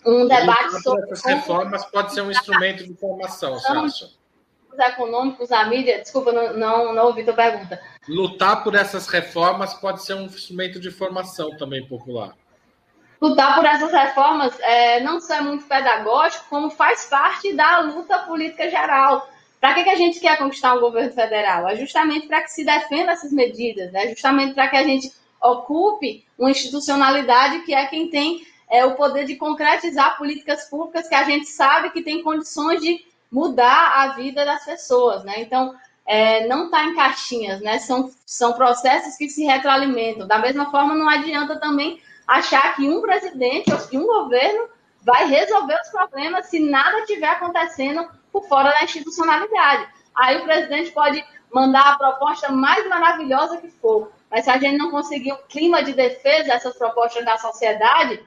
um 0.04 0.26
debate 0.26 0.82
sobre. 0.82 1.10
Essas 1.10 1.24
reformas 1.24 1.84
pode 1.86 2.12
ser 2.12 2.22
um 2.22 2.30
instrumento 2.30 2.84
de 2.84 2.94
formação, 2.94 3.54
você 3.54 3.72
acha? 3.72 4.10
Os 4.72 4.78
econômicos, 4.78 5.52
a 5.52 5.64
mídia. 5.66 6.00
Desculpa, 6.00 6.32
não, 6.32 6.54
não, 6.54 6.94
não 6.94 7.06
ouvi 7.06 7.24
tua 7.24 7.34
pergunta. 7.34 7.80
Lutar 8.08 8.64
por 8.64 8.74
essas 8.74 9.06
reformas 9.06 9.74
pode 9.74 10.02
ser 10.02 10.14
um 10.14 10.24
instrumento 10.24 10.80
de 10.80 10.90
formação 10.90 11.56
também 11.56 11.86
popular. 11.86 12.34
Lutar 13.20 13.54
por 13.54 13.64
essas 13.64 13.92
reformas 13.92 14.58
é, 14.60 15.00
não 15.00 15.20
só 15.20 15.34
é 15.34 15.40
muito 15.40 15.64
pedagógico, 15.66 16.46
como 16.48 16.70
faz 16.70 17.06
parte 17.06 17.52
da 17.54 17.80
luta 17.80 18.18
política 18.20 18.68
geral. 18.68 19.28
Para 19.60 19.74
que, 19.74 19.84
que 19.84 19.90
a 19.90 19.94
gente 19.96 20.18
quer 20.18 20.38
conquistar 20.38 20.74
um 20.74 20.80
governo 20.80 21.12
federal? 21.12 21.68
É 21.68 21.76
justamente 21.76 22.26
para 22.26 22.42
que 22.42 22.50
se 22.50 22.64
defenda 22.64 23.12
essas 23.12 23.30
medidas, 23.30 23.92
né? 23.92 24.08
justamente 24.08 24.54
para 24.54 24.66
que 24.66 24.76
a 24.76 24.82
gente 24.82 25.12
ocupe 25.40 26.24
uma 26.36 26.50
institucionalidade 26.50 27.60
que 27.60 27.72
é 27.72 27.86
quem 27.86 28.08
tem 28.08 28.44
é, 28.72 28.86
o 28.86 28.94
poder 28.94 29.26
de 29.26 29.36
concretizar 29.36 30.16
políticas 30.16 30.64
públicas 30.64 31.06
que 31.06 31.14
a 31.14 31.24
gente 31.24 31.44
sabe 31.44 31.90
que 31.90 32.00
tem 32.00 32.22
condições 32.22 32.80
de 32.80 33.04
mudar 33.30 34.00
a 34.00 34.08
vida 34.14 34.46
das 34.46 34.64
pessoas, 34.64 35.22
né? 35.24 35.34
Então, 35.36 35.74
é, 36.06 36.46
não 36.46 36.64
está 36.64 36.82
em 36.84 36.94
caixinhas, 36.94 37.60
né? 37.60 37.78
São, 37.78 38.10
são 38.24 38.54
processos 38.54 39.18
que 39.18 39.28
se 39.28 39.44
retroalimentam. 39.44 40.26
Da 40.26 40.38
mesma 40.38 40.70
forma, 40.70 40.94
não 40.94 41.06
adianta 41.06 41.60
também 41.60 42.00
achar 42.26 42.74
que 42.74 42.88
um 42.88 43.02
presidente 43.02 43.70
ou 43.70 43.78
que 43.78 43.98
um 43.98 44.06
governo 44.06 44.70
vai 45.02 45.26
resolver 45.26 45.78
os 45.78 45.90
problemas 45.90 46.46
se 46.46 46.58
nada 46.58 47.00
estiver 47.00 47.28
acontecendo 47.28 48.08
por 48.32 48.48
fora 48.48 48.70
da 48.70 48.84
institucionalidade. 48.84 49.86
Aí 50.14 50.38
o 50.38 50.44
presidente 50.44 50.90
pode 50.92 51.22
mandar 51.52 51.92
a 51.92 51.98
proposta 51.98 52.50
mais 52.50 52.88
maravilhosa 52.88 53.58
que 53.58 53.68
for, 53.68 54.10
mas 54.30 54.44
se 54.44 54.50
a 54.50 54.56
gente 54.56 54.78
não 54.78 54.90
conseguir 54.90 55.34
um 55.34 55.42
clima 55.46 55.82
de 55.82 55.92
defesa 55.92 56.44
dessas 56.44 56.74
propostas 56.78 57.22
da 57.22 57.36
sociedade, 57.36 58.22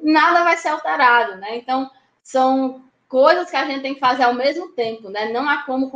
nada 0.00 0.44
vai 0.44 0.56
ser 0.56 0.68
alterado, 0.68 1.36
né? 1.36 1.56
Então, 1.56 1.90
são 2.22 2.84
coisas 3.08 3.50
que 3.50 3.56
a 3.56 3.64
gente 3.64 3.82
tem 3.82 3.94
que 3.94 4.00
fazer 4.00 4.24
ao 4.24 4.34
mesmo 4.34 4.68
tempo, 4.68 5.08
né? 5.08 5.30
Não 5.32 5.48
há 5.48 5.62
como 5.62 5.90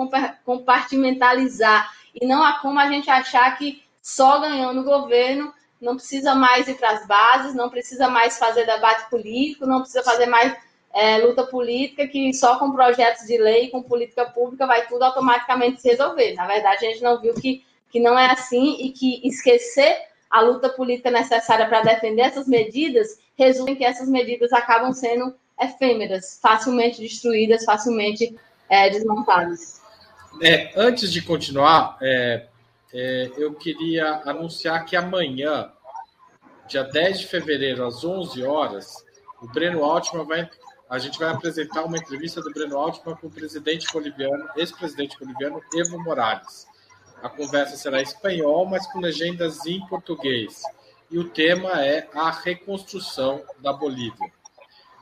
compartimentalizar 0.44 1.92
e 2.20 2.26
não 2.26 2.42
há 2.42 2.58
como 2.60 2.78
a 2.78 2.88
gente 2.88 3.10
achar 3.10 3.56
que 3.56 3.82
só 4.00 4.40
ganhando 4.40 4.80
o 4.80 4.84
governo 4.84 5.52
não 5.80 5.96
precisa 5.96 6.34
mais 6.34 6.68
ir 6.68 6.74
para 6.74 6.90
as 6.90 7.06
bases, 7.06 7.54
não 7.54 7.68
precisa 7.68 8.08
mais 8.08 8.38
fazer 8.38 8.64
debate 8.64 9.10
político, 9.10 9.66
não 9.66 9.80
precisa 9.80 10.02
fazer 10.02 10.26
mais 10.26 10.56
é, 10.94 11.18
luta 11.18 11.44
política, 11.44 12.06
que 12.06 12.32
só 12.32 12.58
com 12.58 12.72
projetos 12.72 13.26
de 13.26 13.36
lei, 13.36 13.68
com 13.68 13.82
política 13.82 14.24
pública, 14.26 14.66
vai 14.66 14.86
tudo 14.86 15.02
automaticamente 15.02 15.80
se 15.80 15.88
resolver. 15.88 16.34
Na 16.34 16.46
verdade, 16.46 16.86
a 16.86 16.90
gente 16.90 17.02
não 17.02 17.20
viu 17.20 17.34
que, 17.34 17.64
que 17.90 17.98
não 17.98 18.18
é 18.18 18.30
assim 18.30 18.76
e 18.80 18.92
que 18.92 19.26
esquecer 19.26 19.96
a 20.32 20.40
luta 20.40 20.70
política 20.70 21.10
necessária 21.10 21.68
para 21.68 21.82
defender 21.82 22.22
essas 22.22 22.48
medidas 22.48 23.18
resulta 23.36 23.70
em 23.70 23.76
que 23.76 23.84
essas 23.84 24.08
medidas 24.08 24.50
acabam 24.50 24.90
sendo 24.94 25.34
efêmeras, 25.60 26.40
facilmente 26.40 27.02
destruídas, 27.02 27.66
facilmente 27.66 28.34
é, 28.70 28.88
desmontadas. 28.88 29.82
É, 30.42 30.72
antes 30.74 31.12
de 31.12 31.20
continuar, 31.20 31.98
é, 32.00 32.46
é, 32.94 33.30
eu 33.36 33.52
queria 33.54 34.22
anunciar 34.24 34.86
que 34.86 34.96
amanhã, 34.96 35.70
dia 36.66 36.82
10 36.82 37.20
de 37.20 37.26
fevereiro, 37.26 37.84
às 37.84 38.02
11 38.02 38.42
horas, 38.42 39.04
o 39.42 39.46
Breno 39.48 39.84
Altman 39.84 40.24
vai. 40.24 40.48
A 40.88 40.98
gente 40.98 41.18
vai 41.18 41.30
apresentar 41.30 41.84
uma 41.84 41.96
entrevista 41.98 42.40
do 42.40 42.50
Breno 42.50 42.78
Altman 42.78 43.16
com 43.16 43.26
o 43.26 43.30
presidente 43.30 43.86
boliviano, 43.92 44.48
ex-presidente 44.56 45.18
boliviano 45.18 45.60
Evo 45.74 46.02
Morales. 46.02 46.66
A 47.22 47.28
conversa 47.28 47.76
será 47.76 48.00
em 48.00 48.04
espanhol, 48.04 48.66
mas 48.66 48.86
com 48.86 49.00
legendas 49.00 49.64
em 49.66 49.84
português 49.86 50.62
e 51.12 51.18
o 51.18 51.28
tema 51.28 51.84
é 51.84 52.08
a 52.14 52.30
reconstrução 52.30 53.44
da 53.58 53.70
Bolívia. 53.70 54.32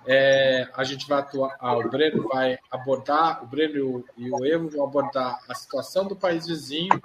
É, 0.05 0.69
a 0.75 0.83
gente 0.83 1.07
vai 1.07 1.21
atuar, 1.21 1.57
ah, 1.61 1.79
o 1.79 1.89
Breno 1.89 2.27
vai 2.27 2.59
abordar, 2.69 3.45
o 3.45 3.47
Breno 3.47 4.05
e 4.17 4.29
o 4.29 4.45
Evo 4.45 4.69
vão 4.69 4.85
abordar 4.85 5.39
a 5.49 5.55
situação 5.55 6.09
do 6.09 6.17
país 6.17 6.47
vizinho 6.47 7.01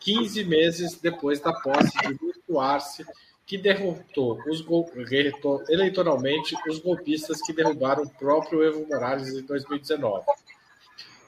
15 0.00 0.44
meses 0.44 0.98
depois 1.00 1.40
da 1.40 1.52
posse 1.52 1.96
de 1.98 2.18
Luiz 2.20 2.38
Arce, 2.60 3.06
que 3.46 3.56
derrotou 3.56 4.42
os 4.48 4.64
eleitoralmente 5.68 6.56
os 6.68 6.80
golpistas 6.80 7.40
que 7.40 7.52
derrubaram 7.52 8.02
o 8.02 8.10
próprio 8.10 8.62
Evo 8.64 8.86
Morales 8.88 9.28
em 9.28 9.42
2019. 9.42 10.24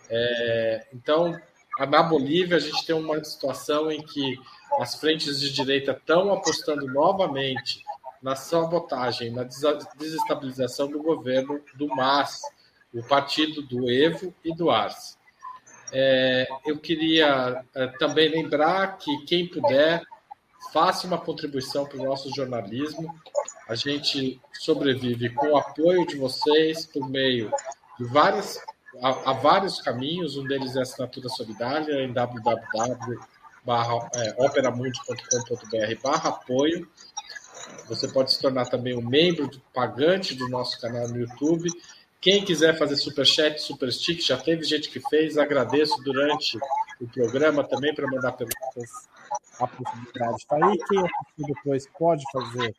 É, 0.08 0.86
então, 0.92 1.40
na 1.78 2.02
Bolívia, 2.02 2.56
a 2.56 2.60
gente 2.60 2.84
tem 2.84 2.94
uma 2.94 3.22
situação 3.24 3.90
em 3.90 4.02
que 4.02 4.38
as 4.78 4.94
frentes 4.94 5.40
de 5.40 5.52
direita 5.52 5.92
estão 5.92 6.32
apostando 6.32 6.86
novamente 6.86 7.82
na 8.22 8.36
sabotagem, 8.36 9.30
na 9.30 9.44
desestabilização 9.96 10.88
do 10.88 11.02
governo 11.02 11.60
do 11.74 11.88
MAS, 11.88 12.42
o 12.92 13.02
partido 13.02 13.62
do 13.62 13.90
Evo 13.90 14.34
e 14.44 14.54
do 14.54 14.70
Arce. 14.70 15.16
É, 15.92 16.46
eu 16.66 16.78
queria 16.78 17.64
é, 17.74 17.86
também 17.98 18.28
lembrar 18.28 18.98
que 18.98 19.24
quem 19.24 19.46
puder, 19.46 20.02
faça 20.72 21.06
uma 21.06 21.18
contribuição 21.18 21.86
para 21.86 21.98
o 21.98 22.04
nosso 22.04 22.32
jornalismo. 22.34 23.12
A 23.68 23.74
gente 23.74 24.40
sobrevive 24.52 25.30
com 25.30 25.48
o 25.48 25.56
apoio 25.56 26.06
de 26.06 26.16
vocês 26.16 26.86
por 26.86 27.08
meio 27.08 27.50
de 27.98 28.04
várias 28.06 28.60
há, 29.02 29.30
há 29.30 29.32
vários 29.32 29.80
caminhos, 29.80 30.36
um 30.36 30.44
deles 30.44 30.76
é 30.76 30.80
a 30.80 30.82
assinatura 30.82 31.28
solidária 31.28 32.02
em 32.02 32.12
www 32.12 33.18
barra, 33.64 34.10
é, 34.14 34.34
operamundi.com.br 34.44 36.00
barra 36.02 36.30
apoio. 36.30 36.88
Você 37.88 38.08
pode 38.08 38.32
se 38.32 38.40
tornar 38.40 38.66
também 38.66 38.96
um 38.96 39.02
membro 39.02 39.50
pagante 39.74 40.34
do 40.34 40.48
nosso 40.48 40.80
canal 40.80 41.08
no 41.08 41.18
YouTube. 41.18 41.68
Quem 42.20 42.44
quiser 42.44 42.78
fazer 42.78 42.96
superchat, 42.96 43.60
super 43.60 43.92
stick, 43.92 44.20
já 44.20 44.36
teve 44.36 44.64
gente 44.64 44.90
que 44.90 45.00
fez. 45.08 45.38
Agradeço 45.38 45.96
durante 46.02 46.58
o 47.00 47.08
programa 47.08 47.64
também 47.64 47.94
para 47.94 48.06
mandar 48.06 48.32
perguntas. 48.32 49.08
A 49.58 49.66
possibilidade 49.66 50.36
está 50.36 50.56
aí. 50.56 50.78
Quem 50.88 50.98
assistir 50.98 51.54
depois 51.54 51.86
pode 51.98 52.22
fazer 52.32 52.74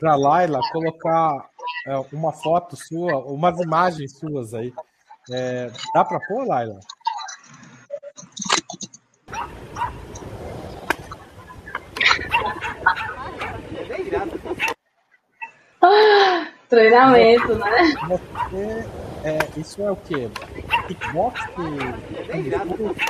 para 0.00 0.14
Laila 0.16 0.60
colocar 0.72 1.50
é, 1.86 1.96
uma 2.12 2.32
foto 2.32 2.76
sua, 2.76 3.18
umas 3.26 3.60
imagens 3.60 4.18
suas 4.18 4.54
aí. 4.54 4.72
É, 5.30 5.70
dá 5.92 6.02
para 6.04 6.20
pôr, 6.20 6.46
Laila? 6.46 6.78
Treinamento, 16.68 17.54
né? 17.54 17.94
Você, 18.08 18.86
é, 19.24 19.60
isso 19.60 19.82
é 19.82 19.90
o 19.90 19.96
quê? 19.96 20.28
Kickbox? 20.86 21.40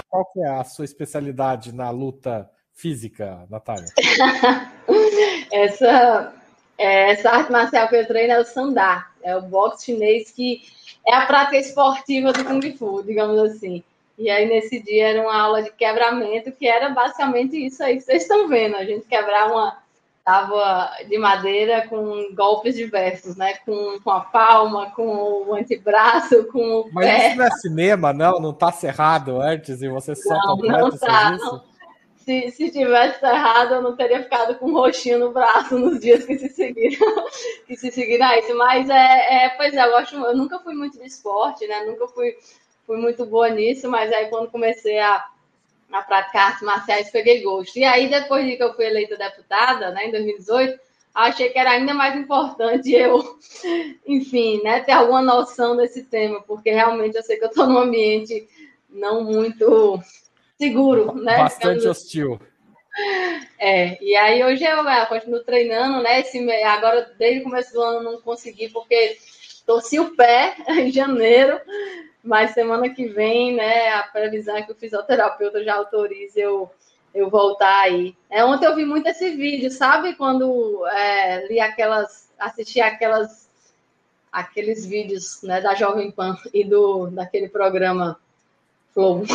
Qual 0.08 0.24
que 0.32 0.40
é 0.40 0.48
a 0.48 0.64
sua 0.64 0.84
especialidade 0.84 1.74
na 1.74 1.90
luta 1.90 2.48
física, 2.72 3.46
Natália? 3.50 3.88
essa, 5.50 6.32
é, 6.78 7.12
essa 7.12 7.30
arte 7.30 7.50
marcial 7.50 7.88
que 7.88 7.96
eu 7.96 8.06
treino 8.06 8.34
é 8.34 8.40
o 8.40 8.44
sandá, 8.44 9.10
é 9.22 9.36
o 9.36 9.42
boxe 9.42 9.86
chinês 9.86 10.30
que 10.30 10.62
é 11.06 11.14
a 11.14 11.26
prática 11.26 11.56
esportiva 11.56 12.32
do 12.32 12.44
Kung 12.44 12.76
Fu, 12.76 13.02
digamos 13.02 13.38
assim. 13.40 13.82
E 14.18 14.28
aí, 14.28 14.46
nesse 14.46 14.82
dia, 14.82 15.08
era 15.08 15.22
uma 15.22 15.40
aula 15.40 15.62
de 15.62 15.70
quebramento, 15.70 16.50
que 16.50 16.66
era 16.66 16.90
basicamente 16.90 17.56
isso 17.56 17.82
aí 17.82 17.96
que 17.96 18.02
vocês 18.02 18.22
estão 18.22 18.48
vendo. 18.48 18.76
A 18.76 18.84
gente 18.84 19.06
quebrar 19.06 19.50
uma 19.50 19.78
tábua 20.28 20.90
de 21.08 21.16
madeira 21.16 21.88
com 21.88 22.34
golpes 22.34 22.76
diversos, 22.76 23.34
né? 23.34 23.54
Com, 23.64 23.98
com 24.04 24.10
a 24.10 24.20
palma, 24.20 24.90
com 24.90 25.48
o 25.48 25.54
antebraço, 25.54 26.44
com 26.52 26.80
o 26.80 26.90
Mas 26.92 27.06
pé. 27.06 27.28
isso 27.28 27.38
não 27.38 27.44
é 27.46 27.50
cinema, 27.52 28.12
não? 28.12 28.38
Não 28.38 28.52
tá 28.52 28.70
cerrado 28.70 29.40
antes 29.40 29.80
e 29.80 29.88
você 29.88 30.14
só 30.14 30.34
Não, 30.34 30.56
completa 30.56 30.78
não 30.80 30.88
o 30.88 30.98
tá, 30.98 31.30
não. 31.30 31.62
Se, 32.18 32.50
se 32.50 32.70
tivesse 32.70 33.24
errado, 33.24 33.76
eu 33.76 33.82
não 33.82 33.96
teria 33.96 34.22
ficado 34.22 34.54
com 34.56 34.66
um 34.66 34.74
roxinho 34.74 35.18
no 35.18 35.32
braço 35.32 35.78
nos 35.78 35.98
dias 35.98 36.26
que 36.26 36.38
se 36.38 36.50
seguiram, 36.50 37.24
que 37.66 37.74
se 37.74 37.90
seguiram 37.90 38.26
a 38.26 38.38
isso. 38.38 38.54
Mas 38.54 38.90
é, 38.90 39.46
é, 39.46 39.48
pois 39.56 39.72
é, 39.72 39.82
eu 39.82 39.90
gosto, 39.92 40.14
eu 40.14 40.36
nunca 40.36 40.58
fui 40.58 40.74
muito 40.74 40.98
de 40.98 41.06
esporte, 41.06 41.66
né? 41.66 41.86
Nunca 41.86 42.06
fui, 42.08 42.36
fui 42.86 42.98
muito 42.98 43.24
boa 43.24 43.48
nisso, 43.48 43.90
mas 43.90 44.12
aí 44.12 44.26
quando 44.26 44.50
comecei 44.50 44.98
a, 44.98 45.24
a 45.92 46.02
praticar 46.02 46.48
artes 46.48 46.62
marciais, 46.62 47.10
peguei 47.10 47.42
gosto. 47.42 47.76
E 47.78 47.84
aí, 47.84 48.08
depois 48.08 48.44
de 48.44 48.56
que 48.56 48.62
eu 48.62 48.74
fui 48.74 48.86
eleita 48.86 49.16
deputada, 49.16 49.90
né, 49.90 50.06
em 50.06 50.10
2018, 50.10 50.78
achei 51.14 51.48
que 51.48 51.58
era 51.58 51.70
ainda 51.70 51.94
mais 51.94 52.16
importante 52.16 52.92
eu, 52.92 53.38
enfim, 54.06 54.62
né, 54.62 54.80
ter 54.80 54.92
alguma 54.92 55.22
noção 55.22 55.76
desse 55.76 56.04
tema, 56.04 56.42
porque 56.42 56.70
realmente 56.70 57.16
eu 57.16 57.22
sei 57.22 57.36
que 57.36 57.44
eu 57.44 57.48
estou 57.48 57.66
num 57.66 57.78
ambiente 57.78 58.46
não 58.88 59.22
muito 59.24 60.00
seguro, 60.58 61.14
né? 61.14 61.38
Bastante 61.38 61.86
hostil. 61.86 62.40
é, 63.58 64.02
e 64.02 64.16
aí 64.16 64.42
hoje 64.42 64.64
eu 64.64 64.88
é, 64.88 65.06
continuo 65.06 65.44
treinando, 65.44 66.02
né? 66.02 66.20
Esse, 66.20 66.38
agora, 66.64 67.12
desde 67.18 67.40
o 67.40 67.44
começo 67.44 67.72
do 67.72 67.80
ano, 67.80 68.12
não 68.12 68.20
consegui, 68.20 68.68
porque 68.70 69.16
torci 69.66 70.00
o 70.00 70.16
pé 70.16 70.56
em 70.68 70.90
janeiro, 70.90 71.60
mas 72.28 72.50
semana 72.50 72.90
que 72.90 73.08
vem, 73.08 73.56
né? 73.56 73.88
A 73.94 74.02
previsão 74.02 74.54
é 74.54 74.62
que 74.62 74.70
o 74.70 74.74
fisioterapeuta 74.74 75.64
já 75.64 75.76
autorize 75.76 76.38
eu, 76.38 76.70
eu 77.14 77.30
voltar 77.30 77.80
aí. 77.80 78.14
É, 78.28 78.44
ontem 78.44 78.66
eu 78.66 78.76
vi 78.76 78.84
muito 78.84 79.08
esse 79.08 79.30
vídeo, 79.30 79.70
sabe? 79.70 80.14
Quando 80.14 80.86
é, 80.88 81.46
li 81.46 81.58
aquelas, 81.58 82.30
assisti 82.38 82.82
aquelas, 82.82 83.48
aqueles 84.30 84.84
vídeos 84.84 85.40
né, 85.42 85.62
da 85.62 85.74
Jovem 85.74 86.10
Pan 86.10 86.36
e 86.52 86.62
do, 86.62 87.06
daquele 87.06 87.48
programa 87.48 88.20
Flow. 88.92 89.22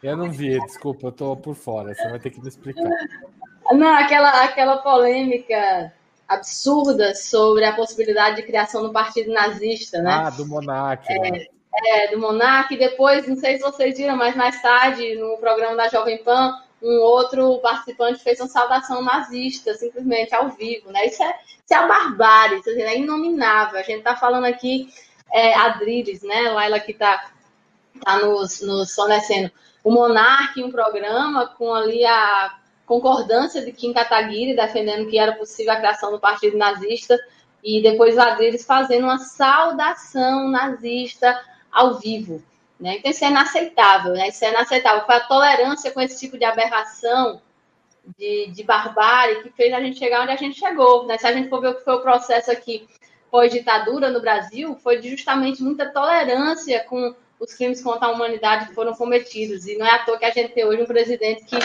Eu 0.00 0.16
não 0.16 0.30
vi, 0.30 0.60
desculpa, 0.60 1.08
eu 1.08 1.12
tô 1.12 1.36
por 1.36 1.56
fora. 1.56 1.92
Você 1.92 2.08
vai 2.08 2.20
ter 2.20 2.30
que 2.30 2.40
me 2.40 2.46
explicar. 2.46 2.88
Não, 3.72 3.96
aquela, 3.96 4.44
aquela 4.44 4.76
polêmica 4.76 5.92
absurda 6.28 7.14
sobre 7.14 7.64
a 7.64 7.72
possibilidade 7.72 8.36
de 8.36 8.42
criação 8.42 8.82
do 8.82 8.92
partido 8.92 9.32
nazista, 9.32 10.02
né? 10.02 10.12
Ah, 10.12 10.30
do 10.30 10.46
Monark. 10.46 11.08
né? 11.08 11.46
É, 11.86 12.08
do 12.08 12.18
Monark. 12.18 12.74
E 12.74 12.78
depois, 12.78 13.26
não 13.26 13.36
sei 13.36 13.56
se 13.56 13.62
vocês 13.62 13.96
viram, 13.96 14.16
mas 14.16 14.36
mais 14.36 14.60
tarde, 14.60 15.16
no 15.16 15.38
programa 15.38 15.74
da 15.74 15.88
Jovem 15.88 16.18
Pan, 16.18 16.54
um 16.82 17.00
outro 17.00 17.58
participante 17.60 18.22
fez 18.22 18.38
uma 18.40 18.48
saudação 18.48 19.02
nazista, 19.02 19.72
simplesmente 19.74 20.34
ao 20.34 20.50
vivo, 20.50 20.92
né? 20.92 21.06
Isso 21.06 21.22
é, 21.22 21.28
isso 21.28 21.74
é 21.74 21.76
a 21.76 21.86
barbárie, 21.86 22.58
isso 22.58 22.68
é 22.68 22.98
inominável. 22.98 23.78
A 23.78 23.82
gente 23.82 24.02
tá 24.02 24.14
falando 24.14 24.44
aqui, 24.44 24.92
é, 25.32 25.54
Adriles, 25.54 26.22
né? 26.22 26.50
Laila 26.50 26.78
que 26.78 26.92
tá, 26.92 27.30
tá 28.04 28.18
nos, 28.18 28.60
nos 28.60 28.94
fornecendo. 28.94 29.50
O 29.82 29.90
Monark 29.90 30.60
em 30.60 30.64
um 30.64 30.70
programa 30.70 31.46
com 31.46 31.72
ali 31.72 32.04
a 32.04 32.54
concordância 32.88 33.62
de 33.62 33.70
Kim 33.70 33.92
Kataguiri 33.92 34.56
defendendo 34.56 35.08
que 35.08 35.18
era 35.18 35.34
possível 35.34 35.74
a 35.74 35.76
criação 35.76 36.10
do 36.10 36.18
partido 36.18 36.56
nazista 36.56 37.16
e 37.62 37.82
depois 37.82 38.16
Adriles 38.16 38.64
fazendo 38.64 39.04
uma 39.04 39.18
saudação 39.18 40.48
nazista 40.48 41.38
ao 41.70 41.98
vivo. 41.98 42.42
Né? 42.80 42.96
Então 42.96 43.10
isso 43.10 43.24
é 43.24 43.28
inaceitável, 43.28 44.14
né? 44.14 44.28
Isso 44.28 44.44
é 44.44 44.50
inaceitável. 44.50 45.04
Foi 45.04 45.16
a 45.16 45.20
tolerância 45.20 45.90
com 45.90 46.00
esse 46.00 46.18
tipo 46.18 46.38
de 46.38 46.44
aberração, 46.44 47.42
de, 48.16 48.50
de 48.52 48.62
barbárie, 48.62 49.42
que 49.42 49.50
fez 49.50 49.74
a 49.74 49.80
gente 49.80 49.98
chegar 49.98 50.22
onde 50.22 50.32
a 50.32 50.36
gente 50.36 50.58
chegou. 50.58 51.06
Né? 51.06 51.18
Se 51.18 51.26
a 51.26 51.32
gente 51.32 51.50
for 51.50 51.60
ver 51.60 51.68
o 51.68 51.74
que 51.74 51.84
foi 51.84 51.94
o 51.94 52.00
processo 52.02 52.50
aqui 52.50 52.88
pós-ditadura 53.30 54.10
no 54.10 54.20
Brasil, 54.20 54.74
foi 54.76 55.02
justamente 55.02 55.62
muita 55.62 55.92
tolerância 55.92 56.82
com 56.84 57.14
os 57.38 57.52
crimes 57.52 57.82
contra 57.82 58.08
a 58.08 58.10
humanidade 58.12 58.68
que 58.68 58.74
foram 58.74 58.94
cometidos. 58.94 59.66
E 59.66 59.76
não 59.76 59.84
é 59.84 59.90
à 59.90 59.98
toa 60.04 60.18
que 60.18 60.24
a 60.24 60.30
gente 60.30 60.54
tem 60.54 60.64
hoje 60.64 60.82
um 60.82 60.86
presidente 60.86 61.44
que 61.44 61.58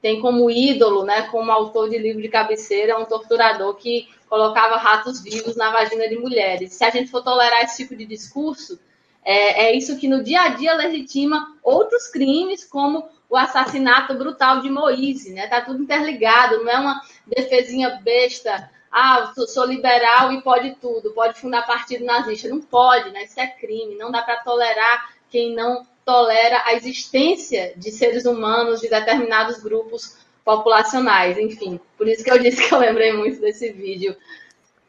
tem 0.00 0.20
como 0.20 0.50
ídolo, 0.50 1.04
né, 1.04 1.22
como 1.22 1.50
autor 1.50 1.90
de 1.90 1.98
livro 1.98 2.22
de 2.22 2.28
cabeceira, 2.28 2.98
um 2.98 3.04
torturador 3.04 3.74
que 3.74 4.08
colocava 4.28 4.76
ratos 4.76 5.20
vivos 5.22 5.56
na 5.56 5.70
vagina 5.70 6.08
de 6.08 6.16
mulheres. 6.16 6.74
Se 6.74 6.84
a 6.84 6.90
gente 6.90 7.10
for 7.10 7.22
tolerar 7.22 7.62
esse 7.62 7.78
tipo 7.78 7.96
de 7.96 8.04
discurso, 8.04 8.78
é, 9.24 9.66
é 9.66 9.76
isso 9.76 9.98
que 9.98 10.06
no 10.06 10.22
dia 10.22 10.42
a 10.42 10.48
dia 10.50 10.74
legitima 10.74 11.56
outros 11.62 12.08
crimes, 12.08 12.64
como 12.64 13.08
o 13.28 13.36
assassinato 13.36 14.14
brutal 14.14 14.60
de 14.60 14.70
Moise, 14.70 15.32
né? 15.32 15.46
Tá 15.46 15.60
tudo 15.60 15.82
interligado, 15.82 16.64
não 16.64 16.70
é 16.70 16.78
uma 16.78 17.02
defesinha 17.26 18.00
besta. 18.02 18.70
Ah, 18.90 19.32
sou, 19.34 19.46
sou 19.46 19.66
liberal 19.66 20.32
e 20.32 20.40
pode 20.40 20.74
tudo, 20.76 21.12
pode 21.12 21.38
fundar 21.38 21.66
partido 21.66 22.04
nazista. 22.04 22.48
Não 22.48 22.60
pode, 22.60 23.10
né? 23.10 23.24
Isso 23.24 23.38
é 23.38 23.46
crime. 23.46 23.96
Não 23.96 24.10
dá 24.10 24.22
para 24.22 24.42
tolerar 24.42 25.10
quem 25.28 25.54
não 25.54 25.86
tolera 26.08 26.62
a 26.64 26.72
existência 26.72 27.74
de 27.76 27.90
seres 27.90 28.24
humanos 28.24 28.80
de 28.80 28.88
determinados 28.88 29.58
grupos 29.58 30.16
populacionais, 30.42 31.36
enfim. 31.36 31.78
Por 31.98 32.08
isso 32.08 32.24
que 32.24 32.30
eu 32.30 32.38
disse 32.38 32.66
que 32.66 32.74
eu 32.74 32.78
lembrei 32.78 33.12
muito 33.12 33.38
desse 33.42 33.70
vídeo 33.70 34.16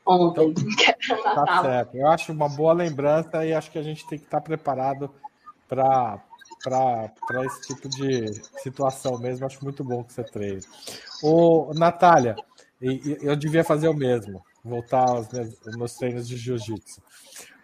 ontem. 0.05 0.55
Então, 0.55 0.63
tá 1.45 1.61
certo. 1.61 1.97
Eu 1.97 2.07
acho 2.07 2.31
uma 2.31 2.47
boa 2.47 2.71
lembrança 2.71 3.45
e 3.45 3.53
acho 3.53 3.69
que 3.69 3.77
a 3.77 3.83
gente 3.83 4.07
tem 4.07 4.17
que 4.17 4.23
estar 4.23 4.39
preparado 4.39 5.13
para 5.67 6.21
para 6.63 7.45
esse 7.45 7.67
tipo 7.67 7.89
de 7.89 8.33
situação 8.61 9.19
mesmo. 9.19 9.45
Acho 9.45 9.61
muito 9.61 9.83
bom 9.83 10.05
que 10.05 10.13
você 10.13 10.23
treine. 10.23 10.61
Ô, 11.21 11.73
Natália, 11.73 12.37
eu 12.81 13.35
devia 13.35 13.65
fazer 13.65 13.89
o 13.89 13.93
mesmo, 13.93 14.41
voltar 14.63 15.09
aos 15.09 15.29
meus, 15.33 15.67
aos 15.67 15.75
meus 15.75 15.93
treinos 15.95 16.25
de 16.29 16.37
jiu-jitsu. 16.37 17.01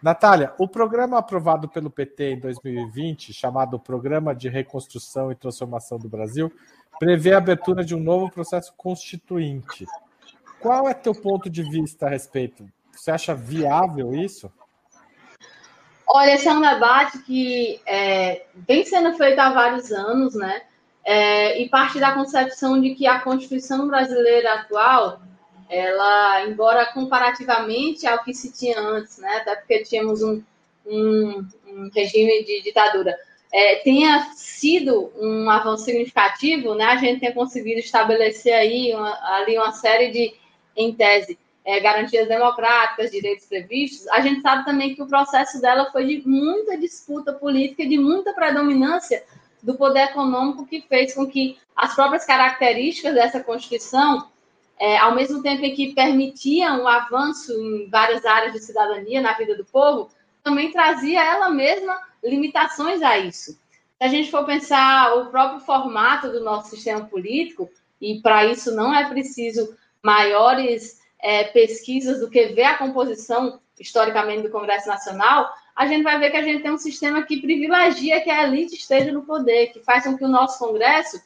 Natália, 0.06 0.54
o 0.56 0.68
programa 0.68 1.18
aprovado 1.18 1.68
pelo 1.68 1.90
PT 1.90 2.34
em 2.34 2.38
2020, 2.38 3.32
chamado 3.32 3.76
Programa 3.76 4.36
de 4.36 4.48
Reconstrução 4.48 5.32
e 5.32 5.34
Transformação 5.34 5.98
do 5.98 6.08
Brasil, 6.08 6.48
prevê 6.96 7.34
a 7.34 7.38
abertura 7.38 7.84
de 7.84 7.92
um 7.92 7.98
novo 7.98 8.30
processo 8.30 8.72
constituinte. 8.76 9.84
Qual 10.60 10.88
é 10.88 10.94
teu 10.94 11.12
ponto 11.12 11.50
de 11.50 11.64
vista 11.64 12.06
a 12.06 12.08
respeito? 12.08 12.70
Você 12.92 13.10
acha 13.10 13.34
viável 13.34 14.14
isso? 14.14 14.48
Olha, 16.06 16.34
esse 16.36 16.46
é 16.46 16.52
um 16.52 16.60
debate 16.60 17.18
que 17.24 17.80
é, 17.84 18.46
vem 18.54 18.84
sendo 18.84 19.12
feito 19.16 19.40
há 19.40 19.52
vários 19.52 19.90
anos, 19.90 20.36
né? 20.36 20.62
É, 21.04 21.60
e 21.60 21.68
parte 21.68 21.98
da 21.98 22.12
concepção 22.12 22.80
de 22.80 22.94
que 22.94 23.08
a 23.08 23.18
Constituição 23.18 23.88
brasileira 23.88 24.54
atual, 24.54 25.20
ela, 25.68 26.46
embora 26.46 26.86
comparativamente 26.86 28.06
ao 28.06 28.22
que 28.22 28.32
se 28.34 28.52
tinha 28.52 28.78
antes, 28.78 29.18
né? 29.18 29.38
Até 29.38 29.56
porque 29.56 29.82
tínhamos 29.82 30.22
um, 30.22 30.42
um, 30.86 31.46
um 31.66 31.90
regime 31.94 32.44
de 32.44 32.62
ditadura, 32.62 33.14
é, 33.52 33.76
tenha 33.76 34.30
sido 34.34 35.12
um 35.18 35.48
avanço 35.48 35.84
significativo, 35.84 36.74
né? 36.74 36.84
A 36.84 36.96
gente 36.96 37.20
tenha 37.20 37.32
conseguido 37.32 37.80
estabelecer 37.80 38.52
aí 38.52 38.94
uma, 38.94 39.36
ali 39.36 39.56
uma 39.56 39.72
série 39.72 40.10
de, 40.10 40.34
em 40.76 40.92
tese, 40.94 41.38
é, 41.64 41.80
garantias 41.80 42.28
democráticas, 42.28 43.10
direitos 43.10 43.46
previstos, 43.46 44.06
a 44.08 44.20
gente 44.20 44.40
sabe 44.40 44.64
também 44.64 44.94
que 44.94 45.02
o 45.02 45.08
processo 45.08 45.60
dela 45.60 45.90
foi 45.90 46.06
de 46.06 46.28
muita 46.28 46.78
disputa 46.78 47.32
política, 47.32 47.84
de 47.84 47.98
muita 47.98 48.32
predominância 48.32 49.24
do 49.60 49.74
poder 49.74 50.04
econômico, 50.04 50.64
que 50.64 50.80
fez 50.82 51.12
com 51.12 51.26
que 51.26 51.58
as 51.74 51.92
próprias 51.92 52.24
características 52.24 53.14
dessa 53.14 53.42
Constituição, 53.42 54.28
é, 54.78 54.98
ao 54.98 55.14
mesmo 55.14 55.42
tempo 55.42 55.64
em 55.64 55.74
que 55.74 55.94
permitiam 55.94 56.82
o 56.82 56.88
avanço 56.88 57.52
em 57.52 57.88
várias 57.88 58.24
áreas 58.24 58.52
de 58.52 58.60
cidadania 58.60 59.20
na 59.20 59.32
vida 59.32 59.56
do 59.56 59.64
povo, 59.64 60.10
também 60.42 60.70
trazia 60.70 61.24
ela 61.24 61.48
mesma 61.50 61.98
limitações 62.22 63.02
a 63.02 63.18
isso. 63.18 63.52
Se 63.52 64.04
a 64.04 64.08
gente 64.08 64.30
for 64.30 64.44
pensar 64.44 65.16
o 65.16 65.26
próprio 65.30 65.60
formato 65.60 66.30
do 66.30 66.44
nosso 66.44 66.70
sistema 66.70 67.04
político, 67.06 67.70
e 68.00 68.20
para 68.20 68.44
isso 68.44 68.74
não 68.74 68.94
é 68.94 69.08
preciso 69.08 69.74
maiores 70.02 71.00
é, 71.18 71.44
pesquisas 71.44 72.20
do 72.20 72.28
que 72.28 72.46
ver 72.48 72.64
a 72.64 72.78
composição 72.78 73.58
historicamente 73.80 74.42
do 74.42 74.50
Congresso 74.50 74.86
Nacional, 74.86 75.50
a 75.74 75.86
gente 75.86 76.02
vai 76.02 76.18
ver 76.18 76.30
que 76.30 76.36
a 76.36 76.42
gente 76.42 76.62
tem 76.62 76.70
um 76.70 76.78
sistema 76.78 77.22
que 77.22 77.40
privilegia 77.40 78.20
que 78.20 78.30
a 78.30 78.44
elite 78.44 78.74
esteja 78.74 79.12
no 79.12 79.22
poder, 79.22 79.72
que 79.72 79.80
faz 79.80 80.04
com 80.04 80.16
que 80.16 80.24
o 80.24 80.28
nosso 80.28 80.58
Congresso 80.58 81.20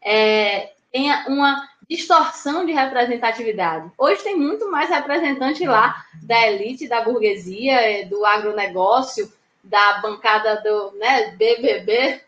é, 0.00 0.72
tenha 0.92 1.26
uma 1.28 1.68
distorção 1.88 2.64
de 2.64 2.72
representatividade. 2.72 3.90
Hoje 3.98 4.22
tem 4.22 4.36
muito 4.36 4.70
mais 4.70 4.88
representante 4.88 5.66
lá 5.66 6.04
da 6.22 6.48
elite, 6.48 6.88
da 6.88 7.02
burguesia, 7.02 8.06
do 8.08 8.24
agronegócio, 8.24 9.30
da 9.62 9.98
bancada 9.98 10.60
do 10.62 10.98
né, 10.98 11.32
BBB, 11.36 12.20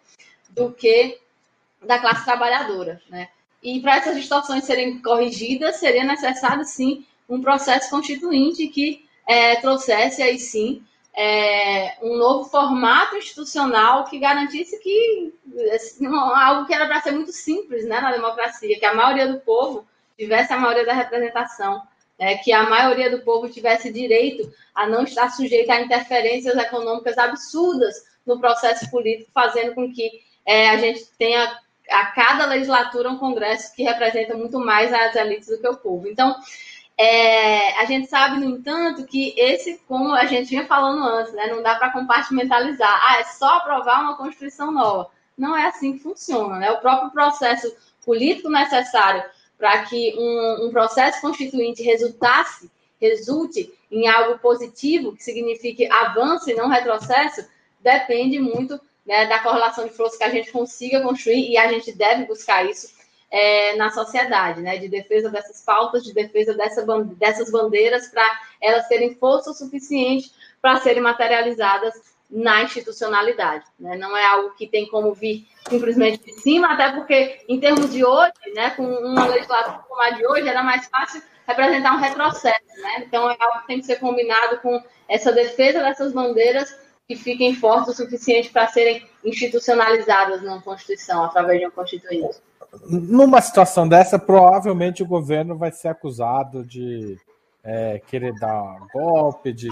do 0.51 0.73
que 0.73 1.19
da 1.83 1.99
classe 1.99 2.25
trabalhadora. 2.25 3.01
Né? 3.09 3.29
E 3.63 3.81
para 3.81 3.97
essas 3.97 4.17
distorções 4.17 4.65
serem 4.65 5.01
corrigidas, 5.01 5.77
seria 5.77 6.05
necessário, 6.05 6.65
sim, 6.65 7.05
um 7.29 7.41
processo 7.41 7.91
constituinte 7.91 8.69
que 8.69 9.05
é, 9.27 9.57
trouxesse 9.57 10.23
aí 10.23 10.39
sim 10.39 10.83
é, 11.17 11.97
um 12.03 12.17
novo 12.17 12.49
formato 12.49 13.17
institucional 13.17 14.05
que 14.05 14.19
garantisse 14.19 14.79
que 14.81 15.33
assim, 15.73 16.07
algo 16.07 16.67
que 16.67 16.75
era 16.75 16.87
para 16.87 17.01
ser 17.01 17.13
muito 17.13 17.33
simples 17.33 17.87
né, 17.87 18.01
na 18.01 18.13
democracia, 18.13 18.79
que 18.79 18.85
a 18.85 18.95
maioria 18.95 19.29
do 19.29 19.41
povo 19.41 19.87
tivesse 20.19 20.53
a 20.53 20.59
maioria 20.59 20.85
da 20.85 20.93
representação, 20.93 21.83
é, 22.19 22.37
que 22.37 22.53
a 22.53 22.69
maioria 22.69 23.11
do 23.11 23.23
povo 23.23 23.49
tivesse 23.49 23.93
direito 23.93 24.53
a 24.75 24.87
não 24.87 25.05
estar 25.05 25.31
sujeito 25.31 25.71
a 25.71 25.81
interferências 25.81 26.57
econômicas 26.57 27.17
absurdas 27.19 27.95
no 28.27 28.41
processo 28.41 28.91
político, 28.91 29.31
fazendo 29.33 29.75
com 29.75 29.93
que 29.93 30.11
é, 30.47 30.71
a 30.71 30.77
gente 30.79 31.07
tenha 31.19 31.61
a 31.91 32.07
cada 32.07 32.47
legislatura 32.47 33.11
um 33.11 33.19
congresso 33.19 33.75
que 33.75 33.83
representa 33.83 34.35
muito 34.35 34.59
mais 34.59 34.93
as 34.93 35.15
elites 35.15 35.49
do 35.49 35.61
que 35.61 35.69
o 35.69 35.77
povo. 35.77 36.09
Então, 36.09 36.35
é, 36.97 37.77
a 37.81 37.85
gente 37.87 38.09
sabe, 38.09 38.39
no 38.39 38.57
entanto, 38.57 39.05
que 39.05 39.35
esse, 39.37 39.81
como 39.89 40.13
a 40.13 40.27
gente 40.27 40.49
vinha 40.49 40.67
falando 40.67 41.03
antes, 41.03 41.33
né, 41.33 41.49
não 41.49 41.63
dá 41.63 41.75
para 41.75 41.91
compartimentalizar. 41.91 43.03
Ah, 43.09 43.21
é 43.21 43.25
só 43.25 43.57
aprovar 43.57 44.01
uma 44.01 44.17
Constituição 44.17 44.71
nova. 44.71 45.11
Não 45.37 45.57
é 45.57 45.67
assim 45.67 45.95
que 45.95 45.99
funciona. 45.99 46.57
Né? 46.59 46.71
O 46.71 46.81
próprio 46.81 47.11
processo 47.11 47.75
político 48.05 48.49
necessário 48.49 49.25
para 49.59 49.85
que 49.85 50.15
um, 50.17 50.67
um, 50.67 50.71
processo 50.71 51.21
constituinte 51.21 51.83
resultasse, 51.83 52.71
resulte 53.01 53.73
em 53.91 54.07
algo 54.07 54.39
positivo, 54.39 55.15
que 55.15 55.23
signifique 55.23 55.91
avanço 55.91 56.51
e 56.51 56.55
não 56.55 56.69
retrocesso, 56.69 57.47
depende 57.81 58.39
muito 58.39 58.81
né, 59.07 59.27
da 59.27 59.39
correlação 59.41 59.87
de 59.87 59.93
forças 59.93 60.19
que 60.19 60.25
a 60.25 60.31
gente 60.31 60.51
consiga 60.51 61.03
construir 61.03 61.51
e 61.51 61.57
a 61.57 61.69
gente 61.69 61.93
deve 61.93 62.25
buscar 62.25 62.65
isso 62.65 62.94
é, 63.35 63.75
na 63.75 63.91
sociedade, 63.91 64.61
né, 64.61 64.79
de 64.79 64.87
defesa 64.87 65.29
dessas 65.29 65.61
pautas, 65.61 66.05
de 66.05 66.15
defesa 66.15 66.55
dessa, 66.55 66.87
dessas 67.17 67.51
bandeiras, 67.51 68.07
para 68.07 68.25
elas 68.63 68.87
terem 68.87 69.17
força 69.17 69.53
suficiente 69.53 70.31
para 70.63 70.77
serem 70.77 71.03
materializadas 71.03 71.95
na 72.31 72.63
institucionalidade. 72.63 73.65
Né? 73.77 73.97
Não 73.97 74.17
é 74.17 74.25
algo 74.25 74.55
que 74.55 74.69
tem 74.69 74.87
como 74.87 75.13
vir 75.13 75.49
simplesmente 75.69 76.25
de 76.25 76.33
cima, 76.43 76.75
até 76.75 76.93
porque, 76.93 77.41
em 77.49 77.59
termos 77.59 77.93
de 77.93 78.05
hoje, 78.05 78.33
né, 78.55 78.71
com 78.71 78.85
uma 78.85 79.27
legislação 79.27 79.81
como 79.89 80.01
a 80.01 80.11
de 80.11 80.25
hoje, 80.25 80.49
era 80.49 80.63
mais 80.63 80.87
fácil 80.87 81.21
representar 81.45 81.93
um 81.93 82.01
retrocesso. 82.01 82.81
Né? 82.83 83.05
Então, 83.05 83.29
é 83.29 83.37
algo 83.37 83.63
que 83.63 83.67
tem 83.67 83.81
que 83.81 83.87
ser 83.87 83.97
combinado 83.97 84.59
com 84.59 84.81
essa 85.09 85.33
defesa 85.33 85.81
dessas 85.81 86.13
bandeiras 86.13 86.73
que 87.09 87.17
fiquem 87.17 87.53
fortes 87.57 87.95
o 87.95 87.97
suficiente 88.05 88.51
para 88.51 88.69
serem 88.69 89.05
institucionalizadas 89.25 90.41
na 90.41 90.63
Constituição, 90.63 91.25
através 91.25 91.59
de 91.59 91.67
um 91.67 91.71
constituinte 91.73 92.39
numa 92.89 93.41
situação 93.41 93.89
dessa, 93.89 94.19
provavelmente 94.19 95.03
o 95.03 95.07
governo 95.07 95.57
vai 95.57 95.73
ser 95.73 95.89
acusado 95.89 96.65
de 96.65 97.19
é, 97.63 98.01
querer 98.07 98.35
dar 98.35 98.79
golpe, 98.93 99.53
de 99.53 99.69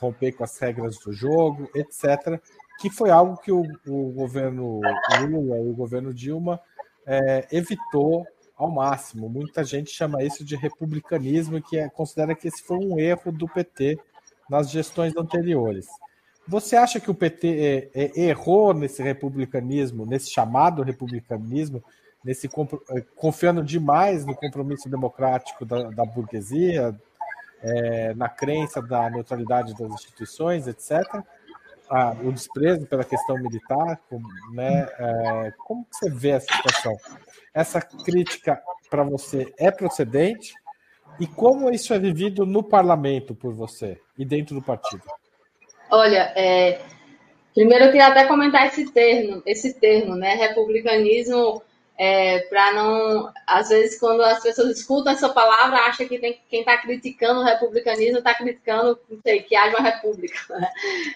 romper 0.00 0.32
com 0.32 0.44
as 0.44 0.58
regras 0.58 0.98
do 0.98 1.12
jogo, 1.12 1.68
etc. 1.74 2.40
Que 2.80 2.90
foi 2.90 3.10
algo 3.10 3.36
que 3.36 3.52
o, 3.52 3.62
o 3.86 4.12
governo 4.12 4.80
Lula 5.20 5.58
e 5.58 5.70
o 5.70 5.74
governo 5.74 6.12
Dilma 6.12 6.60
é, 7.06 7.46
evitou 7.50 8.26
ao 8.56 8.70
máximo. 8.70 9.28
Muita 9.28 9.64
gente 9.64 9.90
chama 9.90 10.22
isso 10.22 10.44
de 10.44 10.56
republicanismo, 10.56 11.60
que 11.62 11.78
é, 11.78 11.88
considera 11.88 12.34
que 12.34 12.48
esse 12.48 12.62
foi 12.62 12.78
um 12.78 12.98
erro 12.98 13.32
do 13.32 13.48
PT 13.48 13.98
nas 14.48 14.70
gestões 14.70 15.16
anteriores. 15.16 15.86
Você 16.46 16.76
acha 16.76 17.00
que 17.00 17.10
o 17.10 17.14
PT 17.14 17.90
é, 17.94 18.02
é, 18.02 18.20
errou 18.20 18.74
nesse 18.74 19.02
republicanismo, 19.02 20.04
nesse 20.04 20.30
chamado 20.30 20.82
republicanismo, 20.82 21.82
nesse 22.24 22.46
eh, 22.46 23.04
confiando 23.14 23.62
demais 23.62 24.24
no 24.24 24.34
compromisso 24.34 24.88
democrático 24.88 25.64
da, 25.64 25.90
da 25.90 26.04
burguesia, 26.04 26.98
é, 27.62 28.14
na 28.14 28.28
crença 28.28 28.82
da 28.82 29.08
neutralidade 29.08 29.74
das 29.74 29.90
instituições, 29.92 30.66
etc. 30.66 31.02
Ah, 31.88 32.14
o 32.22 32.32
desprezo 32.32 32.86
pela 32.86 33.04
questão 33.04 33.36
militar, 33.38 34.00
né? 34.52 34.88
É, 34.98 35.52
como 35.58 35.86
você 35.90 36.10
vê 36.10 36.30
essa 36.30 36.46
situação? 36.54 36.96
Essa 37.52 37.80
crítica 37.80 38.60
para 38.90 39.02
você 39.02 39.52
é 39.58 39.70
procedente? 39.70 40.54
E 41.20 41.26
como 41.26 41.70
isso 41.70 41.94
é 41.94 41.98
vivido 41.98 42.44
no 42.44 42.62
parlamento 42.62 43.34
por 43.34 43.52
você 43.52 44.00
e 44.18 44.24
dentro 44.24 44.54
do 44.54 44.62
partido? 44.62 45.02
Olha, 45.90 46.32
é, 46.34 46.80
primeiro 47.54 47.84
eu 47.84 47.92
queria 47.92 48.08
até 48.08 48.26
comentar 48.26 48.66
esse 48.66 48.90
termo, 48.90 49.42
esse 49.46 49.74
termo, 49.74 50.16
né? 50.16 50.34
Republicanismo 50.34 51.62
é, 51.96 52.40
para 52.40 52.72
não. 52.72 53.32
Às 53.46 53.68
vezes, 53.68 53.98
quando 54.00 54.22
as 54.22 54.42
pessoas 54.42 54.78
escutam 54.78 55.12
essa 55.12 55.28
palavra, 55.28 55.78
acha 55.78 56.04
que 56.04 56.18
tem, 56.18 56.40
quem 56.48 56.60
está 56.60 56.76
criticando 56.78 57.40
o 57.40 57.44
republicanismo 57.44 58.18
está 58.18 58.34
criticando 58.34 58.98
não 59.08 59.20
sei, 59.22 59.42
que 59.42 59.54
haja 59.54 59.76
uma 59.76 59.88
república. 59.88 60.34
Né? 60.54 60.70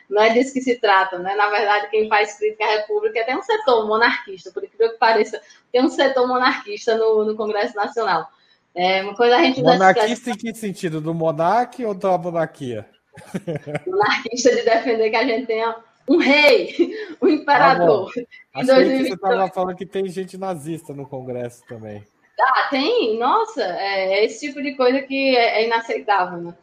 Não 0.08 0.22
é 0.22 0.30
disso 0.30 0.52
que 0.52 0.60
se 0.60 0.76
trata, 0.76 1.18
né? 1.18 1.34
Na 1.34 1.48
verdade, 1.48 1.90
quem 1.90 2.08
faz 2.08 2.36
crítica 2.38 2.64
à 2.64 2.68
república 2.68 3.24
tem 3.24 3.36
um 3.36 3.42
setor 3.42 3.86
monarquista, 3.86 4.50
por 4.50 4.64
incrível 4.64 4.90
que 4.90 4.98
pareça, 4.98 5.40
tem 5.70 5.84
um 5.84 5.88
setor 5.88 6.26
monarquista 6.26 6.96
no, 6.96 7.24
no 7.24 7.36
Congresso 7.36 7.76
Nacional. 7.76 8.28
É 8.74 9.02
uma 9.02 9.14
coisa 9.14 9.36
a 9.36 9.42
gente 9.42 9.62
Monarquista 9.62 10.30
em 10.30 10.36
que 10.36 10.54
sentido? 10.54 11.00
Do 11.00 11.14
monarca 11.14 11.86
ou 11.86 11.94
da 11.94 12.16
monarquia? 12.16 12.88
Monarquista 13.86 14.54
de 14.54 14.62
defender 14.62 15.10
que 15.10 15.16
a 15.16 15.26
gente 15.26 15.46
tenha 15.46 15.74
um 16.08 16.16
rei, 16.16 16.94
um 17.20 17.28
imperador. 17.28 18.12
Tá 18.12 18.22
Achei 18.60 18.98
que 18.98 19.08
você 19.08 19.14
estava 19.14 19.48
falando 19.48 19.76
que 19.76 19.86
tem 19.86 20.08
gente 20.08 20.38
nazista 20.38 20.92
no 20.94 21.06
Congresso 21.06 21.62
também. 21.66 22.04
Ah, 22.40 22.68
tem? 22.70 23.18
Nossa, 23.18 23.62
é 23.62 24.24
esse 24.24 24.46
tipo 24.46 24.62
de 24.62 24.74
coisa 24.74 25.02
que 25.02 25.36
é, 25.36 25.62
é 25.62 25.66
inaceitável, 25.66 26.38
né? 26.38 26.54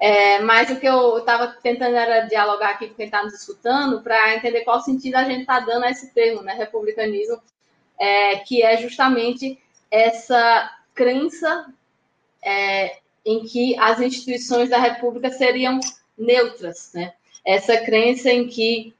É, 0.00 0.40
mas 0.40 0.70
o 0.70 0.80
que 0.80 0.86
eu 0.86 1.18
estava 1.18 1.48
tentando 1.62 1.94
era 1.94 2.26
dialogar 2.26 2.70
aqui 2.70 2.88
com 2.88 2.94
quem 2.94 3.04
está 3.04 3.22
nos 3.22 3.34
escutando 3.34 4.00
para 4.00 4.34
entender 4.34 4.62
qual 4.62 4.80
sentido 4.80 5.16
a 5.16 5.24
gente 5.24 5.42
está 5.42 5.60
dando 5.60 5.84
a 5.84 5.90
esse 5.90 6.12
termo, 6.12 6.42
né? 6.42 6.54
Republicanismo, 6.54 7.40
é, 7.98 8.36
que 8.36 8.62
é 8.62 8.78
justamente 8.78 9.58
essa 9.90 10.70
crença 10.94 11.66
é, 12.42 12.96
em 13.24 13.44
que 13.44 13.78
as 13.78 14.00
instituições 14.00 14.70
da 14.70 14.78
República 14.78 15.30
seriam 15.30 15.78
neutras, 16.16 16.92
né? 16.94 17.12
Essa 17.50 17.76
crença 17.78 18.30
em 18.30 18.46
que 18.46 18.94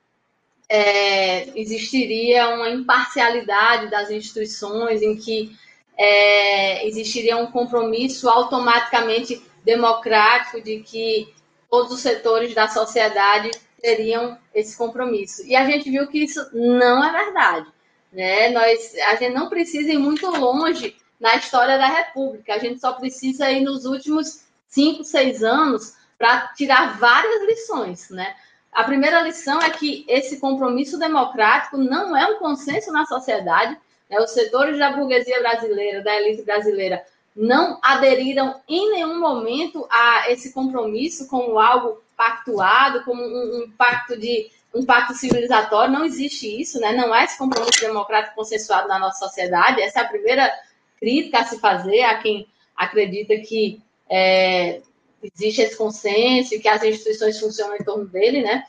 é, 0.68 1.56
existiria 1.56 2.48
uma 2.48 2.68
imparcialidade 2.68 3.88
das 3.88 4.10
instituições, 4.10 5.02
em 5.02 5.16
que 5.16 5.56
é, 5.96 6.84
existiria 6.86 7.36
um 7.36 7.46
compromisso 7.46 8.28
automaticamente 8.28 9.40
democrático 9.64 10.60
de 10.60 10.80
que 10.80 11.32
todos 11.70 11.92
os 11.92 12.00
setores 12.00 12.52
da 12.52 12.66
sociedade 12.66 13.52
teriam 13.80 14.36
esse 14.52 14.76
compromisso. 14.76 15.46
E 15.46 15.54
a 15.54 15.64
gente 15.64 15.88
viu 15.88 16.08
que 16.08 16.24
isso 16.24 16.44
não 16.52 17.04
é 17.04 17.24
verdade. 17.24 17.68
Né? 18.12 18.48
Nós, 18.50 18.96
a 19.06 19.14
gente 19.14 19.32
não 19.32 19.48
precisa 19.48 19.92
ir 19.92 19.98
muito 19.98 20.28
longe 20.28 20.96
na 21.20 21.36
história 21.36 21.78
da 21.78 21.86
República, 21.86 22.54
a 22.54 22.58
gente 22.58 22.80
só 22.80 22.94
precisa 22.94 23.48
ir 23.50 23.60
nos 23.60 23.84
últimos 23.84 24.44
cinco, 24.66 25.04
seis 25.04 25.44
anos 25.44 25.99
para 26.20 26.48
tirar 26.48 26.98
várias 26.98 27.42
lições, 27.46 28.10
né? 28.10 28.36
A 28.70 28.84
primeira 28.84 29.22
lição 29.22 29.58
é 29.62 29.70
que 29.70 30.04
esse 30.06 30.38
compromisso 30.38 30.98
democrático 30.98 31.78
não 31.78 32.14
é 32.14 32.26
um 32.26 32.38
consenso 32.38 32.92
na 32.92 33.06
sociedade. 33.06 33.74
Né? 34.08 34.20
Os 34.20 34.30
setores 34.30 34.78
da 34.78 34.92
burguesia 34.92 35.40
brasileira, 35.40 36.04
da 36.04 36.14
elite 36.14 36.42
brasileira, 36.42 37.02
não 37.34 37.80
aderiram 37.82 38.60
em 38.68 38.90
nenhum 38.90 39.18
momento 39.18 39.88
a 39.90 40.30
esse 40.30 40.52
compromisso 40.52 41.26
como 41.26 41.58
algo 41.58 42.02
pactuado, 42.14 43.02
como 43.04 43.22
um, 43.22 43.64
um 43.64 43.70
pacto 43.70 44.14
de 44.20 44.50
um 44.74 44.84
pacto 44.84 45.14
civilizatório. 45.14 45.92
Não 45.92 46.04
existe 46.04 46.60
isso, 46.60 46.78
né? 46.80 46.92
Não 46.92 47.14
há 47.14 47.24
esse 47.24 47.38
compromisso 47.38 47.80
democrático 47.80 48.36
consensuado 48.36 48.88
na 48.88 48.98
nossa 48.98 49.26
sociedade. 49.26 49.80
Essa 49.80 50.00
é 50.00 50.02
a 50.02 50.08
primeira 50.08 50.52
crítica 51.00 51.40
a 51.40 51.44
se 51.44 51.58
fazer 51.58 52.02
a 52.02 52.18
quem 52.18 52.46
acredita 52.76 53.34
que 53.38 53.80
é, 54.08 54.82
existe 55.22 55.62
esse 55.62 55.76
consenso 55.76 56.54
e 56.54 56.58
que 56.58 56.68
as 56.68 56.82
instituições 56.82 57.38
funcionam 57.38 57.76
em 57.76 57.84
torno 57.84 58.06
dele, 58.06 58.42
né? 58.42 58.64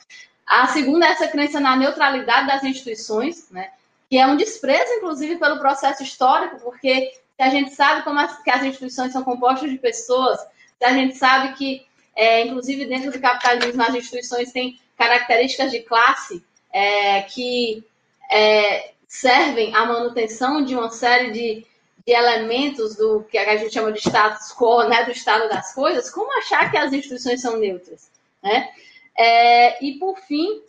A 0.46 0.68
segunda 0.68 1.06
é 1.06 1.12
essa 1.12 1.28
crença 1.28 1.60
na 1.60 1.76
neutralidade 1.76 2.48
das 2.48 2.64
instituições, 2.64 3.50
né? 3.50 3.72
Que 4.10 4.18
é 4.18 4.28
um 4.28 4.36
desprezo, 4.36 4.94
inclusive, 4.94 5.38
pelo 5.38 5.60
processo 5.60 6.04
histórico, 6.04 6.60
porque 6.60 7.14
se 7.36 7.42
a 7.42 7.50
gente 7.50 7.72
sabe 7.74 8.04
como 8.04 8.20
as, 8.20 8.42
que 8.44 8.50
as 8.50 8.64
instituições 8.64 9.14
são 9.14 9.24
compostas 9.24 9.70
de 9.70 9.78
pessoas, 9.78 10.40
se 10.78 10.86
a 10.86 10.94
gente 10.94 11.16
sabe 11.16 11.54
que, 11.54 11.86
é, 12.16 12.46
inclusive, 12.46 12.86
dentro 12.86 13.12
do 13.12 13.20
capitalismo, 13.20 13.82
as 13.82 13.96
instituições 13.96 14.52
têm 14.52 14.80
características 14.98 15.72
de 15.72 15.80
classe 15.80 16.44
é, 16.72 17.22
que 17.22 17.84
é, 18.30 18.92
servem 19.08 19.76
à 19.76 19.86
manutenção 19.86 20.64
de 20.64 20.76
uma 20.76 20.90
série 20.90 21.32
de 21.32 21.66
de 22.06 22.14
elementos 22.14 22.96
do 22.96 23.24
que 23.24 23.38
a 23.38 23.58
gente 23.58 23.74
chama 23.74 23.92
de 23.92 24.00
status 24.00 24.52
quo, 24.54 24.84
né, 24.88 25.04
do 25.04 25.12
estado 25.12 25.48
das 25.50 25.74
coisas, 25.74 26.10
como 26.10 26.36
achar 26.38 26.72
que 26.72 26.78
as 26.78 26.92
instituições 26.92 27.42
são 27.42 27.58
neutras? 27.58 28.10
Né? 28.42 28.70
É, 29.18 29.84
e, 29.84 30.00
por 30.00 30.18
fim, 30.20 30.62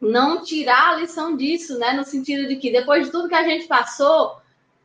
não 0.00 0.42
tirar 0.42 0.90
a 0.90 0.96
lição 0.96 1.36
disso, 1.36 1.78
né, 1.78 1.92
no 1.92 2.04
sentido 2.04 2.48
de 2.48 2.56
que 2.56 2.70
depois 2.70 3.06
de 3.06 3.12
tudo 3.12 3.28
que 3.28 3.34
a 3.34 3.44
gente 3.44 3.66
passou, 3.66 4.36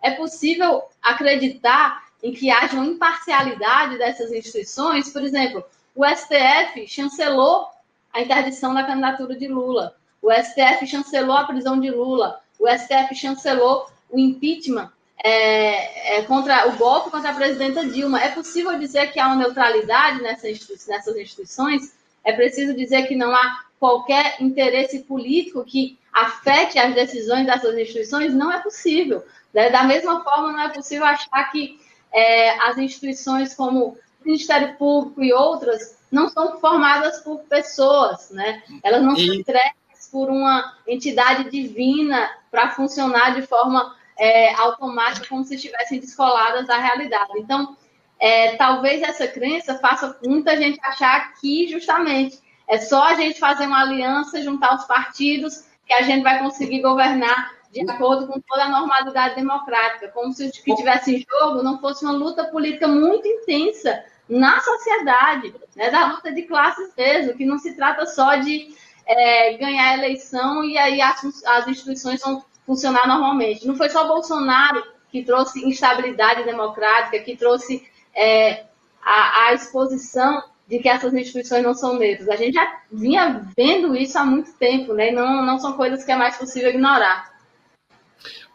é 0.02 0.12
possível 0.12 0.84
acreditar 1.02 2.06
em 2.24 2.34
que 2.34 2.52
haja 2.52 2.76
uma 2.76 2.86
imparcialidade 2.86 3.98
dessas 3.98 4.32
instituições. 4.32 5.10
Por 5.10 5.24
exemplo, 5.24 5.64
o 5.96 6.06
STF 6.06 6.88
chancelou 6.88 7.68
a 8.14 8.22
interdição 8.22 8.74
da 8.74 8.84
candidatura 8.84 9.36
de 9.36 9.48
Lula, 9.48 9.96
o 10.22 10.32
STF 10.32 10.86
chancelou 10.86 11.36
a 11.36 11.46
prisão 11.46 11.80
de 11.80 11.90
Lula, 11.90 12.42
o 12.60 12.68
STF 12.68 13.16
chancelou 13.16 13.88
o 14.10 14.20
impeachment 14.20 14.92
é, 15.24 16.18
é, 16.18 16.22
contra 16.24 16.68
o 16.68 16.78
golpe 16.78 17.12
contra 17.12 17.32
a 17.32 17.36
presidenta 17.36 17.86
Dilma. 17.86 18.22
É 18.22 18.30
possível 18.30 18.78
dizer 18.80 19.12
que 19.12 19.20
há 19.20 19.28
uma 19.28 19.36
neutralidade 19.36 20.22
nessa 20.22 20.48
nessas 20.48 21.16
instituições? 21.16 21.94
É 22.24 22.34
preciso 22.34 22.76
dizer 22.76 23.08
que 23.08 23.16
não 23.16 23.34
há 23.34 23.66
qualquer 23.80 24.42
interesse 24.42 25.00
político 25.00 25.64
que 25.64 25.98
afete 26.12 26.78
as 26.78 26.94
decisões 26.94 27.46
dessas 27.46 27.78
instituições? 27.78 28.34
Não 28.34 28.52
é 28.52 28.60
possível. 28.60 29.24
Né? 29.54 29.70
Da 29.70 29.84
mesma 29.84 30.24
forma, 30.24 30.52
não 30.52 30.62
é 30.62 30.70
possível 30.70 31.06
achar 31.06 31.52
que 31.52 31.80
é, 32.12 32.60
as 32.68 32.78
instituições 32.78 33.54
como 33.54 33.86
o 33.86 33.98
Ministério 34.26 34.76
Público 34.78 35.24
e 35.24 35.34
outras 35.34 35.98
não 36.12 36.30
são 36.30 36.60
formadas 36.60 37.20
por 37.20 37.40
pessoas, 37.44 38.30
né? 38.32 38.62
Elas 38.84 39.02
não 39.02 39.16
e... 39.16 39.26
são 39.26 39.36
entregues 39.36 40.10
por 40.12 40.30
uma 40.30 40.76
entidade 40.86 41.50
divina 41.50 42.30
para 42.52 42.72
funcionar 42.72 43.34
de 43.34 43.44
forma 43.44 43.96
é, 44.22 44.54
automática, 44.54 45.26
como 45.28 45.44
se 45.44 45.56
estivessem 45.56 46.00
descoladas 46.00 46.68
da 46.68 46.78
realidade. 46.78 47.32
Então, 47.38 47.76
é, 48.20 48.56
talvez 48.56 49.02
essa 49.02 49.28
crença 49.28 49.80
faça 49.80 50.16
muita 50.24 50.56
gente 50.56 50.80
achar 50.84 51.34
que, 51.34 51.68
justamente, 51.68 52.40
é 52.68 52.78
só 52.78 53.02
a 53.06 53.16
gente 53.16 53.40
fazer 53.40 53.66
uma 53.66 53.82
aliança, 53.82 54.44
juntar 54.44 54.76
os 54.76 54.86
partidos, 54.86 55.66
que 55.88 55.94
a 55.94 56.04
gente 56.04 56.22
vai 56.22 56.38
conseguir 56.38 56.84
governar 56.84 57.52
de 57.72 57.82
acordo 57.90 58.28
com 58.28 58.40
toda 58.40 58.66
a 58.66 58.70
normalidade 58.70 59.34
democrática, 59.34 60.10
como 60.10 60.32
se 60.32 60.46
o 60.46 60.52
que 60.52 60.76
tivesse 60.76 61.16
em 61.16 61.26
jogo 61.28 61.64
não 61.64 61.80
fosse 61.80 62.06
uma 62.06 62.14
luta 62.14 62.44
política 62.44 62.88
muito 62.88 63.28
intensa 63.28 64.04
na 64.30 64.60
sociedade, 64.60 65.56
né, 65.76 65.90
da 65.90 66.08
luta 66.08 66.32
de 66.32 66.44
classes 66.44 66.94
mesmo, 66.96 67.34
que 67.34 67.46
não 67.46 67.58
se 67.58 67.76
trata 67.76 68.06
só 68.06 68.36
de 68.36 68.76
é, 69.08 69.54
ganhar 69.54 69.90
a 69.90 69.98
eleição 69.98 70.64
e 70.64 70.78
aí 70.78 71.02
as, 71.02 71.44
as 71.44 71.68
instituições 71.68 72.22
vão 72.22 72.44
funcionar 72.66 73.08
normalmente. 73.08 73.66
Não 73.66 73.76
foi 73.76 73.90
só 73.90 74.08
Bolsonaro 74.08 74.84
que 75.12 75.24
trouxe 75.24 75.68
instabilidade 75.68 76.44
democrática, 76.44 77.20
que 77.20 77.36
trouxe 77.36 77.86
é, 78.16 78.66
a, 79.04 79.48
a, 79.48 79.54
exposição 79.54 80.44
de 80.68 80.80
que 80.80 80.88
essas 80.88 81.14
instituições 81.14 81.64
não 81.64 81.74
são 81.74 82.00
neutras. 82.00 82.30
A 82.30 82.36
gente 82.38 82.54
já 82.54 82.82
vinha 82.92 83.46
vendo 83.56 83.96
isso 83.96 84.18
há 84.18 84.24
muito 84.24 84.54
tempo, 84.54 84.94
né? 84.94 85.12
Não, 85.12 85.46
não 85.46 85.60
são 85.60 85.74
coisas 85.74 86.04
que 86.04 86.12
é 86.12 86.16
mais 86.16 86.38
possível 86.38 86.70
ignorar. 86.70 87.30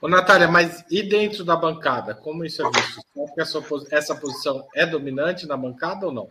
Ô, 0.00 0.09
Natália, 0.09 0.48
mas 0.48 0.84
e 0.90 1.02
dentro 1.02 1.44
da 1.44 1.57
bancada? 1.57 2.14
Como 2.14 2.44
isso 2.44 2.62
é 2.66 2.70
visto? 2.70 3.02
Essa, 3.38 3.62
essa 3.90 4.14
posição 4.14 4.66
é 4.74 4.86
dominante 4.86 5.46
na 5.46 5.57
bancada 5.57 6.07
ou 6.07 6.12
não? 6.12 6.30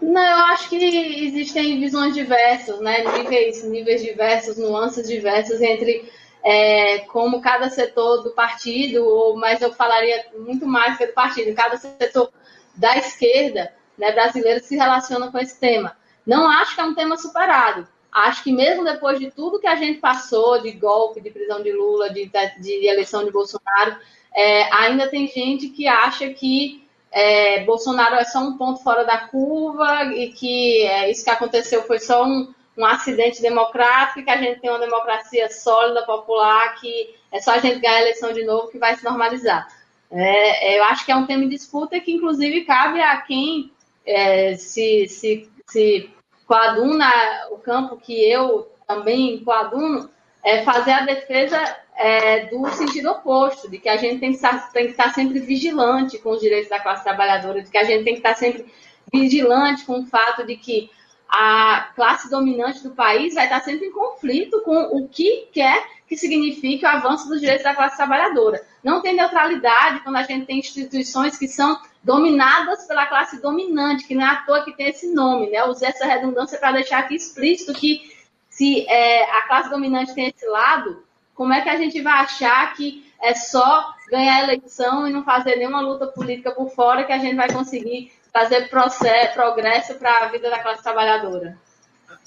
Não, 0.00 0.24
eu 0.24 0.44
acho 0.46 0.68
que 0.68 0.76
existem 0.76 1.78
visões 1.78 2.14
diversas, 2.14 2.80
né? 2.80 3.04
níveis, 3.18 3.62
níveis 3.64 4.02
diversos, 4.02 4.56
nuances 4.56 5.06
diversas 5.06 5.60
entre 5.60 6.10
é, 6.42 7.00
como 7.00 7.40
cada 7.40 7.68
setor 7.68 8.22
do 8.22 8.30
partido, 8.30 9.04
ou, 9.04 9.36
mas 9.36 9.60
eu 9.60 9.72
falaria 9.72 10.26
muito 10.38 10.66
mais 10.66 10.96
que 10.96 11.06
do 11.06 11.12
partido, 11.12 11.54
cada 11.54 11.76
setor 11.76 12.30
da 12.74 12.96
esquerda 12.96 13.72
né, 13.98 14.12
brasileira 14.12 14.60
se 14.60 14.76
relaciona 14.76 15.30
com 15.30 15.38
esse 15.38 15.58
tema. 15.58 15.96
Não 16.26 16.48
acho 16.48 16.74
que 16.74 16.80
é 16.80 16.84
um 16.84 16.94
tema 16.94 17.16
superado. 17.16 17.86
Acho 18.12 18.42
que 18.42 18.52
mesmo 18.52 18.84
depois 18.84 19.18
de 19.18 19.30
tudo 19.30 19.60
que 19.60 19.66
a 19.66 19.76
gente 19.76 20.00
passou, 20.00 20.60
de 20.60 20.72
golpe, 20.72 21.20
de 21.20 21.30
prisão 21.30 21.62
de 21.62 21.72
Lula, 21.72 22.10
de, 22.10 22.30
de 22.58 22.86
eleição 22.86 23.24
de 23.24 23.30
Bolsonaro, 23.30 23.96
é, 24.34 24.72
ainda 24.74 25.08
tem 25.08 25.28
gente 25.28 25.68
que 25.68 25.86
acha 25.86 26.28
que 26.30 26.88
é, 27.12 27.64
Bolsonaro 27.64 28.16
é 28.16 28.24
só 28.24 28.40
um 28.40 28.56
ponto 28.56 28.82
fora 28.82 29.04
da 29.04 29.18
curva 29.18 30.04
e 30.14 30.32
que 30.32 30.82
é, 30.82 31.10
isso 31.10 31.24
que 31.24 31.30
aconteceu 31.30 31.82
foi 31.82 31.98
só 31.98 32.24
um, 32.24 32.52
um 32.76 32.84
acidente 32.84 33.42
democrático 33.42 34.22
que 34.22 34.30
a 34.30 34.36
gente 34.36 34.60
tem 34.60 34.70
uma 34.70 34.78
democracia 34.78 35.50
sólida, 35.50 36.04
popular, 36.04 36.74
que 36.80 37.14
é 37.32 37.40
só 37.40 37.52
a 37.52 37.58
gente 37.58 37.80
ganhar 37.80 37.96
a 37.96 38.00
eleição 38.02 38.32
de 38.32 38.44
novo 38.44 38.68
que 38.68 38.78
vai 38.78 38.96
se 38.96 39.04
normalizar. 39.04 39.68
É, 40.10 40.78
eu 40.78 40.84
acho 40.84 41.04
que 41.04 41.12
é 41.12 41.16
um 41.16 41.26
tema 41.26 41.44
de 41.44 41.50
disputa 41.50 42.00
que, 42.00 42.12
inclusive, 42.12 42.64
cabe 42.64 43.00
a 43.00 43.18
quem 43.18 43.70
é, 44.04 44.56
se, 44.56 45.06
se, 45.08 45.48
se 45.68 46.10
coaduna 46.46 47.08
o 47.50 47.58
campo 47.58 47.96
que 47.96 48.12
eu 48.12 48.70
também 48.86 49.42
coaduno, 49.44 50.10
é 50.42 50.62
fazer 50.64 50.92
a 50.92 51.04
defesa 51.04 51.58
é, 51.94 52.46
do 52.46 52.68
sentido 52.70 53.10
oposto, 53.10 53.70
de 53.70 53.78
que 53.78 53.88
a 53.88 53.96
gente 53.96 54.18
tem 54.18 54.32
que, 54.32 54.40
tem 54.72 54.86
que 54.86 54.90
estar 54.92 55.14
sempre 55.14 55.38
vigilante 55.38 56.18
com 56.18 56.30
os 56.30 56.40
direitos 56.40 56.68
da 56.68 56.80
classe 56.80 57.04
trabalhadora, 57.04 57.62
de 57.62 57.70
que 57.70 57.78
a 57.78 57.84
gente 57.84 58.04
tem 58.04 58.14
que 58.14 58.20
estar 58.20 58.34
sempre 58.34 58.66
vigilante 59.12 59.84
com 59.84 60.00
o 60.00 60.06
fato 60.06 60.44
de 60.44 60.56
que 60.56 60.90
a 61.30 61.92
classe 61.94 62.28
dominante 62.28 62.82
do 62.82 62.90
país 62.90 63.34
vai 63.34 63.44
estar 63.44 63.60
sempre 63.60 63.86
em 63.86 63.92
conflito 63.92 64.60
com 64.62 64.96
o 64.96 65.08
que 65.08 65.48
quer 65.52 65.86
que 66.08 66.16
signifique 66.16 66.84
o 66.84 66.88
avanço 66.88 67.28
dos 67.28 67.38
direitos 67.38 67.62
da 67.62 67.72
classe 67.72 67.96
trabalhadora. 67.96 68.60
Não 68.82 69.00
tem 69.00 69.14
neutralidade 69.14 70.00
quando 70.00 70.16
a 70.16 70.24
gente 70.24 70.44
tem 70.44 70.58
instituições 70.58 71.38
que 71.38 71.46
são 71.46 71.80
dominadas 72.02 72.84
pela 72.84 73.06
classe 73.06 73.40
dominante, 73.40 74.08
que 74.08 74.14
não 74.16 74.26
é 74.26 74.30
à 74.30 74.36
toa 74.36 74.64
que 74.64 74.76
tem 74.76 74.88
esse 74.88 75.12
nome, 75.14 75.48
né? 75.50 75.62
Usei 75.64 75.88
essa 75.88 76.04
redundância 76.04 76.58
para 76.58 76.72
deixar 76.72 76.98
aqui 76.98 77.14
explícito 77.14 77.72
que 77.72 78.10
se 78.48 78.84
é, 78.88 79.22
a 79.30 79.42
classe 79.42 79.70
dominante 79.70 80.12
tem 80.12 80.26
esse 80.26 80.46
lado, 80.48 81.04
como 81.32 81.52
é 81.52 81.60
que 81.60 81.68
a 81.68 81.76
gente 81.76 82.00
vai 82.02 82.14
achar 82.14 82.74
que 82.74 83.08
é 83.22 83.32
só 83.32 83.94
ganhar 84.10 84.36
a 84.36 84.42
eleição 84.42 85.06
e 85.06 85.12
não 85.12 85.22
fazer 85.22 85.56
nenhuma 85.56 85.80
luta 85.80 86.08
política 86.08 86.50
por 86.50 86.70
fora 86.70 87.04
que 87.04 87.12
a 87.12 87.18
gente 87.18 87.36
vai 87.36 87.52
conseguir 87.52 88.10
fazer 88.32 88.68
processo, 88.68 89.34
progresso 89.34 89.94
para 89.94 90.26
a 90.26 90.28
vida 90.28 90.50
da 90.50 90.58
classe 90.58 90.82
trabalhadora? 90.82 91.58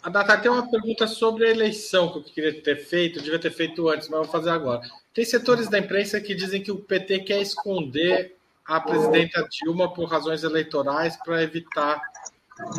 A 0.01 0.09
Data 0.09 0.37
tem 0.37 0.51
uma 0.51 0.69
pergunta 0.69 1.07
sobre 1.07 1.45
a 1.45 1.51
eleição 1.51 2.11
que 2.11 2.17
eu 2.17 2.23
queria 2.23 2.61
ter 2.61 2.75
feito, 2.75 3.21
devia 3.21 3.39
ter 3.39 3.51
feito 3.51 3.87
antes, 3.87 4.09
mas 4.09 4.19
vou 4.19 4.29
fazer 4.29 4.49
agora. 4.49 4.81
Tem 5.13 5.23
setores 5.23 5.69
da 5.69 5.79
imprensa 5.79 6.19
que 6.19 6.35
dizem 6.35 6.61
que 6.61 6.71
o 6.71 6.79
PT 6.79 7.19
quer 7.19 7.41
esconder 7.41 8.35
a 8.65 8.79
presidenta 8.79 9.47
Dilma 9.49 9.93
por 9.93 10.05
razões 10.05 10.43
eleitorais 10.43 11.15
para 11.17 11.41
evitar 11.41 12.01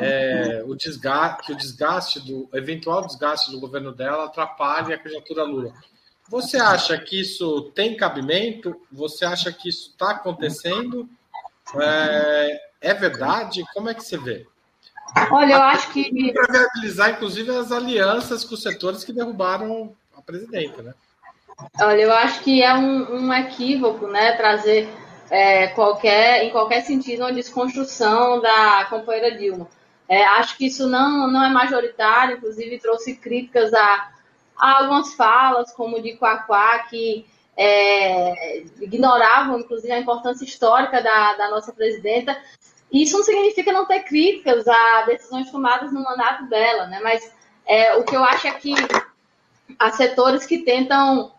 é, 0.00 0.62
o 0.66 0.74
desgaste, 0.74 1.46
que 1.46 1.52
o 1.52 1.56
desgaste 1.56 2.20
do 2.20 2.48
eventual 2.52 3.06
desgaste 3.06 3.50
do 3.50 3.60
governo 3.60 3.92
dela 3.92 4.24
atrapalhe 4.24 4.92
a 4.92 4.98
candidatura 4.98 5.44
Lula. 5.44 5.72
Você 6.28 6.56
acha 6.56 6.96
que 6.98 7.20
isso 7.20 7.70
tem 7.74 7.96
cabimento? 7.96 8.74
Você 8.90 9.24
acha 9.24 9.52
que 9.52 9.68
isso 9.68 9.90
está 9.90 10.12
acontecendo? 10.12 11.08
É, 11.80 12.60
é, 12.90 12.94
verdade? 12.94 13.64
Como 13.74 13.88
é 13.88 13.94
que 13.94 14.04
você 14.04 14.16
vê? 14.16 14.46
Olha, 15.30 15.54
eu 15.54 15.62
acho 15.62 15.92
que. 15.92 16.32
Para 16.32 16.52
viabilizar, 16.52 17.10
inclusive, 17.10 17.50
as 17.50 17.70
alianças 17.70 18.44
com 18.44 18.54
os 18.54 18.62
setores 18.62 19.04
que 19.04 19.12
derrubaram 19.12 19.94
a 20.16 20.22
presidenta, 20.22 20.82
né? 20.82 20.94
Olha, 21.80 22.02
eu 22.02 22.12
acho 22.12 22.40
que 22.40 22.62
é 22.62 22.74
um, 22.74 23.26
um 23.26 23.32
equívoco, 23.32 24.08
né, 24.08 24.32
trazer 24.32 24.88
é, 25.30 25.68
qualquer, 25.68 26.42
em 26.42 26.50
qualquer 26.50 26.82
sentido 26.82 27.20
uma 27.20 27.32
desconstrução 27.32 28.40
da 28.40 28.86
companheira 28.90 29.36
Dilma. 29.36 29.68
É, 30.08 30.24
acho 30.24 30.56
que 30.56 30.66
isso 30.66 30.88
não, 30.88 31.28
não 31.30 31.44
é 31.44 31.48
majoritário, 31.50 32.36
inclusive 32.36 32.80
trouxe 32.80 33.14
críticas 33.14 33.72
a 33.72 34.10
Há 34.56 34.78
algumas 34.78 35.14
falas, 35.14 35.72
como 35.72 36.00
de 36.00 36.16
Quaquá, 36.16 36.78
que 36.88 37.26
é, 37.56 38.62
ignoravam, 38.80 39.58
inclusive, 39.60 39.92
a 39.92 39.98
importância 39.98 40.44
histórica 40.44 41.02
da, 41.02 41.34
da 41.34 41.50
nossa 41.50 41.72
presidenta. 41.72 42.36
Isso 42.92 43.16
não 43.16 43.24
significa 43.24 43.72
não 43.72 43.86
ter 43.86 44.00
críticas 44.04 44.66
a 44.68 45.02
decisões 45.02 45.50
tomadas 45.50 45.92
no 45.92 46.02
mandato 46.02 46.46
dela, 46.48 46.86
né? 46.86 47.00
Mas 47.02 47.32
é, 47.66 47.96
o 47.96 48.04
que 48.04 48.14
eu 48.14 48.22
acho 48.22 48.46
é 48.46 48.52
que 48.52 48.74
há 49.78 49.90
setores 49.90 50.46
que 50.46 50.58
tentam, 50.58 51.32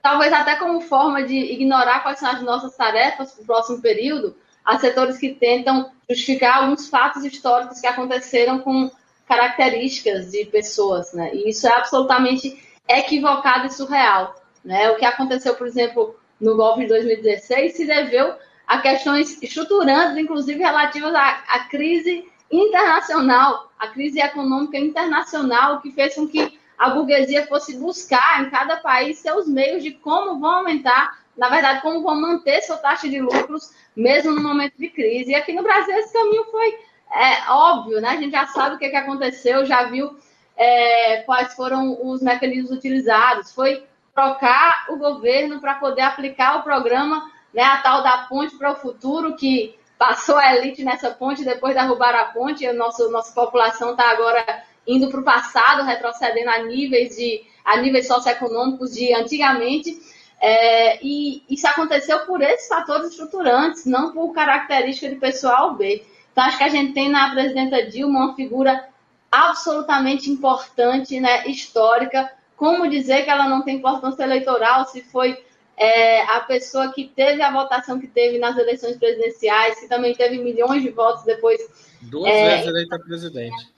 talvez 0.00 0.32
até 0.32 0.56
como 0.56 0.80
forma 0.80 1.22
de 1.22 1.36
ignorar 1.36 2.02
quais 2.02 2.18
são 2.18 2.30
as 2.30 2.42
nossas 2.42 2.74
tarefas 2.76 3.32
para 3.32 3.42
o 3.42 3.46
próximo 3.46 3.82
período, 3.82 4.36
há 4.64 4.78
setores 4.78 5.18
que 5.18 5.34
tentam 5.34 5.90
justificar 6.08 6.58
alguns 6.58 6.88
fatos 6.88 7.24
históricos 7.24 7.80
que 7.80 7.86
aconteceram 7.86 8.60
com 8.60 8.90
características 9.26 10.30
de 10.30 10.44
pessoas, 10.46 11.12
né? 11.12 11.34
E 11.34 11.50
isso 11.50 11.66
é 11.66 11.72
absolutamente 11.72 12.62
equivocado 12.88 13.66
e 13.66 13.72
surreal, 13.72 14.34
né? 14.64 14.90
O 14.90 14.96
que 14.96 15.04
aconteceu, 15.04 15.54
por 15.54 15.66
exemplo, 15.66 16.16
no 16.40 16.56
golpe 16.56 16.82
de 16.82 16.88
2016 16.88 17.76
se 17.76 17.86
deveu 17.86 18.34
a 18.72 18.80
questões 18.80 19.42
estruturantes, 19.42 20.16
inclusive 20.16 20.58
relativas 20.58 21.14
à, 21.14 21.42
à 21.46 21.58
crise 21.68 22.26
internacional, 22.50 23.70
a 23.78 23.88
crise 23.88 24.18
econômica 24.18 24.78
internacional, 24.78 25.82
que 25.82 25.90
fez 25.92 26.14
com 26.14 26.26
que 26.26 26.58
a 26.78 26.88
burguesia 26.88 27.46
fosse 27.46 27.76
buscar 27.76 28.42
em 28.42 28.48
cada 28.48 28.78
país 28.78 29.18
seus 29.18 29.46
meios 29.46 29.82
de 29.82 29.90
como 29.90 30.40
vão 30.40 30.56
aumentar 30.56 31.20
na 31.36 31.48
verdade, 31.48 31.80
como 31.80 32.02
vão 32.02 32.18
manter 32.18 32.62
sua 32.62 32.76
taxa 32.76 33.08
de 33.08 33.20
lucros 33.20 33.72
mesmo 33.96 34.32
no 34.32 34.42
momento 34.42 34.74
de 34.78 34.88
crise. 34.88 35.32
E 35.32 35.34
aqui 35.34 35.52
no 35.52 35.62
Brasil 35.62 35.94
esse 35.96 36.12
caminho 36.12 36.44
foi 36.50 36.78
é, 37.10 37.50
óbvio, 37.50 38.00
né? 38.00 38.10
A 38.10 38.16
gente 38.16 38.32
já 38.32 38.46
sabe 38.46 38.76
o 38.76 38.78
que, 38.78 38.88
que 38.88 38.96
aconteceu, 38.96 39.66
já 39.66 39.84
viu 39.84 40.16
é, 40.56 41.22
quais 41.22 41.54
foram 41.54 41.98
os 42.06 42.22
mecanismos 42.22 42.70
utilizados. 42.70 43.52
Foi 43.52 43.84
trocar 44.14 44.86
o 44.90 44.96
governo 44.96 45.60
para 45.60 45.74
poder 45.74 46.02
aplicar 46.02 46.58
o 46.58 46.62
programa, 46.62 47.30
né, 47.52 47.62
a 47.62 47.78
tal 47.78 48.02
da 48.02 48.18
ponte 48.28 48.56
para 48.56 48.72
o 48.72 48.76
futuro, 48.76 49.36
que 49.36 49.74
passou 49.98 50.36
a 50.36 50.56
elite 50.56 50.82
nessa 50.82 51.10
ponte, 51.10 51.44
depois 51.44 51.74
derrubaram 51.74 52.18
a 52.18 52.24
ponte, 52.24 52.66
a 52.66 52.72
nossa, 52.72 53.08
nossa 53.08 53.32
população 53.32 53.92
está 53.92 54.10
agora 54.10 54.44
indo 54.86 55.08
para 55.08 55.20
o 55.20 55.24
passado, 55.24 55.84
retrocedendo 55.84 56.50
a 56.50 56.58
níveis 56.58 57.16
de 57.16 57.44
a 57.64 57.76
níveis 57.76 58.08
socioeconômicos 58.08 58.92
de 58.92 59.14
antigamente. 59.14 59.96
É, 60.40 60.98
e 61.04 61.44
isso 61.48 61.68
aconteceu 61.68 62.26
por 62.26 62.42
esses 62.42 62.66
fatores 62.66 63.10
estruturantes, 63.10 63.86
não 63.86 64.12
por 64.12 64.32
característica 64.32 65.08
de 65.08 65.14
pessoal 65.14 65.74
B. 65.74 66.04
Então, 66.32 66.42
acho 66.44 66.58
que 66.58 66.64
a 66.64 66.68
gente 66.68 66.92
tem 66.94 67.08
na 67.08 67.30
presidenta 67.30 67.86
Dilma 67.86 68.24
uma 68.24 68.34
figura 68.34 68.88
absolutamente 69.30 70.30
importante, 70.30 71.20
né, 71.20 71.46
histórica. 71.46 72.28
Como 72.56 72.88
dizer 72.88 73.22
que 73.22 73.30
ela 73.30 73.48
não 73.48 73.62
tem 73.62 73.76
importância 73.76 74.24
eleitoral 74.24 74.86
se 74.86 75.00
foi 75.02 75.40
é, 75.76 76.22
a 76.22 76.40
pessoa 76.40 76.92
que 76.92 77.08
teve 77.08 77.42
a 77.42 77.52
votação 77.52 77.98
que 77.98 78.06
teve 78.06 78.38
nas 78.38 78.56
eleições 78.56 78.96
presidenciais, 78.96 79.80
que 79.80 79.88
também 79.88 80.14
teve 80.14 80.38
milhões 80.38 80.82
de 80.82 80.90
votos 80.90 81.24
depois. 81.24 81.60
Duas 82.02 82.30
é, 82.30 82.50
vezes 82.50 82.66
eleita 82.66 82.98
presidente. 82.98 83.72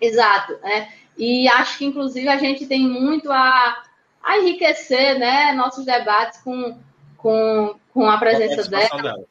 Exato. 0.00 0.58
Né? 0.62 0.92
E 1.16 1.48
acho 1.48 1.78
que, 1.78 1.84
inclusive, 1.84 2.28
a 2.28 2.38
gente 2.38 2.66
tem 2.66 2.88
muito 2.88 3.30
a, 3.30 3.82
a 4.22 4.38
enriquecer 4.38 5.18
né, 5.18 5.52
nossos 5.52 5.84
debates 5.84 6.40
com, 6.40 6.78
com, 7.16 7.78
com 7.92 8.08
a 8.08 8.18
presença 8.18 8.62
a 8.62 8.66
dela. 8.66 9.02
dela. 9.02 9.24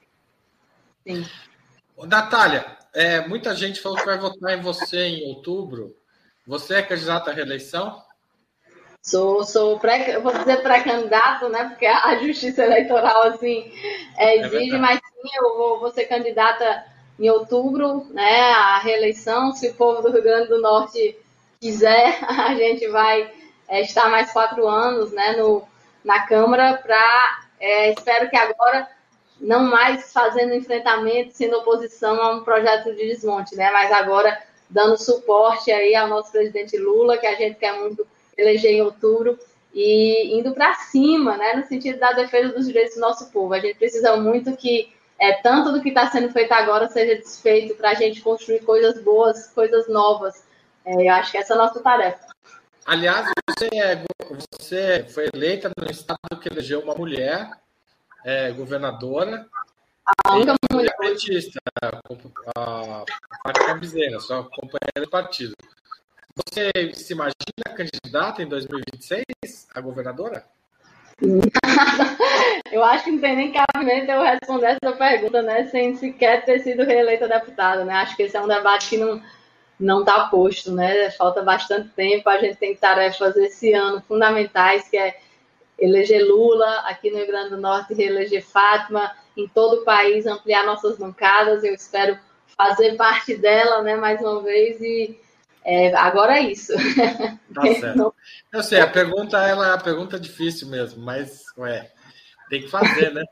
Sim. 1.05 1.25
Natália, 2.05 2.77
é, 2.93 3.27
muita 3.27 3.55
gente 3.55 3.81
falou 3.81 3.97
que 3.97 4.05
vai 4.05 4.17
votar 4.17 4.57
em 4.57 4.61
você 4.61 4.99
em 4.99 5.29
outubro. 5.29 5.95
Você 6.45 6.75
é 6.75 6.81
candidata 6.81 7.31
à 7.31 7.33
reeleição? 7.33 8.01
Sou, 9.07 9.45
sou 9.45 9.79
pré, 9.79 10.19
vou 10.19 10.33
dizer 10.33 10.61
pré-candidato, 10.61 11.47
né? 11.47 11.63
Porque 11.69 11.85
a 11.85 12.17
justiça 12.17 12.65
eleitoral 12.65 13.23
assim 13.27 13.71
é, 14.17 14.35
é 14.35 14.45
exige, 14.45 14.75
é 14.75 14.77
mas 14.77 14.99
sim, 14.99 15.29
eu 15.41 15.55
vou, 15.55 15.79
vou 15.79 15.91
ser 15.91 16.07
candidata 16.07 16.85
em 17.17 17.29
outubro, 17.29 18.05
né? 18.11 18.51
A 18.51 18.79
reeleição. 18.79 19.53
Se 19.53 19.69
o 19.69 19.73
povo 19.75 20.01
do 20.01 20.11
Rio 20.11 20.21
Grande 20.21 20.49
do 20.49 20.61
Norte 20.61 21.17
quiser, 21.61 22.19
a 22.27 22.53
gente 22.53 22.85
vai 22.89 23.31
é, 23.69 23.79
estar 23.79 24.09
mais 24.09 24.29
quatro 24.33 24.67
anos, 24.67 25.13
né? 25.13 25.37
No, 25.37 25.65
na 26.03 26.27
Câmara 26.27 26.77
para 26.77 27.39
é, 27.61 27.93
espero 27.93 28.29
que 28.29 28.35
agora 28.35 28.89
não 29.39 29.63
mais 29.63 30.11
fazendo 30.11 30.53
enfrentamento, 30.53 31.31
sendo 31.31 31.59
oposição 31.59 32.21
a 32.21 32.35
um 32.35 32.43
projeto 32.43 32.93
de 32.93 33.07
desmonte, 33.07 33.55
né? 33.55 33.71
Mas 33.71 33.89
agora 33.89 34.37
dando 34.69 34.97
suporte 34.97 35.71
aí 35.71 35.95
ao 35.95 36.09
nosso 36.09 36.29
presidente 36.29 36.77
Lula, 36.77 37.17
que 37.17 37.25
a 37.25 37.35
gente 37.35 37.57
quer 37.57 37.71
muito 37.79 38.05
eleger 38.37 38.71
em 38.71 38.81
outubro, 38.81 39.37
e 39.73 40.37
indo 40.39 40.53
para 40.53 40.73
cima, 40.73 41.37
né? 41.37 41.53
No 41.53 41.65
sentido 41.65 41.99
da 41.99 42.11
defesa 42.11 42.53
dos 42.53 42.65
direitos 42.67 42.95
do 42.95 43.01
nosso 43.01 43.31
povo. 43.31 43.53
A 43.53 43.59
gente 43.59 43.77
precisa 43.77 44.15
muito 44.17 44.55
que 44.57 44.91
é, 45.19 45.33
tanto 45.41 45.71
do 45.71 45.81
que 45.81 45.89
está 45.89 46.09
sendo 46.09 46.31
feito 46.31 46.51
agora 46.51 46.89
seja 46.89 47.15
desfeito 47.15 47.75
para 47.75 47.91
a 47.91 47.93
gente 47.93 48.21
construir 48.21 48.61
coisas 48.61 49.01
boas, 49.03 49.47
coisas 49.49 49.87
novas. 49.87 50.43
É, 50.85 51.07
eu 51.07 51.13
acho 51.13 51.31
que 51.31 51.37
essa 51.37 51.53
é 51.53 51.55
a 51.55 51.59
nossa 51.59 51.79
tarefa. 51.79 52.25
Aliás, 52.85 53.29
você, 53.49 53.69
é, 53.73 54.03
você 54.51 55.05
foi 55.09 55.29
eleita 55.33 55.71
no 55.77 55.91
estado 55.91 56.39
que 56.41 56.49
elegeu 56.49 56.79
uma 56.79 56.95
mulher 56.95 57.51
é, 58.23 58.51
governadora. 58.51 59.45
A 60.25 60.35
única 60.35 60.55
mulher. 60.71 60.95
Petista, 60.97 61.59
a 62.55 63.03
Fátima 63.43 63.75
Bezerra, 63.75 64.19
sua 64.21 64.43
companheira 64.43 65.01
de 65.01 65.07
partido. 65.09 65.53
Você 66.37 66.93
se 66.93 67.13
imagina 67.13 67.33
candidata 67.75 68.43
em 68.43 68.47
2026 68.47 69.67
a 69.73 69.81
governadora? 69.81 70.45
eu 72.71 72.83
acho 72.83 73.05
que 73.05 73.11
não 73.11 73.19
tem 73.19 73.35
nem 73.35 73.51
cabimento 73.51 74.11
eu 74.11 74.21
responder 74.21 74.77
essa 74.81 74.95
pergunta, 74.95 75.41
né? 75.41 75.65
Sem 75.65 75.95
sequer 75.95 76.45
ter 76.45 76.59
sido 76.59 76.83
reeleita 76.83 77.27
deputada, 77.27 77.83
né? 77.83 77.95
Acho 77.95 78.15
que 78.15 78.23
esse 78.23 78.37
é 78.37 78.41
um 78.41 78.47
debate 78.47 78.89
que 78.89 78.97
não 78.97 79.21
não 79.79 79.99
está 79.99 80.27
posto, 80.27 80.71
né? 80.71 81.11
Falta 81.11 81.43
bastante 81.43 81.89
tempo, 81.89 82.27
a 82.29 82.39
gente 82.39 82.57
tem 82.57 82.75
tarefas 82.75 83.35
esse 83.35 83.73
ano 83.73 84.01
fundamentais, 84.07 84.89
que 84.89 84.97
é 84.97 85.19
eleger 85.77 86.23
Lula 86.23 86.79
aqui 86.85 87.11
no 87.11 87.17
Rio 87.17 87.27
Grande 87.27 87.51
do 87.51 87.57
Norte, 87.57 87.93
reeleger 87.93 88.43
Fátima 88.43 89.11
em 89.35 89.47
todo 89.47 89.81
o 89.81 89.85
país, 89.85 90.25
ampliar 90.25 90.65
nossas 90.65 90.97
bancadas. 90.97 91.63
Eu 91.63 91.75
espero 91.75 92.17
fazer 92.57 92.95
parte 92.95 93.35
dela, 93.35 93.83
né, 93.83 93.95
mais 93.95 94.19
uma 94.19 94.41
vez 94.41 94.81
e 94.81 95.19
é, 95.67 95.93
agora 95.95 96.39
é 96.39 96.51
isso. 96.51 96.73
Tá 97.53 97.61
certo. 97.73 98.13
Eu 98.53 98.61
sei, 98.61 98.79
a 98.79 98.87
pergunta 98.87 99.39
ela 99.39 99.69
é 99.69 99.73
a 99.73 99.79
pergunta 99.79 100.19
difícil 100.19 100.67
mesmo, 100.67 101.03
mas 101.03 101.43
ué, 101.57 101.91
tem 102.49 102.61
que 102.61 102.67
fazer, 102.67 103.11
né? 103.11 103.23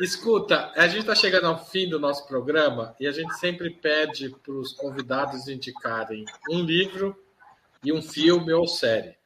Escuta, 0.00 0.70
a 0.76 0.86
gente 0.86 1.00
está 1.00 1.14
chegando 1.14 1.48
ao 1.48 1.66
fim 1.66 1.88
do 1.88 1.98
nosso 1.98 2.24
programa 2.28 2.94
e 3.00 3.06
a 3.08 3.10
gente 3.10 3.36
sempre 3.36 3.70
pede 3.70 4.30
para 4.30 4.52
os 4.52 4.72
convidados 4.74 5.48
indicarem 5.48 6.24
um 6.48 6.60
livro 6.60 7.16
e 7.82 7.92
um 7.92 8.00
filme 8.00 8.52
ou 8.52 8.68
série. 8.68 9.16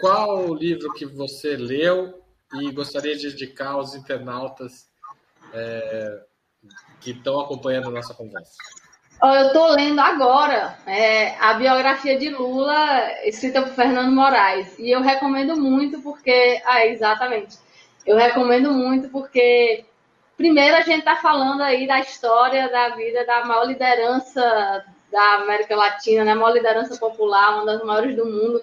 Qual 0.00 0.48
o 0.48 0.54
livro 0.54 0.90
que 0.94 1.04
você 1.04 1.54
leu 1.54 2.22
e 2.54 2.72
gostaria 2.72 3.14
de 3.14 3.26
indicar 3.26 3.72
aos 3.72 3.94
internautas 3.94 4.88
é, 5.52 6.22
que 7.00 7.10
estão 7.10 7.40
acompanhando 7.40 7.88
a 7.88 7.92
nossa 7.92 8.14
conversa? 8.14 8.56
Eu 9.20 9.46
estou 9.48 9.72
lendo 9.72 10.00
agora 10.00 10.78
é, 10.86 11.34
a 11.40 11.54
biografia 11.54 12.16
de 12.16 12.28
Lula, 12.28 13.10
escrita 13.24 13.62
por 13.62 13.72
Fernando 13.72 14.12
Moraes. 14.12 14.78
E 14.78 14.90
eu 14.90 15.00
recomendo 15.00 15.56
muito 15.56 16.00
porque. 16.00 16.62
Ah, 16.64 16.86
exatamente. 16.86 17.58
Eu 18.06 18.16
recomendo 18.16 18.72
muito 18.72 19.08
porque, 19.08 19.84
primeiro, 20.36 20.76
a 20.76 20.82
gente 20.82 21.00
está 21.00 21.16
falando 21.16 21.62
aí 21.62 21.86
da 21.86 21.98
história 22.00 22.68
da 22.70 22.90
vida 22.90 23.26
da 23.26 23.44
maior 23.44 23.64
liderança 23.64 24.84
da 25.10 25.34
América 25.34 25.74
Latina, 25.74 26.24
né? 26.24 26.32
a 26.32 26.36
maior 26.36 26.52
liderança 26.54 26.96
popular, 26.96 27.56
uma 27.56 27.66
das 27.66 27.82
maiores 27.82 28.14
do 28.14 28.24
mundo 28.24 28.62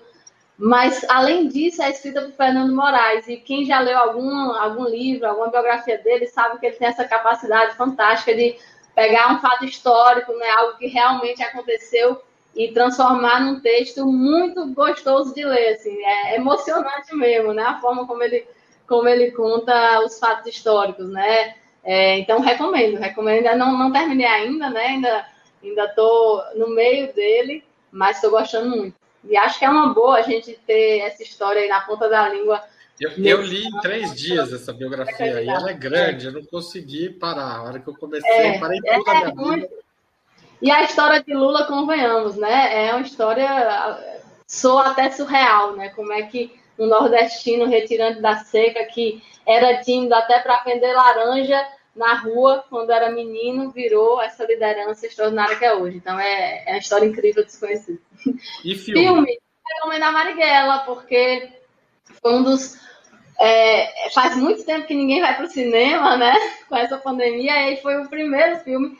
mas, 0.57 1.05
além 1.09 1.49
disso, 1.49 1.81
é 1.81 1.89
escrita 1.89 2.21
por 2.21 2.31
Fernando 2.31 2.73
Moraes. 2.73 3.27
E 3.27 3.37
quem 3.37 3.65
já 3.65 3.79
leu 3.79 3.97
algum, 3.97 4.53
algum 4.53 4.85
livro, 4.85 5.27
alguma 5.27 5.49
biografia 5.49 5.97
dele, 5.97 6.27
sabe 6.27 6.59
que 6.59 6.65
ele 6.65 6.77
tem 6.77 6.87
essa 6.87 7.03
capacidade 7.03 7.75
fantástica 7.75 8.33
de 8.33 8.57
pegar 8.95 9.33
um 9.33 9.39
fato 9.39 9.65
histórico, 9.65 10.31
né, 10.33 10.49
algo 10.51 10.77
que 10.77 10.87
realmente 10.87 11.43
aconteceu, 11.43 12.21
e 12.55 12.71
transformar 12.71 13.41
num 13.41 13.59
texto 13.59 14.05
muito 14.05 14.65
gostoso 14.73 15.35
de 15.35 15.43
ler. 15.43 15.73
Assim, 15.73 15.95
é 16.03 16.37
emocionante 16.37 17.13
mesmo, 17.13 17.53
né, 17.53 17.63
a 17.63 17.79
forma 17.81 18.07
como 18.07 18.23
ele, 18.23 18.47
como 18.87 19.07
ele 19.09 19.31
conta 19.31 19.99
os 19.99 20.17
fatos 20.17 20.47
históricos. 20.47 21.09
Né? 21.09 21.55
É, 21.83 22.17
então, 22.17 22.39
recomendo, 22.39 22.97
recomendo. 22.97 23.53
Não, 23.57 23.77
não 23.77 23.91
terminei 23.91 24.25
ainda, 24.25 24.69
né, 24.69 24.87
ainda 24.87 25.83
estou 25.83 26.41
no 26.55 26.69
meio 26.69 27.13
dele, 27.13 27.63
mas 27.91 28.17
estou 28.17 28.31
gostando 28.31 28.69
muito. 28.69 28.95
E 29.27 29.35
acho 29.35 29.59
que 29.59 29.65
é 29.65 29.69
uma 29.69 29.93
boa 29.93 30.17
a 30.17 30.21
gente 30.21 30.53
ter 30.65 30.99
essa 30.99 31.23
história 31.23 31.61
aí 31.61 31.67
na 31.67 31.81
ponta 31.81 32.07
da 32.07 32.29
língua. 32.29 32.63
Eu, 32.99 33.11
eu 33.11 33.41
li 33.41 33.65
em 33.65 33.79
três 33.79 34.15
dias 34.15 34.53
essa 34.53 34.71
biografia 34.71 35.41
e 35.41 35.49
ela 35.49 35.69
é 35.69 35.73
grande, 35.73 36.27
eu 36.27 36.31
não 36.31 36.45
consegui 36.45 37.09
parar. 37.09 37.57
A 37.57 37.63
hora 37.63 37.79
que 37.79 37.89
eu 37.89 37.95
comecei, 37.95 38.29
é, 38.29 38.59
parei 38.59 38.79
tudo 38.79 39.09
é, 39.09 39.11
a 39.11 39.33
minha 39.33 39.55
vida. 39.55 39.69
E 40.61 40.71
a 40.71 40.83
história 40.83 41.21
de 41.21 41.33
Lula, 41.33 41.65
convenhamos, 41.65 42.37
né? 42.37 42.87
É 42.87 42.93
uma 42.93 43.01
história 43.01 44.15
sou 44.47 44.79
até 44.79 45.09
surreal, 45.11 45.75
né? 45.75 45.89
Como 45.89 46.13
é 46.13 46.23
que 46.23 46.57
um 46.77 46.87
nordestino 46.87 47.65
retirante 47.65 48.21
da 48.21 48.37
seca 48.37 48.85
que 48.85 49.21
era 49.45 49.81
tímido 49.81 50.13
até 50.13 50.39
para 50.39 50.63
vender 50.63 50.93
laranja 50.93 51.61
na 51.95 52.15
rua 52.15 52.65
quando 52.69 52.91
era 52.91 53.11
menino 53.11 53.71
virou 53.71 54.21
essa 54.21 54.45
liderança 54.45 55.05
extraordinária 55.05 55.55
que 55.55 55.65
é 55.65 55.73
hoje. 55.73 55.97
Então 55.97 56.19
é, 56.19 56.63
é 56.65 56.71
uma 56.71 56.79
história 56.79 57.05
incrível 57.05 57.43
desconhecida. 57.43 57.99
E 58.63 58.75
filme? 58.75 59.01
filme 59.01 59.39
recomendo 59.65 60.03
a 60.03 60.11
Marighella, 60.11 60.79
porque 60.79 61.49
um 62.25 62.43
dos. 62.43 62.77
É, 63.39 64.09
faz 64.13 64.35
muito 64.37 64.63
tempo 64.63 64.87
que 64.87 64.93
ninguém 64.93 65.19
vai 65.19 65.35
para 65.35 65.45
o 65.45 65.49
cinema, 65.49 66.17
né? 66.17 66.33
Com 66.69 66.75
essa 66.75 66.97
pandemia, 66.97 67.71
e 67.71 67.81
foi 67.81 68.01
o 68.01 68.09
primeiro 68.09 68.59
filme 68.59 68.97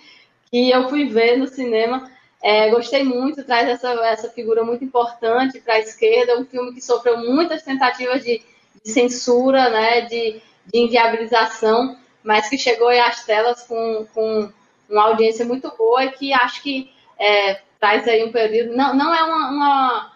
que 0.49 0.69
eu 0.69 0.89
fui 0.89 1.05
ver 1.05 1.37
no 1.37 1.47
cinema. 1.47 2.09
É, 2.41 2.69
gostei 2.69 3.03
muito, 3.03 3.43
traz 3.43 3.67
essa, 3.67 3.89
essa 4.05 4.29
figura 4.29 4.63
muito 4.63 4.83
importante 4.83 5.59
para 5.59 5.75
a 5.75 5.79
esquerda, 5.79 6.39
um 6.39 6.45
filme 6.45 6.73
que 6.73 6.81
sofreu 6.81 7.17
muitas 7.17 7.63
tentativas 7.63 8.23
de, 8.23 8.39
de 8.83 8.91
censura, 8.91 9.69
né, 9.69 10.01
de, 10.01 10.41
de, 10.71 10.79
inviabilização, 10.79 11.97
mas 12.23 12.47
que 12.47 12.57
chegou 12.57 12.89
às 12.89 13.25
telas 13.25 13.63
com, 13.63 14.05
com 14.13 14.51
uma 14.87 15.03
audiência 15.05 15.43
muito 15.43 15.73
boa 15.75 16.05
e 16.05 16.11
que 16.11 16.33
acho 16.33 16.61
que 16.61 16.91
é, 17.17 17.61
traz 17.79 18.07
aí 18.07 18.23
um 18.23 18.31
período. 18.31 18.75
Não, 18.75 18.93
não 18.93 19.13
é 19.13 19.23
uma, 19.23 19.49
uma 19.49 20.14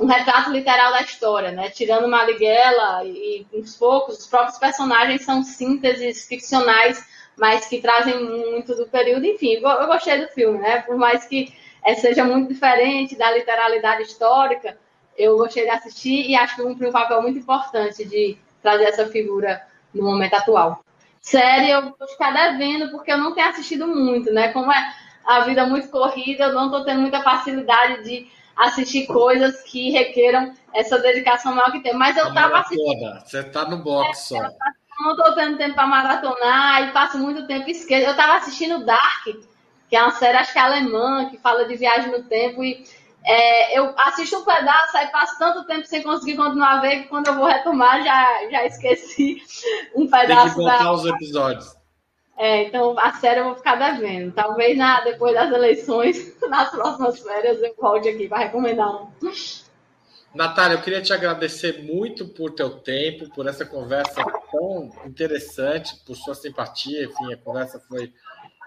um 0.00 0.06
retrato 0.06 0.50
literal 0.50 0.92
da 0.92 1.02
história, 1.02 1.50
né? 1.50 1.70
Tirando 1.70 2.08
Marighella 2.08 3.04
e, 3.04 3.46
uns 3.52 3.76
poucos, 3.76 4.18
os 4.18 4.26
próprios 4.26 4.58
personagens 4.58 5.24
são 5.24 5.42
sínteses 5.42 6.26
ficcionais, 6.26 7.04
mas 7.36 7.66
que 7.66 7.80
trazem 7.80 8.22
muito 8.22 8.74
do 8.74 8.86
período. 8.86 9.24
Enfim, 9.24 9.54
eu, 9.54 9.68
eu 9.68 9.86
gostei 9.86 10.20
do 10.20 10.28
filme, 10.28 10.58
né? 10.58 10.82
Por 10.82 10.96
mais 10.96 11.24
que 11.24 11.52
é, 11.84 11.94
seja 11.94 12.24
muito 12.24 12.48
diferente 12.48 13.16
da 13.16 13.30
literalidade 13.32 14.02
histórica, 14.02 14.78
eu 15.16 15.36
gostei 15.36 15.64
de 15.64 15.70
assistir 15.70 16.30
e 16.30 16.36
acho 16.36 16.56
que 16.56 16.62
cumpre 16.62 16.86
um 16.86 16.92
papel 16.92 17.20
muito 17.20 17.38
importante 17.38 18.04
de 18.04 18.38
trazer 18.62 18.84
essa 18.84 19.06
figura 19.06 19.62
no 19.92 20.04
momento 20.04 20.34
atual. 20.34 20.84
Série, 21.20 21.70
eu 21.70 21.94
vou 21.98 22.08
ficar 22.08 22.32
devendo 22.32 22.90
porque 22.90 23.10
eu 23.10 23.18
não 23.18 23.34
tenho 23.34 23.48
assistido 23.48 23.86
muito, 23.86 24.32
né? 24.32 24.52
Como 24.52 24.72
é 24.72 24.94
a 25.26 25.40
vida 25.40 25.66
muito 25.66 25.88
corrida, 25.88 26.44
eu 26.44 26.54
não 26.54 26.66
estou 26.66 26.84
tendo 26.84 27.00
muita 27.00 27.20
facilidade 27.22 28.04
de 28.04 28.37
assistir 28.58 29.06
coisas 29.06 29.62
que 29.62 29.90
requeram 29.90 30.52
essa 30.74 30.98
dedicação 30.98 31.54
maior 31.54 31.70
que 31.70 31.80
tem. 31.80 31.94
Mas 31.94 32.16
eu 32.16 32.28
estava 32.28 32.58
assistindo. 32.58 33.20
Você 33.24 33.38
está 33.40 33.64
no 33.64 33.78
box 33.78 34.28
só. 34.28 34.42
não 35.00 35.12
estou 35.12 35.32
tendo 35.34 35.56
tempo 35.56 35.74
para 35.74 35.86
maratonar 35.86 36.82
e 36.82 36.92
passo 36.92 37.18
muito 37.18 37.46
tempo 37.46 37.70
esqueço. 37.70 38.06
Eu 38.06 38.10
estava 38.10 38.34
assistindo 38.34 38.84
Dark, 38.84 39.24
que 39.88 39.96
é 39.96 40.02
uma 40.02 40.10
série, 40.10 40.36
acho 40.36 40.52
que 40.52 40.58
é 40.58 40.62
alemã, 40.62 41.30
que 41.30 41.38
fala 41.38 41.66
de 41.66 41.76
viagem 41.76 42.10
no 42.10 42.24
tempo 42.24 42.64
e 42.64 42.84
é, 43.24 43.78
eu 43.78 43.94
assisto 43.98 44.38
um 44.38 44.44
pedaço, 44.44 44.96
aí 44.96 45.08
passo 45.08 45.38
tanto 45.38 45.66
tempo 45.66 45.86
sem 45.86 46.02
conseguir 46.02 46.36
continuar 46.36 46.78
a 46.78 46.80
ver 46.80 47.02
que 47.02 47.08
quando 47.08 47.28
eu 47.28 47.34
vou 47.34 47.46
retomar 47.46 48.02
já, 48.02 48.48
já 48.50 48.64
esqueci 48.64 49.42
um 49.94 50.08
pedaço. 50.08 50.44
Tem 50.44 50.48
que 50.50 50.56
voltar 50.56 50.84
da... 50.84 50.92
os 50.92 51.04
episódios. 51.04 51.77
É, 52.38 52.62
então 52.62 52.96
a 52.98 53.12
série 53.14 53.40
eu 53.40 53.46
vou 53.46 53.56
ficar 53.56 53.74
devendo. 53.74 54.32
Talvez 54.32 54.78
na, 54.78 55.00
depois 55.00 55.34
das 55.34 55.50
eleições, 55.50 56.38
nas 56.48 56.70
próximas 56.70 57.18
férias, 57.20 57.60
eu 57.60 57.74
volte 57.76 58.08
aqui 58.08 58.28
para 58.28 58.44
recomendar 58.44 58.88
um. 59.02 59.10
Natália, 60.32 60.76
eu 60.76 60.82
queria 60.82 61.02
te 61.02 61.12
agradecer 61.12 61.82
muito 61.82 62.28
por 62.28 62.52
teu 62.52 62.78
tempo, 62.78 63.28
por 63.30 63.48
essa 63.48 63.66
conversa 63.66 64.22
tão 64.52 64.88
interessante, 65.04 65.96
por 66.06 66.14
sua 66.14 66.34
simpatia, 66.34 67.04
enfim, 67.04 67.32
a 67.32 67.36
conversa 67.38 67.80
foi 67.88 68.12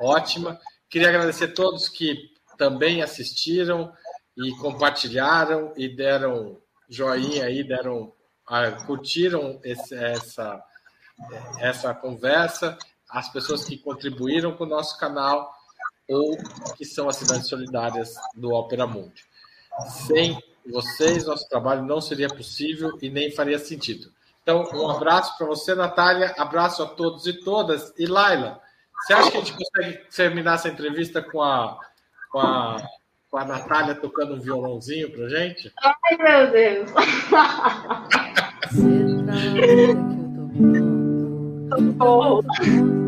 ótima. 0.02 0.60
Queria 0.90 1.08
agradecer 1.08 1.46
a 1.46 1.54
todos 1.54 1.88
que 1.88 2.32
também 2.58 3.02
assistiram 3.02 3.94
e 4.36 4.52
compartilharam 4.58 5.72
e 5.78 5.88
deram 5.88 6.58
joinha 6.90 7.46
aí, 7.46 7.64
deram, 7.64 8.12
ah, 8.46 8.72
curtiram 8.86 9.62
esse, 9.64 9.96
essa, 9.96 10.62
essa 11.60 11.94
conversa, 11.94 12.78
as 13.12 13.32
pessoas 13.32 13.64
que 13.64 13.78
contribuíram 13.78 14.54
com 14.56 14.64
o 14.64 14.68
nosso 14.68 14.98
canal 14.98 15.54
ou 16.10 16.38
que 16.78 16.86
são 16.86 17.10
assinantes 17.10 17.48
solidárias 17.48 18.14
do 18.36 18.52
Opera 18.52 18.88
Mundi. 18.88 19.24
Sem 20.08 20.42
vocês, 20.66 21.26
nosso 21.26 21.48
trabalho 21.48 21.84
não 21.84 22.02
seria 22.02 22.28
possível 22.28 22.98
e 23.02 23.10
nem 23.10 23.32
faria 23.32 23.60
sentido. 23.60 24.12
Então, 24.42 24.64
um 24.74 24.90
abraço 24.90 25.38
para 25.38 25.48
você, 25.48 25.76
Natália, 25.76 26.34
abraço 26.38 26.82
a 26.84 26.88
todos 26.88 27.28
e 27.28 27.34
todas. 27.34 27.94
E 27.98 28.06
Laila, 28.06 28.60
você 28.96 29.14
acha 29.14 29.32
que 29.32 29.38
a 29.38 29.40
gente 29.42 29.54
consegue 29.58 30.10
terminar 30.10 30.56
essa 30.56 30.70
entrevista 30.70 31.22
com 31.22 31.42
a, 31.42 31.78
com 32.32 32.40
a 32.40 32.78
com 33.32 33.38
a 33.38 33.46
Natália 33.46 33.96
tocando 33.96 34.36
um 34.36 34.40
violãozinho 34.42 35.10
pra 35.10 35.30
gente? 35.30 35.72
Ai, 35.82 36.18
meu 36.18 36.52
Deus! 36.52 36.92
Socorro! 41.72 42.44
Meu 42.62 43.01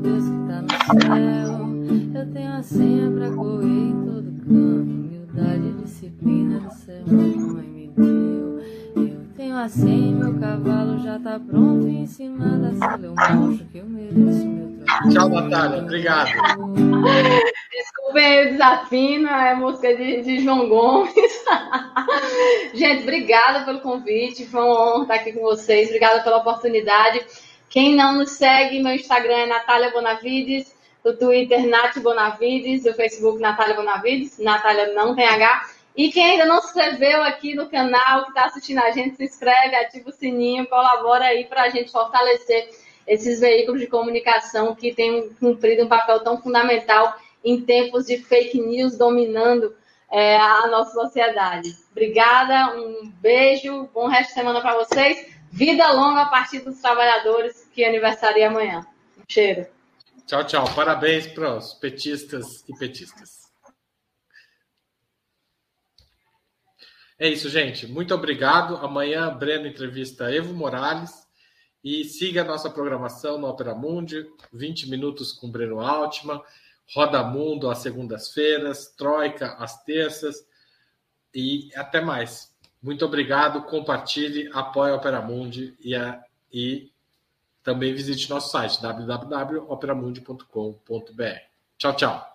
Deus 0.00 0.24
que 0.24 0.36
tá 0.48 0.62
no 0.62 0.70
céu, 1.00 2.20
eu 2.20 2.32
tenho 2.32 2.52
a 2.52 2.62
senha 2.62 3.10
pra 3.10 3.30
correr 3.30 3.66
em 3.66 4.04
todo 4.04 4.32
canto. 4.40 4.90
Humildade 4.90 5.66
e 5.66 5.82
disciplina 5.82 6.60
do 6.60 6.72
céu, 6.72 7.02
mamãe 7.06 7.66
me 7.66 7.88
deu. 7.88 8.60
Eu 8.96 9.20
tenho 9.36 9.56
a 9.56 9.68
senha, 9.68 10.16
meu 10.16 10.40
cavalo 10.40 10.98
já 11.00 11.18
tá 11.18 11.38
pronto 11.38 11.86
em 11.86 12.06
cima 12.06 12.46
da 12.58 12.72
sala. 12.74 13.04
Eu 13.04 13.14
mostro 13.14 13.66
que 13.66 13.78
eu 13.78 13.84
mereço 13.84 14.46
meu 14.48 14.78
trabalho. 14.78 15.12
Tchau, 15.12 15.28
Natália. 15.28 15.82
Obrigado. 15.82 16.30
Desculpem 17.70 18.46
o 18.46 18.50
desafio, 18.52 19.28
é 19.28 19.54
música 19.54 19.94
de, 19.94 20.22
de 20.22 20.38
João 20.40 20.66
Gomes. 20.66 21.14
Gente, 22.74 23.02
obrigada 23.02 23.64
pelo 23.66 23.80
convite. 23.80 24.46
Foi 24.46 24.62
uma 24.62 24.94
honra 24.94 25.02
estar 25.02 25.14
aqui 25.16 25.32
com 25.32 25.42
vocês. 25.42 25.88
Obrigada 25.88 26.22
pela 26.22 26.38
oportunidade. 26.38 27.20
Quem 27.70 27.94
não 27.94 28.16
nos 28.16 28.32
segue, 28.32 28.82
meu 28.82 28.92
Instagram 28.92 29.36
é 29.36 29.46
Natália 29.46 29.92
Bonavides, 29.92 30.74
o 31.04 31.12
Twitter 31.12 31.68
Nath 31.68 31.98
Bonavides, 32.00 32.84
o 32.84 32.92
Facebook 32.92 33.40
Natália 33.40 33.76
Bonavides, 33.76 34.38
Natália 34.40 34.92
não 34.92 35.14
tem 35.14 35.24
H. 35.24 35.70
E 35.96 36.10
quem 36.10 36.32
ainda 36.32 36.46
não 36.46 36.60
se 36.60 36.66
inscreveu 36.66 37.22
aqui 37.22 37.54
no 37.54 37.70
canal, 37.70 38.24
que 38.24 38.30
está 38.30 38.46
assistindo 38.46 38.80
a 38.80 38.90
gente, 38.90 39.16
se 39.16 39.24
inscreve, 39.24 39.76
ativa 39.76 40.10
o 40.10 40.12
sininho, 40.12 40.66
colabora 40.66 41.26
aí 41.26 41.44
para 41.44 41.62
a 41.62 41.68
gente 41.70 41.92
fortalecer 41.92 42.70
esses 43.06 43.38
veículos 43.38 43.80
de 43.80 43.86
comunicação 43.86 44.74
que 44.74 44.92
têm 44.92 45.30
cumprido 45.34 45.84
um 45.84 45.88
papel 45.88 46.20
tão 46.24 46.42
fundamental 46.42 47.14
em 47.44 47.60
tempos 47.60 48.06
de 48.06 48.18
fake 48.18 48.60
news 48.60 48.98
dominando 48.98 49.74
é, 50.10 50.36
a 50.36 50.66
nossa 50.66 50.92
sociedade. 50.92 51.76
Obrigada, 51.92 52.76
um 52.76 53.12
beijo, 53.20 53.88
bom 53.94 54.08
resto 54.08 54.30
de 54.30 54.34
semana 54.34 54.60
para 54.60 54.74
vocês. 54.74 55.39
Vida 55.50 55.90
longa 55.92 56.22
a 56.22 56.26
partir 56.26 56.60
dos 56.60 56.80
trabalhadores 56.80 57.68
que 57.74 57.84
aniversaria 57.84 58.48
amanhã. 58.48 58.86
Um 59.18 59.22
cheiro. 59.28 59.66
Tchau, 60.26 60.44
tchau. 60.44 60.74
Parabéns 60.74 61.26
para 61.26 61.56
os 61.56 61.74
petistas 61.74 62.64
e 62.68 62.78
petistas. 62.78 63.40
É 67.18 67.28
isso, 67.28 67.50
gente. 67.50 67.86
Muito 67.86 68.14
obrigado. 68.14 68.76
Amanhã, 68.76 69.28
Breno 69.28 69.66
entrevista 69.66 70.32
Evo 70.32 70.54
Morales. 70.54 71.28
E 71.82 72.04
siga 72.04 72.42
a 72.42 72.44
nossa 72.44 72.70
programação 72.70 73.38
no 73.38 73.48
Opera 73.48 73.74
Mundi, 73.74 74.26
20 74.52 74.88
minutos 74.88 75.32
com 75.32 75.50
Breno 75.50 75.80
Altman. 75.80 76.40
Roda 76.94 77.22
Mundo 77.22 77.70
às 77.70 77.78
segundas-feiras, 77.78 78.94
Troika 78.96 79.54
às 79.54 79.82
terças 79.84 80.44
e 81.34 81.70
até 81.74 82.00
mais. 82.00 82.50
Muito 82.82 83.04
obrigado, 83.04 83.64
compartilhe, 83.64 84.48
apoie 84.54 84.90
a 84.90 84.96
Opera 84.96 85.20
Mundi 85.20 85.76
e, 85.80 85.94
a, 85.94 86.18
e 86.50 86.90
também 87.62 87.92
visite 87.92 88.30
nosso 88.30 88.50
site 88.50 88.80
www.operamundi.com.br. 88.80 91.40
Tchau, 91.76 91.94
tchau. 91.94 92.30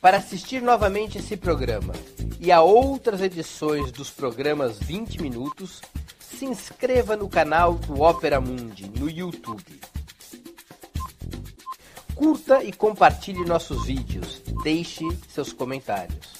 Para 0.00 0.16
assistir 0.16 0.62
novamente 0.62 1.18
esse 1.18 1.36
programa 1.36 1.92
e 2.40 2.50
a 2.50 2.62
outras 2.62 3.20
edições 3.20 3.92
dos 3.92 4.10
programas 4.10 4.78
20 4.78 5.20
Minutos, 5.20 5.82
se 6.18 6.46
inscreva 6.46 7.16
no 7.16 7.28
canal 7.28 7.74
do 7.74 8.00
Opera 8.00 8.40
Mundi 8.40 8.90
no 8.98 9.10
YouTube. 9.10 9.78
Curta 12.14 12.64
e 12.64 12.72
compartilhe 12.72 13.44
nossos 13.44 13.84
vídeos. 13.84 14.40
Deixe 14.62 15.04
seus 15.28 15.52
comentários. 15.52 16.39